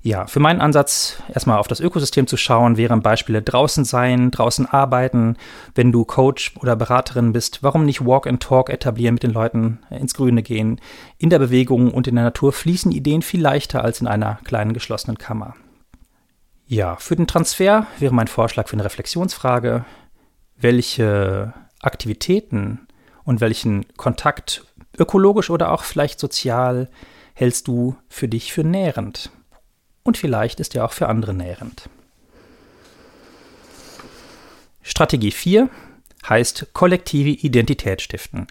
Ja, 0.06 0.28
für 0.28 0.42
meinen 0.42 0.60
Ansatz, 0.60 1.24
erstmal 1.34 1.60
auf 1.60 1.70
das 1.70 1.80
Ökosystem 1.80 2.28
zu 2.28 2.36
schauen, 2.36 2.76
wären 2.76 3.02
Beispiele 3.02 3.42
draußen 3.42 3.86
sein, 3.86 4.32
draußen 4.32 4.66
arbeiten. 4.66 5.38
Wenn 5.76 5.94
du 5.94 6.04
Coach 6.04 6.58
oder 6.60 6.76
Beraterin 6.76 7.32
bist, 7.32 7.64
warum 7.64 7.86
nicht 7.86 8.06
Walk 8.06 8.28
and 8.28 8.44
Talk 8.44 8.70
etablieren, 8.70 9.14
mit 9.14 9.24
den 9.24 9.32
Leuten 9.32 9.80
ins 9.90 10.14
Grüne 10.14 10.44
gehen? 10.44 10.82
In 11.18 11.30
der 11.30 11.40
Bewegung 11.40 11.94
und 11.94 12.06
in 12.08 12.16
der 12.16 12.26
Natur 12.26 12.52
fließen 12.52 12.92
Ideen 12.92 13.22
viel 13.22 13.42
leichter 13.42 13.82
als 13.82 14.02
in 14.02 14.08
einer 14.08 14.40
kleinen 14.44 14.74
geschlossenen 14.74 15.18
Kammer. 15.18 15.56
Ja, 16.68 16.98
für 16.98 17.16
den 17.16 17.28
Transfer 17.28 17.88
wäre 17.98 18.14
mein 18.14 18.28
Vorschlag 18.28 18.68
für 18.68 18.74
eine 18.74 18.84
Reflexionsfrage, 18.84 19.86
welche 20.58 21.54
Aktivitäten 21.82 22.88
und 23.24 23.40
welchen 23.40 23.86
Kontakt, 23.96 24.66
ökologisch 24.98 25.50
oder 25.50 25.72
auch 25.72 25.84
vielleicht 25.84 26.20
sozial, 26.20 26.90
hältst 27.36 27.70
du 27.70 27.96
für 28.10 28.28
dich 28.28 28.52
für 28.52 28.66
nährend? 28.66 29.32
Und 30.04 30.18
vielleicht 30.18 30.60
ist 30.60 30.76
er 30.76 30.86
auch 30.86 30.94
für 30.94 31.08
andere 31.08 31.34
nährend. 31.34 31.90
Strategie 34.82 35.32
4 35.32 35.70
heißt 36.28 36.68
kollektive 36.74 37.30
Identität 37.30 38.02
stiften. 38.02 38.48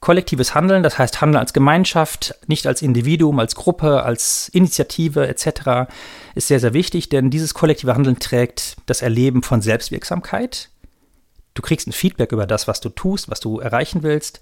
Kollektives 0.00 0.54
Handeln, 0.54 0.82
das 0.82 0.98
heißt 0.98 1.20
Handeln 1.20 1.40
als 1.40 1.52
Gemeinschaft, 1.52 2.34
nicht 2.46 2.66
als 2.66 2.82
Individuum, 2.82 3.38
als 3.40 3.56
Gruppe, 3.56 4.02
als 4.04 4.48
Initiative 4.50 5.26
etc., 5.26 5.90
ist 6.34 6.48
sehr, 6.48 6.60
sehr 6.60 6.72
wichtig, 6.72 7.08
denn 7.08 7.30
dieses 7.30 7.52
kollektive 7.52 7.94
Handeln 7.94 8.18
trägt 8.18 8.76
das 8.86 9.02
Erleben 9.02 9.42
von 9.42 9.60
Selbstwirksamkeit. 9.60 10.70
Du 11.54 11.62
kriegst 11.62 11.88
ein 11.88 11.92
Feedback 11.92 12.30
über 12.30 12.46
das, 12.46 12.68
was 12.68 12.80
du 12.80 12.90
tust, 12.90 13.28
was 13.28 13.40
du 13.40 13.58
erreichen 13.58 14.04
willst. 14.04 14.40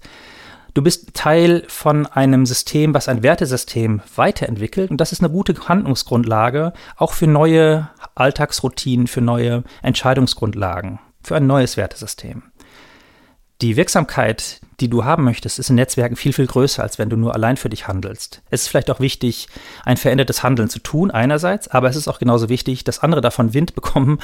Du 0.73 0.81
bist 0.81 1.13
Teil 1.13 1.63
von 1.67 2.05
einem 2.05 2.45
System, 2.45 2.93
was 2.93 3.07
ein 3.07 3.23
Wertesystem 3.23 4.01
weiterentwickelt. 4.15 4.91
Und 4.91 4.97
das 5.01 5.11
ist 5.11 5.21
eine 5.21 5.31
gute 5.31 5.55
Handlungsgrundlage, 5.67 6.73
auch 6.95 7.13
für 7.13 7.27
neue 7.27 7.89
Alltagsroutinen, 8.15 9.07
für 9.07 9.21
neue 9.21 9.63
Entscheidungsgrundlagen, 9.81 10.99
für 11.23 11.35
ein 11.35 11.47
neues 11.47 11.77
Wertesystem 11.77 12.43
die 13.61 13.75
Wirksamkeit, 13.75 14.61
die 14.79 14.87
du 14.87 15.03
haben 15.03 15.23
möchtest, 15.23 15.57
ist 15.57 15.71
in 15.71 15.77
Netzwerken 15.77 16.15
viel, 16.15 16.31
viel 16.31 16.45
größer, 16.45 16.83
als 16.83 16.99
wenn 16.99 17.09
du 17.09 17.17
nur 17.17 17.33
allein 17.33 17.57
für 17.57 17.69
dich 17.69 17.87
handelst. 17.87 18.43
Es 18.51 18.61
ist 18.61 18.67
vielleicht 18.67 18.91
auch 18.91 18.99
wichtig, 18.99 19.47
ein 19.83 19.97
verändertes 19.97 20.43
Handeln 20.43 20.69
zu 20.69 20.77
tun, 20.77 21.09
einerseits, 21.09 21.67
aber 21.67 21.89
es 21.89 21.95
ist 21.95 22.07
auch 22.07 22.19
genauso 22.19 22.49
wichtig, 22.49 22.83
dass 22.83 22.99
andere 22.99 23.21
davon 23.21 23.55
Wind 23.55 23.73
bekommen 23.73 24.19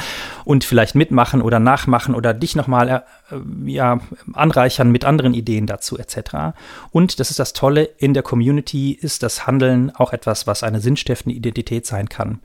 und 0.46 0.64
vielleicht 0.64 0.94
mitmachen 0.94 1.42
oder 1.42 1.60
nachmachen 1.60 2.14
oder 2.14 2.36
dich 2.36 2.56
nochmal 2.56 2.90
äh, 3.32 3.36
ja, 3.66 4.00
anreichern 4.34 4.92
mit 4.92 5.04
anderen 5.04 5.34
Ideen 5.34 5.66
dazu, 5.66 5.98
etc. 5.98 6.56
Und 6.92 7.20
das 7.20 7.32
ist 7.32 7.40
das 7.40 7.54
Tolle, 7.54 7.86
in 7.98 8.14
der 8.14 8.22
Community 8.22 8.92
ist 8.92 9.24
das 9.24 9.48
Handeln 9.48 9.90
auch 9.96 10.14
etwas, 10.14 10.46
was 10.46 10.62
eine 10.62 10.80
sinnstiftende 10.80 11.36
Identität 11.36 11.88
sein 11.88 12.08
kann 12.08 12.40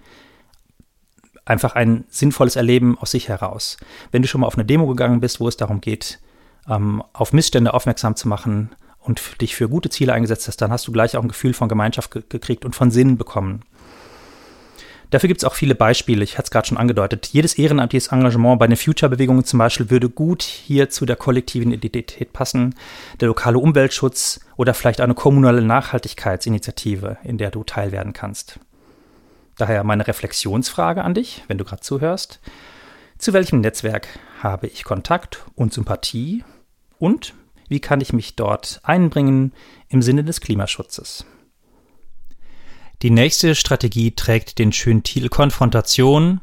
einfach 1.44 1.74
ein 1.74 2.04
sinnvolles 2.10 2.56
Erleben 2.56 2.98
aus 2.98 3.12
sich 3.12 3.28
heraus. 3.30 3.78
Wenn 4.12 4.20
du 4.20 4.28
schon 4.28 4.42
mal 4.42 4.46
auf 4.46 4.56
eine 4.56 4.66
Demo 4.66 4.86
gegangen 4.86 5.20
bist, 5.20 5.40
wo 5.40 5.48
es 5.48 5.56
darum 5.56 5.80
geht, 5.80 6.20
ähm, 6.68 7.02
auf 7.12 7.32
Missstände 7.32 7.74
aufmerksam 7.74 8.16
zu 8.16 8.28
machen 8.28 8.70
und 9.00 9.40
dich 9.40 9.56
für 9.56 9.68
gute 9.68 9.90
Ziele 9.90 10.12
eingesetzt 10.12 10.48
hast, 10.48 10.60
dann 10.60 10.70
hast 10.70 10.86
du 10.86 10.92
gleich 10.92 11.16
auch 11.16 11.22
ein 11.22 11.28
Gefühl 11.28 11.54
von 11.54 11.68
Gemeinschaft 11.68 12.10
ge 12.10 12.22
gekriegt 12.28 12.64
und 12.64 12.76
von 12.76 12.90
Sinn 12.90 13.16
bekommen. 13.16 13.62
Dafür 15.10 15.28
gibt 15.28 15.40
es 15.40 15.44
auch 15.44 15.54
viele 15.54 15.74
Beispiele. 15.74 16.22
Ich 16.22 16.36
hatte 16.36 16.46
es 16.46 16.50
gerade 16.50 16.68
schon 16.68 16.76
angedeutet. 16.76 17.28
Jedes 17.28 17.54
ehrenamtliches 17.54 18.08
Engagement 18.08 18.58
bei 18.58 18.66
den 18.66 18.76
Future-Bewegungen 18.76 19.44
zum 19.44 19.58
Beispiel 19.58 19.88
würde 19.88 20.10
gut 20.10 20.42
hier 20.42 20.90
zu 20.90 21.06
der 21.06 21.16
kollektiven 21.16 21.72
Identität 21.72 22.34
passen. 22.34 22.74
Der 23.20 23.28
lokale 23.28 23.58
Umweltschutz 23.58 24.40
oder 24.56 24.74
vielleicht 24.74 25.00
eine 25.00 25.14
kommunale 25.14 25.62
Nachhaltigkeitsinitiative, 25.62 27.16
in 27.24 27.38
der 27.38 27.50
du 27.50 27.64
teilwerden 27.64 28.12
kannst. 28.12 28.60
Daher 29.56 29.82
meine 29.82 30.06
Reflexionsfrage 30.06 31.02
an 31.02 31.14
dich, 31.14 31.42
wenn 31.48 31.56
du 31.56 31.64
gerade 31.64 31.80
zuhörst. 31.80 32.40
Zu 33.16 33.32
welchem 33.32 33.60
Netzwerk 33.60 34.08
habe 34.42 34.66
ich 34.66 34.84
Kontakt 34.84 35.44
und 35.54 35.72
Sympathie? 35.72 36.44
Und 36.98 37.34
wie 37.68 37.80
kann 37.80 38.00
ich 38.00 38.12
mich 38.12 38.36
dort 38.36 38.80
einbringen 38.82 39.52
im 39.88 40.02
Sinne 40.02 40.24
des 40.24 40.40
Klimaschutzes? 40.40 41.24
Die 43.02 43.10
nächste 43.10 43.54
Strategie 43.54 44.10
trägt 44.12 44.58
den 44.58 44.72
schönen 44.72 45.02
Titel 45.02 45.28
Konfrontation. 45.28 46.40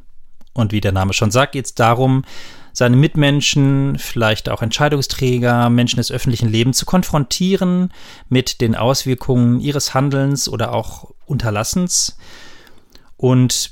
Und 0.54 0.72
wie 0.72 0.80
der 0.80 0.94
Name 0.94 1.12
schon 1.12 1.32
sagt, 1.32 1.52
geht 1.52 1.66
es 1.66 1.76
darum, 1.76 2.24
seine 2.72 2.96
Mitmenschen, 2.96 3.98
vielleicht 3.98 4.50
auch 4.50 4.62
Entscheidungsträger, 4.62 5.70
Menschen 5.70 5.98
des 5.98 6.12
öffentlichen 6.12 6.50
Lebens 6.50 6.78
zu 6.78 6.86
konfrontieren 6.86 7.92
mit 8.30 8.62
den 8.62 8.76
Auswirkungen 8.76 9.60
ihres 9.60 9.94
Handelns 9.94 10.48
oder 10.48 10.74
auch 10.74 11.12
Unterlassens. 11.26 12.18
Und 13.18 13.72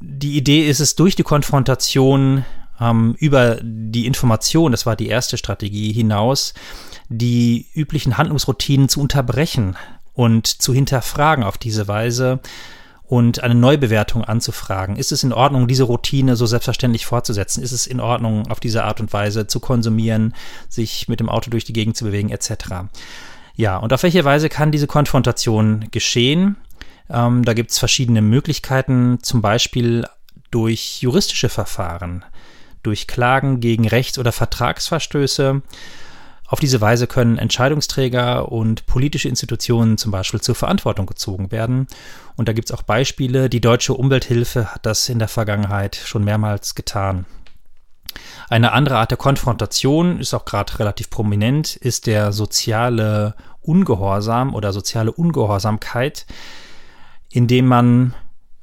die 0.00 0.36
Idee 0.36 0.68
ist 0.68 0.80
es, 0.80 0.94
durch 0.94 1.16
die 1.16 1.22
Konfrontation 1.22 2.44
ähm, 2.80 3.14
über 3.18 3.58
die 3.62 4.06
Information, 4.06 4.72
das 4.72 4.86
war 4.86 4.96
die 4.96 5.08
erste 5.08 5.36
Strategie, 5.36 5.92
hinaus, 5.92 6.54
die 7.08 7.66
üblichen 7.74 8.16
Handlungsroutinen 8.16 8.88
zu 8.88 9.00
unterbrechen 9.00 9.76
und 10.12 10.46
zu 10.46 10.72
hinterfragen 10.72 11.44
auf 11.44 11.58
diese 11.58 11.88
Weise 11.88 12.40
und 13.06 13.42
eine 13.42 13.54
Neubewertung 13.54 14.24
anzufragen. 14.24 14.96
Ist 14.96 15.12
es 15.12 15.22
in 15.22 15.32
Ordnung, 15.32 15.68
diese 15.68 15.84
Routine 15.84 16.36
so 16.36 16.46
selbstverständlich 16.46 17.04
fortzusetzen? 17.04 17.62
Ist 17.62 17.72
es 17.72 17.86
in 17.86 18.00
Ordnung, 18.00 18.50
auf 18.50 18.60
diese 18.60 18.84
Art 18.84 19.00
und 19.00 19.12
Weise 19.12 19.46
zu 19.46 19.60
konsumieren, 19.60 20.34
sich 20.68 21.06
mit 21.08 21.20
dem 21.20 21.28
Auto 21.28 21.50
durch 21.50 21.64
die 21.64 21.74
Gegend 21.74 21.96
zu 21.96 22.04
bewegen, 22.04 22.30
etc.? 22.30 22.88
Ja, 23.56 23.76
und 23.76 23.92
auf 23.92 24.02
welche 24.02 24.24
Weise 24.24 24.48
kann 24.48 24.72
diese 24.72 24.86
Konfrontation 24.86 25.86
geschehen? 25.90 26.56
Ähm, 27.10 27.44
da 27.44 27.52
gibt 27.52 27.70
es 27.70 27.78
verschiedene 27.78 28.22
Möglichkeiten, 28.22 29.18
zum 29.22 29.42
Beispiel 29.42 30.06
durch 30.50 31.02
juristische 31.02 31.48
Verfahren, 31.48 32.24
durch 32.84 33.06
Klagen 33.06 33.60
gegen 33.60 33.88
Rechts- 33.88 34.18
oder 34.18 34.32
Vertragsverstöße. 34.32 35.62
Auf 36.46 36.60
diese 36.60 36.80
Weise 36.80 37.06
können 37.06 37.38
Entscheidungsträger 37.38 38.52
und 38.52 38.86
politische 38.86 39.28
Institutionen 39.28 39.98
zum 39.98 40.12
Beispiel 40.12 40.40
zur 40.40 40.54
Verantwortung 40.54 41.06
gezogen 41.06 41.50
werden. 41.50 41.88
Und 42.36 42.48
da 42.48 42.52
gibt 42.52 42.70
es 42.70 42.76
auch 42.76 42.82
Beispiele. 42.82 43.48
Die 43.48 43.60
Deutsche 43.60 43.94
Umwelthilfe 43.94 44.72
hat 44.74 44.86
das 44.86 45.08
in 45.08 45.18
der 45.18 45.28
Vergangenheit 45.28 45.96
schon 45.96 46.22
mehrmals 46.22 46.74
getan. 46.74 47.26
Eine 48.48 48.72
andere 48.72 48.98
Art 48.98 49.10
der 49.10 49.18
Konfrontation 49.18 50.20
ist 50.20 50.34
auch 50.34 50.44
gerade 50.44 50.78
relativ 50.78 51.10
prominent, 51.10 51.74
ist 51.76 52.06
der 52.06 52.32
soziale 52.32 53.34
Ungehorsam 53.62 54.54
oder 54.54 54.72
soziale 54.72 55.10
Ungehorsamkeit 55.10 56.26
indem 57.34 57.66
man 57.66 58.14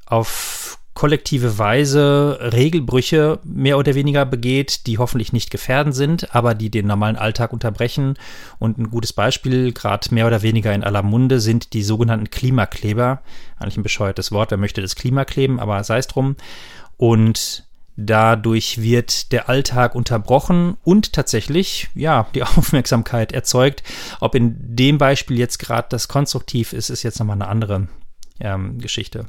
auf 0.05 0.79
kollektive 0.93 1.57
Weise 1.57 2.37
Regelbrüche 2.53 3.39
mehr 3.43 3.77
oder 3.77 3.95
weniger 3.95 4.25
begeht, 4.25 4.87
die 4.87 4.97
hoffentlich 4.97 5.33
nicht 5.33 5.49
gefährdend 5.49 5.95
sind, 5.95 6.35
aber 6.35 6.53
die 6.53 6.69
den 6.69 6.87
normalen 6.87 7.15
Alltag 7.15 7.53
unterbrechen. 7.53 8.15
Und 8.59 8.77
ein 8.77 8.89
gutes 8.89 9.13
Beispiel, 9.13 9.71
gerade 9.71 10.13
mehr 10.13 10.27
oder 10.27 10.41
weniger 10.41 10.73
in 10.73 10.83
aller 10.83 11.03
Munde, 11.03 11.39
sind 11.39 11.73
die 11.73 11.83
sogenannten 11.83 12.29
Klimakleber. 12.29 13.21
Eigentlich 13.57 13.77
ein 13.77 13.83
bescheuertes 13.83 14.31
Wort, 14.31 14.51
wer 14.51 14.57
möchte 14.57 14.81
das 14.81 14.95
Klima 14.95 15.25
kleben, 15.25 15.59
aber 15.59 15.83
sei 15.83 15.97
es 15.97 16.07
drum. 16.07 16.35
Und 16.97 17.65
Dadurch 17.97 18.81
wird 18.81 19.31
der 19.31 19.49
Alltag 19.49 19.95
unterbrochen 19.95 20.77
und 20.83 21.13
tatsächlich, 21.13 21.89
ja, 21.93 22.27
die 22.33 22.41
Aufmerksamkeit 22.43 23.31
erzeugt. 23.31 23.83
Ob 24.21 24.33
in 24.33 24.55
dem 24.57 24.97
Beispiel 24.97 25.37
jetzt 25.37 25.59
gerade 25.59 25.87
das 25.89 26.07
konstruktiv 26.07 26.73
ist, 26.73 26.89
ist 26.89 27.03
jetzt 27.03 27.19
nochmal 27.19 27.35
eine 27.35 27.47
andere 27.47 27.87
ähm, 28.39 28.79
Geschichte. 28.79 29.27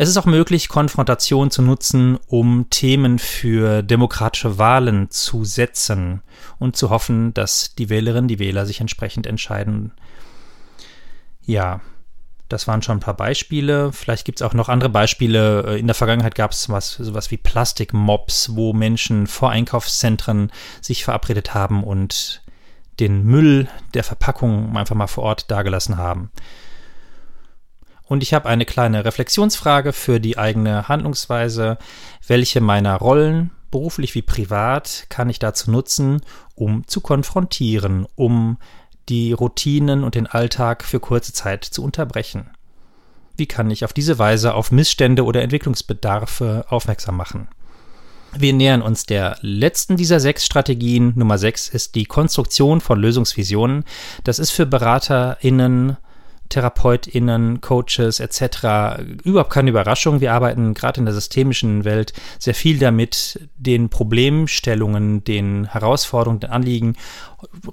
Es 0.00 0.08
ist 0.08 0.16
auch 0.16 0.26
möglich, 0.26 0.68
Konfrontation 0.68 1.50
zu 1.50 1.60
nutzen, 1.60 2.20
um 2.28 2.70
Themen 2.70 3.18
für 3.18 3.82
demokratische 3.82 4.56
Wahlen 4.56 5.10
zu 5.10 5.44
setzen 5.44 6.22
und 6.60 6.76
zu 6.76 6.90
hoffen, 6.90 7.34
dass 7.34 7.74
die 7.74 7.88
Wählerinnen, 7.88 8.28
die 8.28 8.38
Wähler 8.38 8.64
sich 8.64 8.80
entsprechend 8.80 9.26
entscheiden. 9.26 9.90
Ja, 11.44 11.80
das 12.48 12.68
waren 12.68 12.80
schon 12.80 12.98
ein 12.98 13.00
paar 13.00 13.16
Beispiele. 13.16 13.92
Vielleicht 13.92 14.24
gibt 14.24 14.40
es 14.40 14.46
auch 14.46 14.54
noch 14.54 14.68
andere 14.68 14.88
Beispiele. 14.88 15.76
In 15.76 15.88
der 15.88 15.94
Vergangenheit 15.96 16.36
gab 16.36 16.52
es 16.52 16.68
was, 16.68 16.92
sowas 16.92 17.32
wie 17.32 17.36
Plastikmobs, 17.36 18.54
wo 18.54 18.72
Menschen 18.72 19.26
vor 19.26 19.50
Einkaufszentren 19.50 20.52
sich 20.80 21.02
verabredet 21.02 21.54
haben 21.54 21.82
und 21.82 22.44
den 23.00 23.24
Müll 23.24 23.68
der 23.94 24.04
Verpackung 24.04 24.76
einfach 24.76 24.94
mal 24.94 25.08
vor 25.08 25.24
Ort 25.24 25.50
dagelassen 25.50 25.96
haben. 25.96 26.30
Und 28.08 28.22
ich 28.22 28.32
habe 28.32 28.48
eine 28.48 28.64
kleine 28.64 29.04
Reflexionsfrage 29.04 29.92
für 29.92 30.18
die 30.18 30.38
eigene 30.38 30.88
Handlungsweise. 30.88 31.76
Welche 32.26 32.60
meiner 32.60 32.96
Rollen, 32.96 33.50
beruflich 33.70 34.14
wie 34.14 34.22
privat, 34.22 35.06
kann 35.10 35.28
ich 35.28 35.38
dazu 35.38 35.70
nutzen, 35.70 36.22
um 36.54 36.86
zu 36.86 37.02
konfrontieren, 37.02 38.06
um 38.16 38.56
die 39.10 39.32
Routinen 39.32 40.04
und 40.04 40.14
den 40.14 40.26
Alltag 40.26 40.84
für 40.84 41.00
kurze 41.00 41.34
Zeit 41.34 41.64
zu 41.64 41.84
unterbrechen? 41.84 42.50
Wie 43.36 43.46
kann 43.46 43.70
ich 43.70 43.84
auf 43.84 43.92
diese 43.92 44.18
Weise 44.18 44.54
auf 44.54 44.72
Missstände 44.72 45.24
oder 45.24 45.42
Entwicklungsbedarfe 45.42 46.64
aufmerksam 46.68 47.16
machen? 47.16 47.48
Wir 48.36 48.52
nähern 48.52 48.82
uns 48.82 49.04
der 49.04 49.38
letzten 49.42 49.96
dieser 49.96 50.20
sechs 50.20 50.44
Strategien. 50.44 51.12
Nummer 51.14 51.38
sechs 51.38 51.68
ist 51.68 51.94
die 51.94 52.04
Konstruktion 52.04 52.80
von 52.80 53.00
Lösungsvisionen. 53.00 53.84
Das 54.24 54.38
ist 54.38 54.50
für 54.50 54.66
BeraterInnen, 54.66 55.96
TherapeutInnen, 56.48 57.60
Coaches 57.60 58.20
etc. 58.20 59.02
überhaupt 59.24 59.50
keine 59.50 59.70
Überraschung. 59.70 60.20
Wir 60.20 60.32
arbeiten 60.32 60.74
gerade 60.74 61.00
in 61.00 61.04
der 61.04 61.14
systemischen 61.14 61.84
Welt 61.84 62.12
sehr 62.38 62.54
viel 62.54 62.78
damit, 62.78 63.48
den 63.56 63.88
Problemstellungen, 63.88 65.24
den 65.24 65.66
Herausforderungen, 65.66 66.40
den 66.40 66.50
Anliegen 66.50 66.96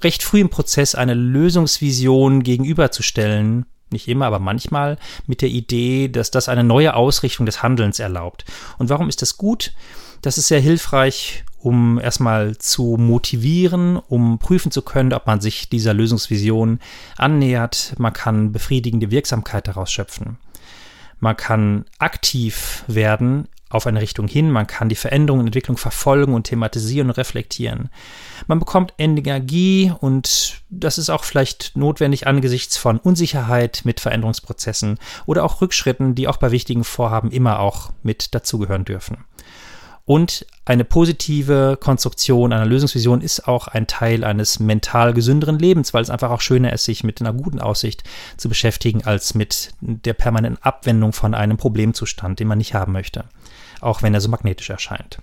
recht 0.02 0.22
früh 0.22 0.40
im 0.40 0.50
Prozess 0.50 0.94
eine 0.94 1.14
Lösungsvision 1.14 2.42
gegenüberzustellen, 2.42 3.66
nicht 3.90 4.08
immer, 4.08 4.26
aber 4.26 4.38
manchmal 4.38 4.98
mit 5.26 5.42
der 5.42 5.48
Idee, 5.48 6.08
dass 6.08 6.30
das 6.30 6.48
eine 6.48 6.64
neue 6.64 6.94
Ausrichtung 6.94 7.46
des 7.46 7.62
Handelns 7.62 7.98
erlaubt. 7.98 8.44
Und 8.78 8.90
warum 8.90 9.08
ist 9.08 9.22
das 9.22 9.36
gut? 9.36 9.72
Das 10.22 10.38
ist 10.38 10.48
sehr 10.48 10.60
hilfreich, 10.60 11.44
um 11.58 11.98
erstmal 11.98 12.56
zu 12.56 12.96
motivieren, 12.98 13.96
um 13.96 14.38
prüfen 14.38 14.70
zu 14.70 14.82
können, 14.82 15.12
ob 15.12 15.26
man 15.26 15.40
sich 15.40 15.68
dieser 15.68 15.94
Lösungsvision 15.94 16.80
annähert. 17.16 17.94
Man 17.98 18.12
kann 18.12 18.52
befriedigende 18.52 19.10
Wirksamkeit 19.10 19.68
daraus 19.68 19.90
schöpfen. 19.90 20.38
Man 21.18 21.36
kann 21.36 21.86
aktiv 21.98 22.84
werden 22.86 23.48
auf 23.68 23.86
eine 23.86 24.00
Richtung 24.00 24.28
hin, 24.28 24.50
man 24.50 24.66
kann 24.66 24.88
die 24.88 24.94
Veränderung 24.94 25.40
und 25.40 25.46
Entwicklung 25.46 25.76
verfolgen 25.76 26.34
und 26.34 26.44
thematisieren 26.44 27.08
und 27.08 27.16
reflektieren. 27.16 27.90
Man 28.46 28.60
bekommt 28.60 28.94
Energie 28.96 29.92
und 29.98 30.62
das 30.70 30.98
ist 30.98 31.10
auch 31.10 31.24
vielleicht 31.24 31.76
notwendig 31.76 32.28
angesichts 32.28 32.76
von 32.76 32.98
Unsicherheit 32.98 33.82
mit 33.84 33.98
Veränderungsprozessen 33.98 34.98
oder 35.26 35.42
auch 35.44 35.60
Rückschritten, 35.60 36.14
die 36.14 36.28
auch 36.28 36.36
bei 36.36 36.52
wichtigen 36.52 36.84
Vorhaben 36.84 37.32
immer 37.32 37.58
auch 37.58 37.90
mit 38.02 38.34
dazugehören 38.34 38.84
dürfen. 38.84 39.24
Und 40.06 40.46
eine 40.64 40.84
positive 40.84 41.76
Konstruktion 41.80 42.52
einer 42.52 42.64
Lösungsvision 42.64 43.20
ist 43.20 43.48
auch 43.48 43.66
ein 43.66 43.88
Teil 43.88 44.22
eines 44.22 44.60
mental 44.60 45.12
gesünderen 45.12 45.58
Lebens, 45.58 45.92
weil 45.92 46.02
es 46.02 46.10
einfach 46.10 46.30
auch 46.30 46.40
schöner 46.40 46.72
ist, 46.72 46.84
sich 46.84 47.02
mit 47.02 47.20
einer 47.20 47.32
guten 47.32 47.58
Aussicht 47.58 48.04
zu 48.36 48.48
beschäftigen, 48.48 49.04
als 49.04 49.34
mit 49.34 49.72
der 49.80 50.14
permanenten 50.14 50.62
Abwendung 50.62 51.12
von 51.12 51.34
einem 51.34 51.56
Problemzustand, 51.56 52.38
den 52.38 52.46
man 52.46 52.58
nicht 52.58 52.72
haben 52.72 52.92
möchte, 52.92 53.24
auch 53.80 54.02
wenn 54.02 54.14
er 54.14 54.20
so 54.20 54.28
magnetisch 54.28 54.70
erscheint. 54.70 55.18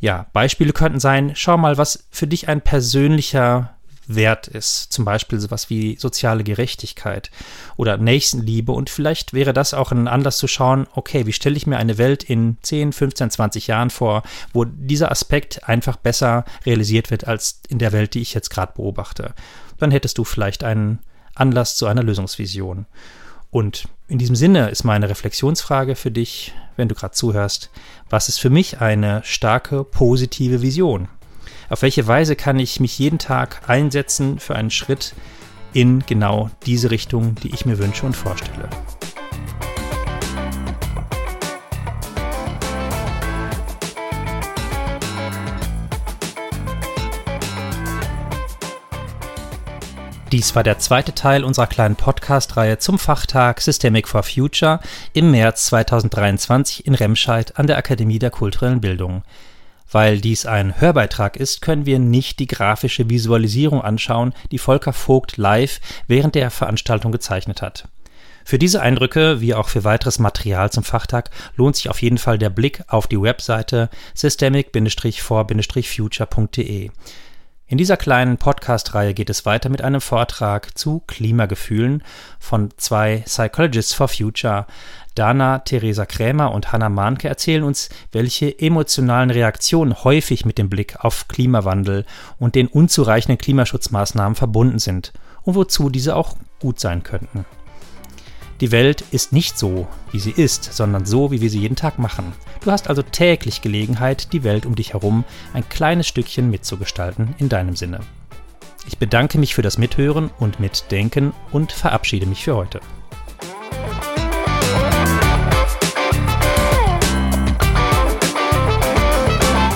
Ja, 0.00 0.26
Beispiele 0.32 0.72
könnten 0.72 1.00
sein, 1.00 1.32
schau 1.34 1.58
mal, 1.58 1.76
was 1.76 2.06
für 2.10 2.26
dich 2.26 2.48
ein 2.48 2.62
persönlicher 2.62 3.74
wert 4.08 4.48
ist. 4.48 4.92
Zum 4.92 5.04
Beispiel 5.04 5.38
sowas 5.38 5.70
wie 5.70 5.96
soziale 5.98 6.42
Gerechtigkeit 6.42 7.30
oder 7.76 7.96
Nächstenliebe. 7.98 8.72
Und 8.72 8.90
vielleicht 8.90 9.32
wäre 9.32 9.52
das 9.52 9.74
auch 9.74 9.92
ein 9.92 10.08
Anlass 10.08 10.38
zu 10.38 10.48
schauen, 10.48 10.86
okay, 10.94 11.26
wie 11.26 11.32
stelle 11.32 11.56
ich 11.56 11.66
mir 11.66 11.76
eine 11.76 11.98
Welt 11.98 12.24
in 12.24 12.56
10, 12.62 12.92
15, 12.92 13.30
20 13.30 13.66
Jahren 13.66 13.90
vor, 13.90 14.22
wo 14.52 14.64
dieser 14.64 15.10
Aspekt 15.10 15.68
einfach 15.68 15.96
besser 15.96 16.44
realisiert 16.66 17.10
wird 17.10 17.26
als 17.28 17.60
in 17.68 17.78
der 17.78 17.92
Welt, 17.92 18.14
die 18.14 18.22
ich 18.22 18.34
jetzt 18.34 18.50
gerade 18.50 18.72
beobachte. 18.74 19.34
Dann 19.78 19.90
hättest 19.90 20.18
du 20.18 20.24
vielleicht 20.24 20.64
einen 20.64 20.98
Anlass 21.34 21.76
zu 21.76 21.86
einer 21.86 22.02
Lösungsvision. 22.02 22.86
Und 23.50 23.88
in 24.08 24.18
diesem 24.18 24.36
Sinne 24.36 24.68
ist 24.68 24.84
meine 24.84 25.08
Reflexionsfrage 25.08 25.94
für 25.94 26.10
dich, 26.10 26.52
wenn 26.76 26.88
du 26.88 26.94
gerade 26.94 27.14
zuhörst, 27.14 27.70
was 28.10 28.28
ist 28.28 28.40
für 28.40 28.50
mich 28.50 28.80
eine 28.80 29.22
starke, 29.24 29.84
positive 29.84 30.62
Vision? 30.62 31.08
Auf 31.70 31.82
welche 31.82 32.06
Weise 32.06 32.34
kann 32.34 32.58
ich 32.58 32.80
mich 32.80 32.98
jeden 32.98 33.18
Tag 33.18 33.68
einsetzen 33.68 34.38
für 34.38 34.56
einen 34.56 34.70
Schritt 34.70 35.14
in 35.74 36.02
genau 36.06 36.50
diese 36.64 36.90
Richtung, 36.90 37.34
die 37.34 37.52
ich 37.52 37.66
mir 37.66 37.78
wünsche 37.78 38.06
und 38.06 38.16
vorstelle? 38.16 38.70
Dies 50.32 50.54
war 50.54 50.62
der 50.62 50.78
zweite 50.78 51.14
Teil 51.14 51.44
unserer 51.44 51.66
kleinen 51.66 51.96
Podcast-Reihe 51.96 52.78
zum 52.78 52.98
Fachtag 52.98 53.60
Systemic 53.60 54.08
for 54.08 54.22
Future 54.22 54.80
im 55.12 55.30
März 55.30 55.66
2023 55.66 56.86
in 56.86 56.94
Remscheid 56.94 57.58
an 57.58 57.66
der 57.66 57.76
Akademie 57.76 58.18
der 58.18 58.30
kulturellen 58.30 58.80
Bildung. 58.80 59.22
Weil 59.90 60.20
dies 60.20 60.46
ein 60.46 60.80
Hörbeitrag 60.80 61.36
ist, 61.36 61.60
können 61.62 61.86
wir 61.86 61.98
nicht 61.98 62.38
die 62.40 62.46
grafische 62.46 63.08
Visualisierung 63.08 63.80
anschauen, 63.82 64.34
die 64.50 64.58
Volker 64.58 64.92
Vogt 64.92 65.36
live 65.36 65.80
während 66.06 66.34
der 66.34 66.50
Veranstaltung 66.50 67.12
gezeichnet 67.12 67.62
hat. 67.62 67.88
Für 68.44 68.58
diese 68.58 68.80
Eindrücke, 68.80 69.40
wie 69.42 69.54
auch 69.54 69.68
für 69.68 69.84
weiteres 69.84 70.18
Material 70.18 70.70
zum 70.70 70.82
Fachtag, 70.82 71.30
lohnt 71.56 71.76
sich 71.76 71.90
auf 71.90 72.00
jeden 72.00 72.16
Fall 72.16 72.38
der 72.38 72.48
Blick 72.48 72.82
auf 72.88 73.06
die 73.06 73.20
Webseite 73.20 73.90
systemic-for-future.de. 74.14 76.90
In 77.70 77.76
dieser 77.76 77.98
kleinen 77.98 78.38
Podcast-Reihe 78.38 79.12
geht 79.12 79.28
es 79.28 79.44
weiter 79.44 79.68
mit 79.68 79.82
einem 79.82 80.00
Vortrag 80.00 80.78
zu 80.78 81.02
Klimagefühlen 81.06 82.02
von 82.38 82.70
zwei 82.78 83.24
Psychologists 83.26 83.92
for 83.92 84.08
Future, 84.08 84.66
Dana 85.14 85.58
Theresa 85.58 86.06
Krämer 86.06 86.52
und 86.52 86.72
Hannah 86.72 86.88
Mahnke 86.88 87.28
erzählen 87.28 87.64
uns, 87.64 87.90
welche 88.10 88.58
emotionalen 88.58 89.30
Reaktionen 89.30 90.02
häufig 90.02 90.46
mit 90.46 90.56
dem 90.56 90.70
Blick 90.70 91.04
auf 91.04 91.28
Klimawandel 91.28 92.06
und 92.38 92.54
den 92.54 92.68
unzureichenden 92.68 93.36
Klimaschutzmaßnahmen 93.36 94.34
verbunden 94.34 94.78
sind 94.78 95.12
und 95.42 95.54
wozu 95.54 95.90
diese 95.90 96.16
auch 96.16 96.38
gut 96.60 96.80
sein 96.80 97.02
könnten. 97.02 97.44
Die 98.60 98.72
Welt 98.72 99.04
ist 99.12 99.32
nicht 99.32 99.56
so, 99.56 99.86
wie 100.10 100.18
sie 100.18 100.32
ist, 100.32 100.64
sondern 100.74 101.06
so, 101.06 101.30
wie 101.30 101.40
wir 101.40 101.48
sie 101.48 101.60
jeden 101.60 101.76
Tag 101.76 102.00
machen. 102.00 102.32
Du 102.60 102.72
hast 102.72 102.88
also 102.88 103.02
täglich 103.02 103.62
Gelegenheit, 103.62 104.32
die 104.32 104.42
Welt 104.42 104.66
um 104.66 104.74
dich 104.74 104.94
herum 104.94 105.24
ein 105.52 105.68
kleines 105.68 106.08
Stückchen 106.08 106.50
mitzugestalten 106.50 107.36
in 107.38 107.48
deinem 107.48 107.76
Sinne. 107.76 108.00
Ich 108.88 108.98
bedanke 108.98 109.38
mich 109.38 109.54
für 109.54 109.62
das 109.62 109.78
Mithören 109.78 110.30
und 110.40 110.58
Mitdenken 110.58 111.34
und 111.52 111.70
verabschiede 111.70 112.26
mich 112.26 112.42
für 112.42 112.56
heute. 112.56 112.80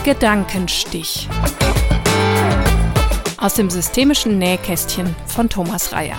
Gedankenstich. 0.02 1.28
Aus 3.36 3.54
dem 3.54 3.70
systemischen 3.70 4.38
Nähkästchen 4.38 5.14
von 5.26 5.48
Thomas 5.48 5.92
Reyer. 5.92 6.16